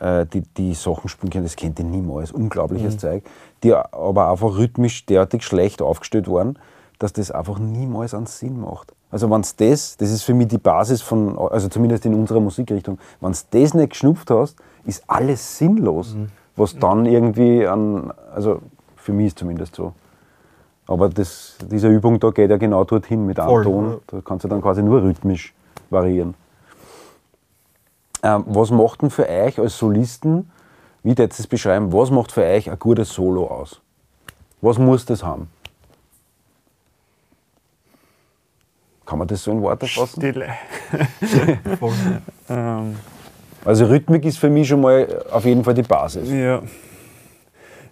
[0.00, 3.22] äh, die die Sachen spielen können, das kennt ihr niemals, unglaubliches Zeug,
[3.62, 6.58] die aber einfach rhythmisch derartig schlecht aufgestellt waren,
[6.98, 8.92] dass das einfach niemals einen Sinn macht.
[9.10, 12.98] Also wenn das, das ist für mich die Basis von, also zumindest in unserer Musikrichtung,
[13.20, 16.16] wenn du das nicht geschnupft hast, ist alles sinnlos,
[16.56, 18.60] was dann irgendwie an, also
[19.06, 19.92] für mich ist zumindest so.
[20.88, 23.90] Aber das, diese Übung da geht ja genau dorthin mit einem Voll, Ton.
[23.90, 23.98] ja.
[24.08, 25.54] Da kannst du dann quasi nur rhythmisch
[25.90, 26.34] variieren.
[28.22, 30.50] Ähm, was macht denn für euch als Solisten,
[31.02, 33.80] wie ihr das beschreiben, was macht für euch ein gutes Solo aus?
[34.60, 35.48] Was muss das haben?
[39.04, 40.20] Kann man das so in Worte fassen?
[40.20, 40.48] Stille.
[42.48, 42.96] ähm,
[43.64, 46.28] Also Rhythmik ist für mich schon mal auf jeden Fall die Basis.
[46.28, 46.60] ja.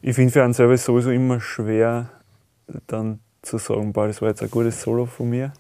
[0.07, 2.11] Ich finde für einen selber sowieso immer schwer,
[2.89, 5.53] dann zu sagen, boah, das war jetzt ein gutes Solo von mir.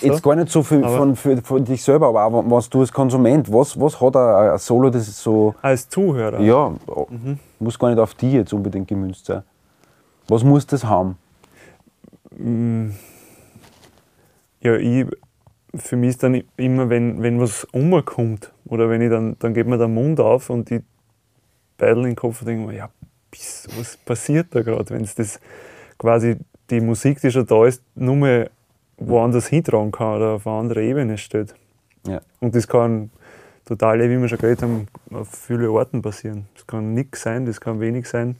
[0.00, 2.80] Jetzt gar nicht so viel Aber- von, für, von dich selber, aber auch was du
[2.82, 6.38] als Konsument, was, was hat ein, Solo, das ist so, Als Zuhörer.
[6.40, 6.68] ja,
[7.10, 7.40] Mhm.
[7.58, 9.42] muss gar nicht auf die jetzt unbedingt gemünzt sein.
[10.28, 11.16] Was muss das haben?
[14.60, 15.06] Ja, ich,
[15.74, 19.66] für mich ist dann immer, wenn, wenn was umkommt oder wenn ich dann, dann geht
[19.66, 20.82] mir der Mund auf und ich
[21.78, 22.88] beidel in den Kopf und denke mir, ja,
[23.78, 25.40] was passiert da gerade, wenn es das
[25.98, 26.36] quasi
[26.70, 28.50] die Musik, die schon da ist, nur mehr
[28.96, 31.54] woanders hintragen kann oder auf eine andere Ebene steht.
[32.06, 32.20] Ja.
[32.40, 33.10] Und das kann
[33.64, 36.46] total, wie wir schon geredet haben, auf vielen Orten passieren.
[36.54, 38.36] Das kann nichts sein, das kann wenig sein.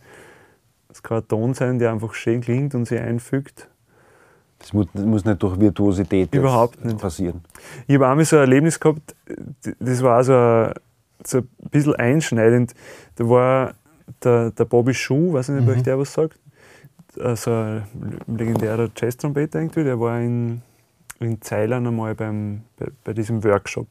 [0.91, 3.69] Es kann ein Ton sein, der einfach schön klingt und sich einfügt.
[4.59, 6.99] Das muss, das muss nicht durch Virtuosität Überhaupt nicht.
[6.99, 7.43] passieren.
[7.87, 9.15] Ich habe einmal so ein Erlebnis gehabt,
[9.81, 10.75] das war so ein,
[11.27, 12.75] so ein bisschen einschneidend.
[13.17, 13.75] Da war
[14.23, 16.39] der, der Bobby Schuh, weiß nicht, ob euch der was sagt,
[17.21, 17.85] also ein
[18.27, 20.63] legendärer Jazz-Trompeter irgendwie, der war in,
[21.21, 23.87] in Ceylon einmal beim, bei, bei diesem Workshop.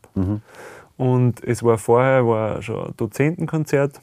[0.98, 4.00] Und es war vorher war schon ein Dozentenkonzert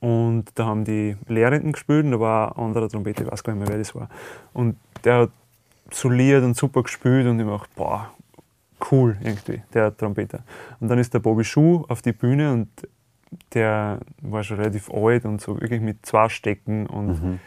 [0.00, 3.52] und da haben die Lehrenden gespielt und da war ein anderer Trompeter, ich weiß gar
[3.54, 4.08] nicht mehr, wer das war.
[4.52, 5.30] Und der hat
[5.90, 8.10] soliert und super gespielt und ich mir gedacht, boah,
[8.90, 10.40] cool irgendwie, der Trompeter.
[10.80, 12.68] Und dann ist der Bobby Schuh auf die Bühne und
[13.54, 17.38] der war schon relativ alt und so wirklich mit zwei Stecken und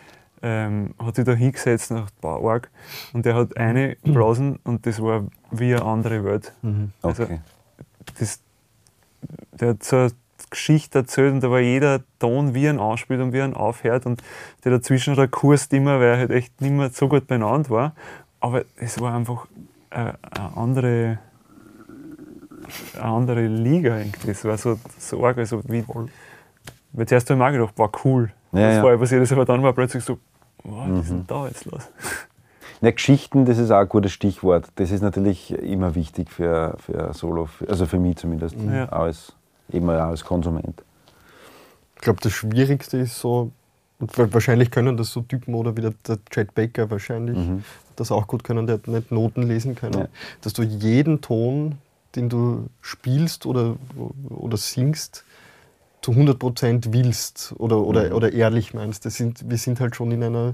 [0.41, 2.69] ähm, hat sich da hingesetzt und dachte, boah, arg.
[3.13, 6.53] Und der hat eine geblasen und das war wie eine andere Welt.
[7.01, 7.39] Also, Okay.
[8.19, 8.41] das,
[9.53, 10.11] der hat so eine
[10.49, 14.21] Geschichte erzählt und da war jeder Ton, wie ihn anspielt und wie ihn aufhört und
[14.63, 17.95] der dazwischen der Kurs immer, weil er halt echt nicht mehr so gut beieinander war.
[18.39, 19.47] Aber es war einfach
[19.91, 21.19] äh, eine andere,
[22.95, 24.31] eine andere Liga irgendwie.
[24.31, 25.83] Es war so, so arg, also wie,
[26.93, 28.81] weil zuerst habe ich mir auch gedacht, war cool, Ja, was ja.
[28.81, 30.19] vorher passiert ist, aber dann war plötzlich so,
[30.63, 31.81] wow, was ist denn da jetzt los?
[32.81, 34.67] Ja, Geschichten, das ist auch ein gutes Stichwort.
[34.75, 38.91] Das ist natürlich immer wichtig für, für Solo, also für mich zumindest, Ja.
[38.91, 39.31] auch als,
[39.71, 40.83] eben auch als Konsument.
[41.95, 43.51] Ich glaube, das Schwierigste ist so,
[43.99, 45.93] und wa- wahrscheinlich können das so Typen oder wie der,
[46.29, 47.37] Chet Baker wahrscheinlich
[47.95, 50.07] das auch gut können, der hat nicht Noten lesen können, Ja.
[50.41, 51.77] dass du jeden Ton,
[52.15, 53.75] den du spielst oder,
[54.29, 55.23] oder singst,
[56.01, 59.05] zu 100% willst oder, oder, oder ehrlich meinst.
[59.05, 60.53] Das sind, wir sind halt schon in einer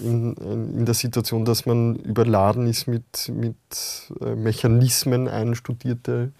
[0.00, 3.56] in, in der Situation, dass man überladen ist mit, mit
[4.20, 6.32] äh, Mechanismen einstudierte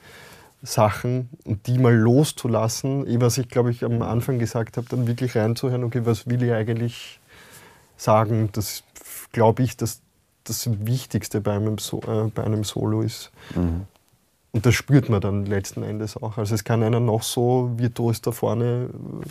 [0.63, 5.07] Sachen und die mal loszulassen, eh was ich glaube ich am Anfang gesagt habe, dann
[5.07, 7.21] wirklich reinzuhören, okay, was will ich eigentlich
[7.97, 8.85] sagen, das
[9.33, 10.01] glaube ich, dass
[10.45, 13.31] das Wichtigste bei einem, so äh, bei einem Solo ist.
[14.53, 16.37] Und das spürt man dann letzten Endes auch.
[16.37, 18.91] Also es kann einer noch so virtuos da vorne
[19.25, 19.29] äh,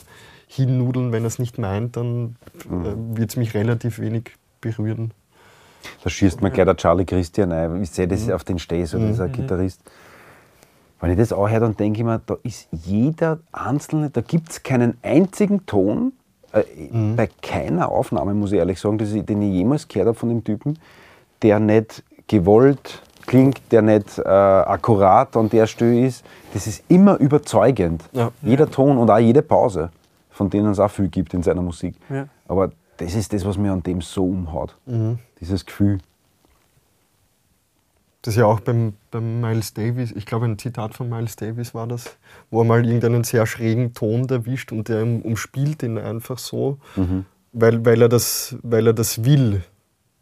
[0.47, 2.35] hinnudeln, wenn er es nicht meint, dann
[2.65, 4.31] äh, wird es mich relativ wenig
[4.61, 5.11] berühren.
[6.03, 7.81] Da schießt mir gleich der Charlie Christian ein.
[7.83, 8.33] Ich sehe das Mhm.
[8.33, 9.81] auf den Steh, so dieser Gitarrist.
[10.99, 14.49] Wenn ich das auch höre, dann denke ich mir, da ist jeder einzelne, da gibt
[14.49, 16.13] es keinen einzigen Ton,
[16.51, 17.15] äh, Mhm.
[17.15, 20.43] bei keiner Aufnahme, muss ich ehrlich sagen, ich, den ich jemals gehört habe von dem
[20.43, 20.77] Typen,
[21.41, 26.25] der nicht gewollt klingt, der nicht äh, akkurat an der Stelle ist.
[26.53, 28.03] Das ist immer überzeugend.
[28.11, 28.31] Ja.
[28.41, 29.89] Jeder Ton und auch jede Pause,
[30.29, 31.95] von denen es auch viel gibt in seiner Musik.
[32.09, 32.27] Ja.
[32.49, 34.75] Aber das ist das, was mir an dem so umhaut.
[35.39, 35.99] Dieses Gefühl.
[38.21, 41.73] Das ist ja auch beim, beim Miles Davis, ich glaube ein Zitat von Miles Davis
[41.73, 42.17] war das,
[42.51, 46.77] wo er mal irgendeinen sehr schrägen Ton erwischt und der um- umspielt ihn einfach so,
[47.53, 49.63] weil, weil, er das, weil er das will.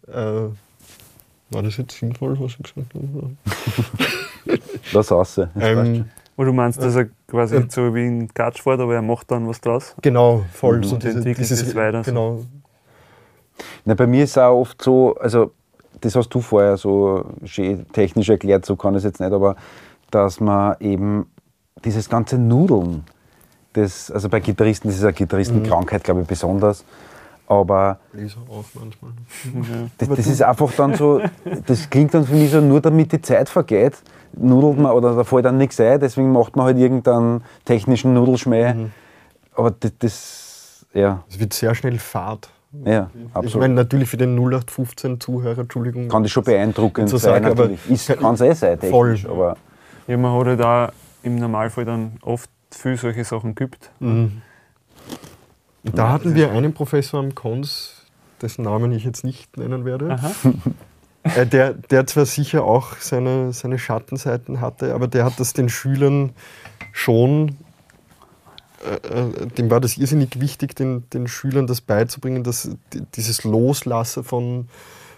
[0.07, 0.44] Äh,
[1.52, 4.60] war das jetzt sinnvoll, was ich gesagt habe?
[4.94, 5.36] Lass raus.
[5.36, 6.06] das Ähm.
[6.36, 9.30] Wo du meinst, dass er quasi äh, so wie ein Gatsch fährt, aber er macht
[9.30, 9.94] dann was draus?
[10.02, 10.82] genau, voll.
[10.86, 12.12] So Und diese, entwickelt dieses, es weiter so.
[12.12, 12.46] Genau.
[13.84, 15.52] Na, bei mir ist es auch oft so, also
[16.00, 19.58] das hast du vorher so schön technisch erklärt, so kann ich es jetzt nicht, aber
[20.12, 21.30] dass man eben
[21.84, 23.04] dieses ganze Nudeln,
[23.74, 26.86] das, also bei Gitarristen, das ist eine Gitarristenkrankheit, glaube ich, besonders,
[27.50, 29.12] aber Bläser auch manchmal.
[29.98, 31.20] das, das ist einfach dann so,
[31.66, 33.98] das klingt dann für mich so, nur damit die Zeit vergeht,
[34.34, 38.76] nudelt man oder da fällt dann nichts ein, deswegen macht man halt irgendeinen technischen Nudelschmäh.
[39.56, 42.50] Aber das, das, ja, Es wird sehr schnell fad.
[42.86, 43.62] ja, Ich absolut.
[43.62, 46.08] meine, natürlich für den 0815-Zuhörer, Entschuldigung.
[46.08, 47.90] kann das schon beeindruckend sein, sagen, aber- natürlich.
[47.90, 49.32] Ist, kann es eh sein, technisch, Voll.
[49.32, 49.58] aber
[50.08, 50.90] Ja, man hat halt auch
[51.24, 53.90] im Normalfall dann oft viel solche Sachen gibt.
[54.00, 54.44] Mhm.
[55.84, 58.06] Und da hatten wir einen Professor am Kons,
[58.41, 60.31] dessen Namen ich jetzt nicht nennen werde, Aha.
[61.23, 65.69] äh, der, der zwar sicher auch seine, seine Schattenseiten hatte, aber der hat das den
[65.69, 66.31] Schülern
[66.91, 67.56] schon,
[68.85, 73.43] äh, äh, dem war das irrsinnig wichtig, den, den Schülern das beizubringen, dass die- dieses
[73.43, 74.68] Loslassen von,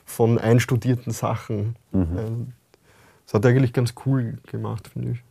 [0.06, 1.76] von einstudierten Sachen.
[1.94, 2.54] Ähm,
[3.26, 5.24] Das hat er eigentlich ganz cool gemacht, finde ich.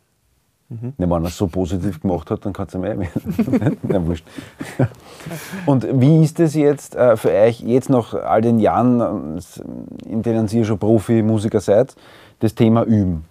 [0.71, 3.77] Ne, wenn er es so positiv gemacht hat, dann kann es ihm eh werden.
[3.83, 4.25] Na, wurscht.
[5.65, 9.39] Und wie ist es jetzt äh, für euch, jetzt nach all den Jahren, ähm,
[10.05, 11.93] in denen ihr schon Profi-Musiker seid,
[12.39, 13.25] das Thema Üben?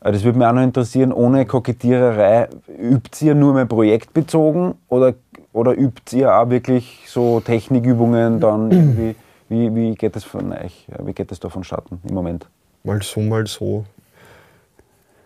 [0.00, 5.14] Äh, Das würde mich auch noch interessieren, ohne Kokettiererei, übt ihr nur mehr projektbezogen oder,
[5.52, 9.14] oder übt ihr auch wirklich so Technikübungen dann irgendwie?
[9.48, 10.88] Wie, wie geht das von euch?
[11.04, 12.48] Wie geht das da vonstatten im Moment?
[12.82, 13.84] Mal so, mal so.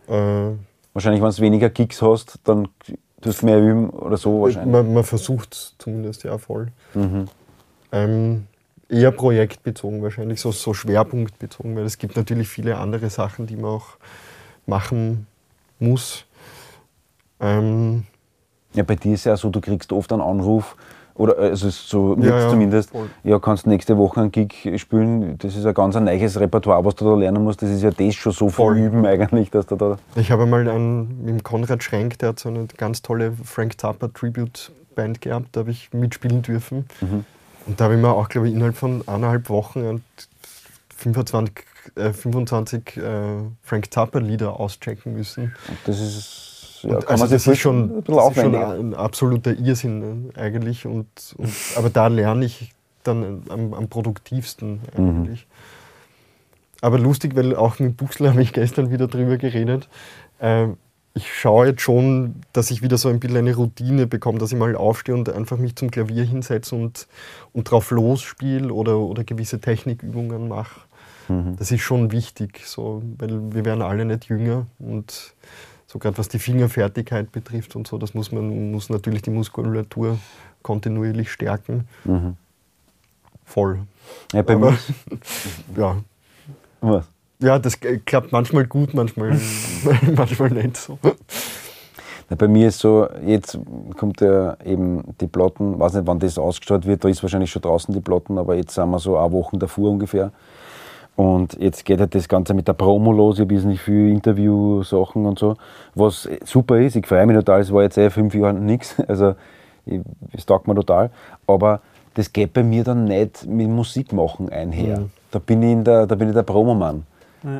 [0.08, 0.50] Äh,
[0.94, 2.68] Wahrscheinlich, wenn du weniger Gigs hast, dann
[3.20, 4.72] tust du mehr üben oder so wahrscheinlich.
[4.72, 6.68] Man, man versucht zumindest ja voll.
[6.94, 7.26] Mhm.
[7.92, 8.46] Ähm,
[8.88, 13.72] eher projektbezogen wahrscheinlich, so, so schwerpunktbezogen, weil es gibt natürlich viele andere Sachen, die man
[13.72, 13.96] auch
[14.66, 15.26] machen
[15.78, 16.24] muss.
[17.40, 18.04] Ähm,
[18.74, 20.76] Ja, bei dir ist ja so, du kriegst oft einen Anruf,
[21.14, 23.08] oder äh, also so Ja, wird's ja, zumindest, voll.
[23.22, 25.38] ja, kannst nächste Woche einen Gig spielen.
[25.38, 27.62] Das ist ein ganz ein neues Repertoire, was du da lernen musst.
[27.62, 28.78] Das ist ja das schon so viel Voll.
[28.78, 29.96] üben eigentlich, dass du da.
[30.16, 33.80] ich habe mal einen mit dem Konrad Schrenk, der hat so eine ganz tolle Frank
[33.80, 36.86] Zappa Tribute Band gehabt, da habe ich mitspielen dürfen.
[37.00, 37.24] Mhm.
[37.66, 40.04] Und da habe ich mir auch, glaube ich, innerhalb von eineinhalb Wochen ein
[40.96, 41.52] 25,
[41.96, 43.00] äh, 25 äh,
[43.62, 45.54] Frank Zappa Lieder auschecken müssen.
[45.86, 46.53] Das ist,
[46.84, 50.86] ja, kann man also sich das ist schon, das schon ein absoluter Irrsinn äh, eigentlich.
[50.86, 51.06] Und,
[51.36, 55.08] und, aber da lerne ich dann am, am produktivsten Mhm.
[55.08, 55.46] eigentlich.
[56.80, 59.88] Aber lustig, weil auch mit Buchsler habe ich gestern wieder drüber geredet.
[60.38, 60.68] Äh,
[61.14, 64.58] ich schaue jetzt schon, dass ich wieder so ein bisschen eine Routine bekomme, dass ich
[64.58, 67.06] mal aufstehe und einfach mich zum Klavier hinsetze und,
[67.52, 70.80] und drauf losspiele oder, oder gewisse Technikübungen mache.
[71.28, 71.56] Mhm.
[71.56, 75.34] Das ist schon wichtig, so, weil wir werden alle nicht jünger und
[75.94, 80.18] so gerade was die Fingerfertigkeit betrifft und so, das muss man muss natürlich die Muskulatur
[80.62, 81.86] kontinuierlich stärken.
[82.04, 82.36] Mhm.
[83.44, 83.82] Voll.
[84.32, 84.78] Ja, bei Aber, mir,
[85.76, 85.96] ja.
[86.80, 87.04] was?
[87.38, 89.38] ja, das klappt manchmal gut, manchmal,
[90.16, 90.98] manchmal nicht so.
[92.28, 93.56] Na, bei mir ist so, jetzt
[93.96, 97.62] kommt ja eben die Platten, weiß nicht, wann das ausgestrahlt wird, da ist wahrscheinlich schon
[97.62, 100.32] draußen die Platten, aber jetzt sind wir so eine Woche davor ungefähr.
[101.16, 105.26] Und jetzt geht halt das Ganze mit der Promo los, ich habe nicht viel Interview-Sachen
[105.26, 105.56] und so,
[105.94, 109.34] was super ist, ich freue mich total, es war jetzt eh fünf Jahre nichts, also
[110.32, 111.10] es taugt mir total,
[111.46, 111.80] aber
[112.14, 115.00] das geht bei mir dann nicht mit Musik machen einher.
[115.00, 115.10] Mhm.
[115.30, 117.04] Da, bin ich in der, da bin ich der Promomann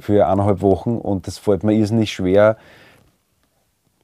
[0.00, 2.56] für eineinhalb Wochen und das fällt mir irrsinnig schwer,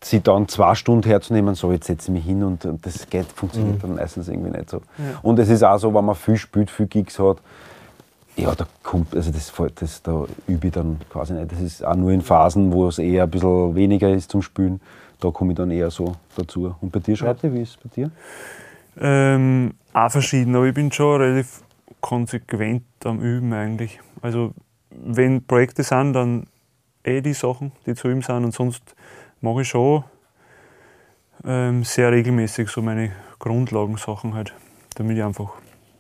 [0.02, 3.26] sie dann zwei Stunden herzunehmen, so jetzt setze ich mich hin und, und das geht,
[3.26, 4.80] funktioniert dann meistens irgendwie nicht so.
[5.22, 7.38] Und es ist auch so, wenn man viel spielt, viel Gigs hat,
[8.36, 11.52] ja, da kommt, also das, das, da übe ich dann quasi nicht.
[11.52, 14.80] Das ist auch nur in Phasen, wo es eher ein bisschen weniger ist zum Spielen.
[15.20, 16.74] Da komme ich dann eher so dazu.
[16.80, 18.10] Und bei dir, Schreite, wie ist es bei dir?
[18.98, 21.62] Ähm, auch verschieden, aber ich bin schon relativ
[22.00, 24.00] konsequent am Üben eigentlich.
[24.22, 24.52] Also
[24.90, 26.46] wenn Projekte sind, dann
[27.04, 28.94] eh die Sachen, die zu üben sind und sonst
[29.40, 30.04] mache ich schon
[31.44, 34.54] ähm, sehr regelmäßig so meine Grundlagensachen halt,
[34.96, 35.52] damit ich einfach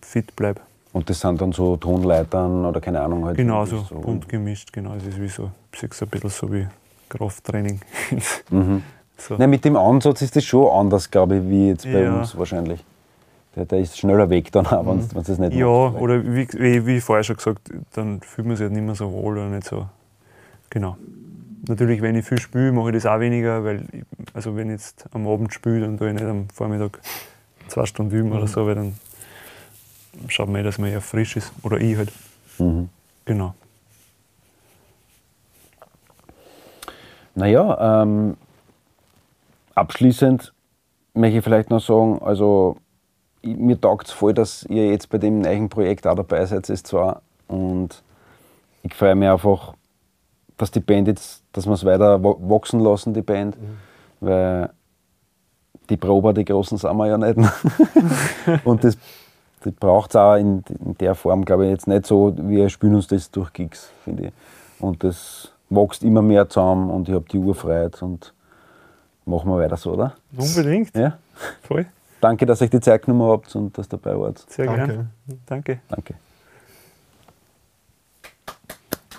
[0.02, 0.60] fit bleibe.
[0.92, 3.24] Und das sind dann so Tonleitern oder keine Ahnung.
[3.24, 4.94] Halt Genau so, bunt gemischt, genau.
[4.94, 6.66] Es ist wie so, es ein bisschen so wie
[7.08, 7.80] Krafttraining.
[8.50, 8.82] Mhm.
[9.16, 9.36] so.
[9.36, 12.18] Nein, mit dem Ansatz ist das schon anders, glaube ich, wie jetzt bei Ja.
[12.18, 12.84] uns wahrscheinlich.
[13.56, 16.00] Der, der ist schneller weg dann auch, wenn du das nicht Ja, machst.
[16.00, 19.10] oder wie, wie, wie vorher schon gesagt, dann fühlt man sich halt nicht mehr so
[19.12, 19.86] wohl oder nicht so.
[20.70, 20.96] Genau.
[21.68, 24.04] Natürlich, wenn ich viel spiele, mache ich das auch weniger, weil ich,
[24.34, 27.00] also wenn ich jetzt am Abend spiele, dann tue ich nicht am Vormittag
[27.68, 28.94] zwei Stunden üben oder so, weil dann
[30.28, 31.52] schaut man dass man eher frisch ist.
[31.62, 32.12] Oder ich halt.
[32.58, 32.88] Mhm.
[33.24, 33.54] Genau.
[37.34, 38.36] Naja, ähm,
[39.74, 40.52] abschließend
[41.14, 42.76] möchte ich vielleicht noch sagen, also
[43.42, 46.86] mir taugt es voll, dass ihr jetzt bei dem neuen Projekt auch dabei seid, ist
[46.88, 47.22] zwar.
[47.48, 48.02] Und
[48.82, 49.74] ich freue mich einfach,
[50.56, 53.56] dass die Band jetzt, dass wir es weiter wa- wachsen lassen, die Band.
[54.20, 54.70] Weil
[55.88, 57.36] die Prober, die großen sind wir ja nicht.
[58.64, 58.98] Und das,
[59.62, 62.34] das braucht es auch in, in der Form, glaube ich, jetzt nicht so.
[62.36, 64.32] Wir spielen uns das durch Gigs, finde ich.
[64.78, 68.32] Und das wächst immer mehr zusammen und ich habe die Uhr frei und
[69.24, 70.14] machen wir weiter so, oder?
[70.36, 70.96] Unbedingt.
[70.96, 71.18] Ja?
[71.62, 71.86] Voll.
[72.20, 74.38] Danke, dass ihr euch die Zeit genommen habt und dass ihr dabei wart.
[74.48, 74.86] Sehr Danke.
[74.86, 75.10] gern.
[75.46, 75.80] Danke.
[75.88, 76.14] Danke.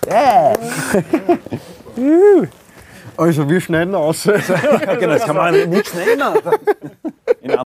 [0.06, 0.54] Yeah.
[3.16, 4.24] Also wir schneiden aus.
[4.26, 7.62] Genau, das kann man nicht nehmen.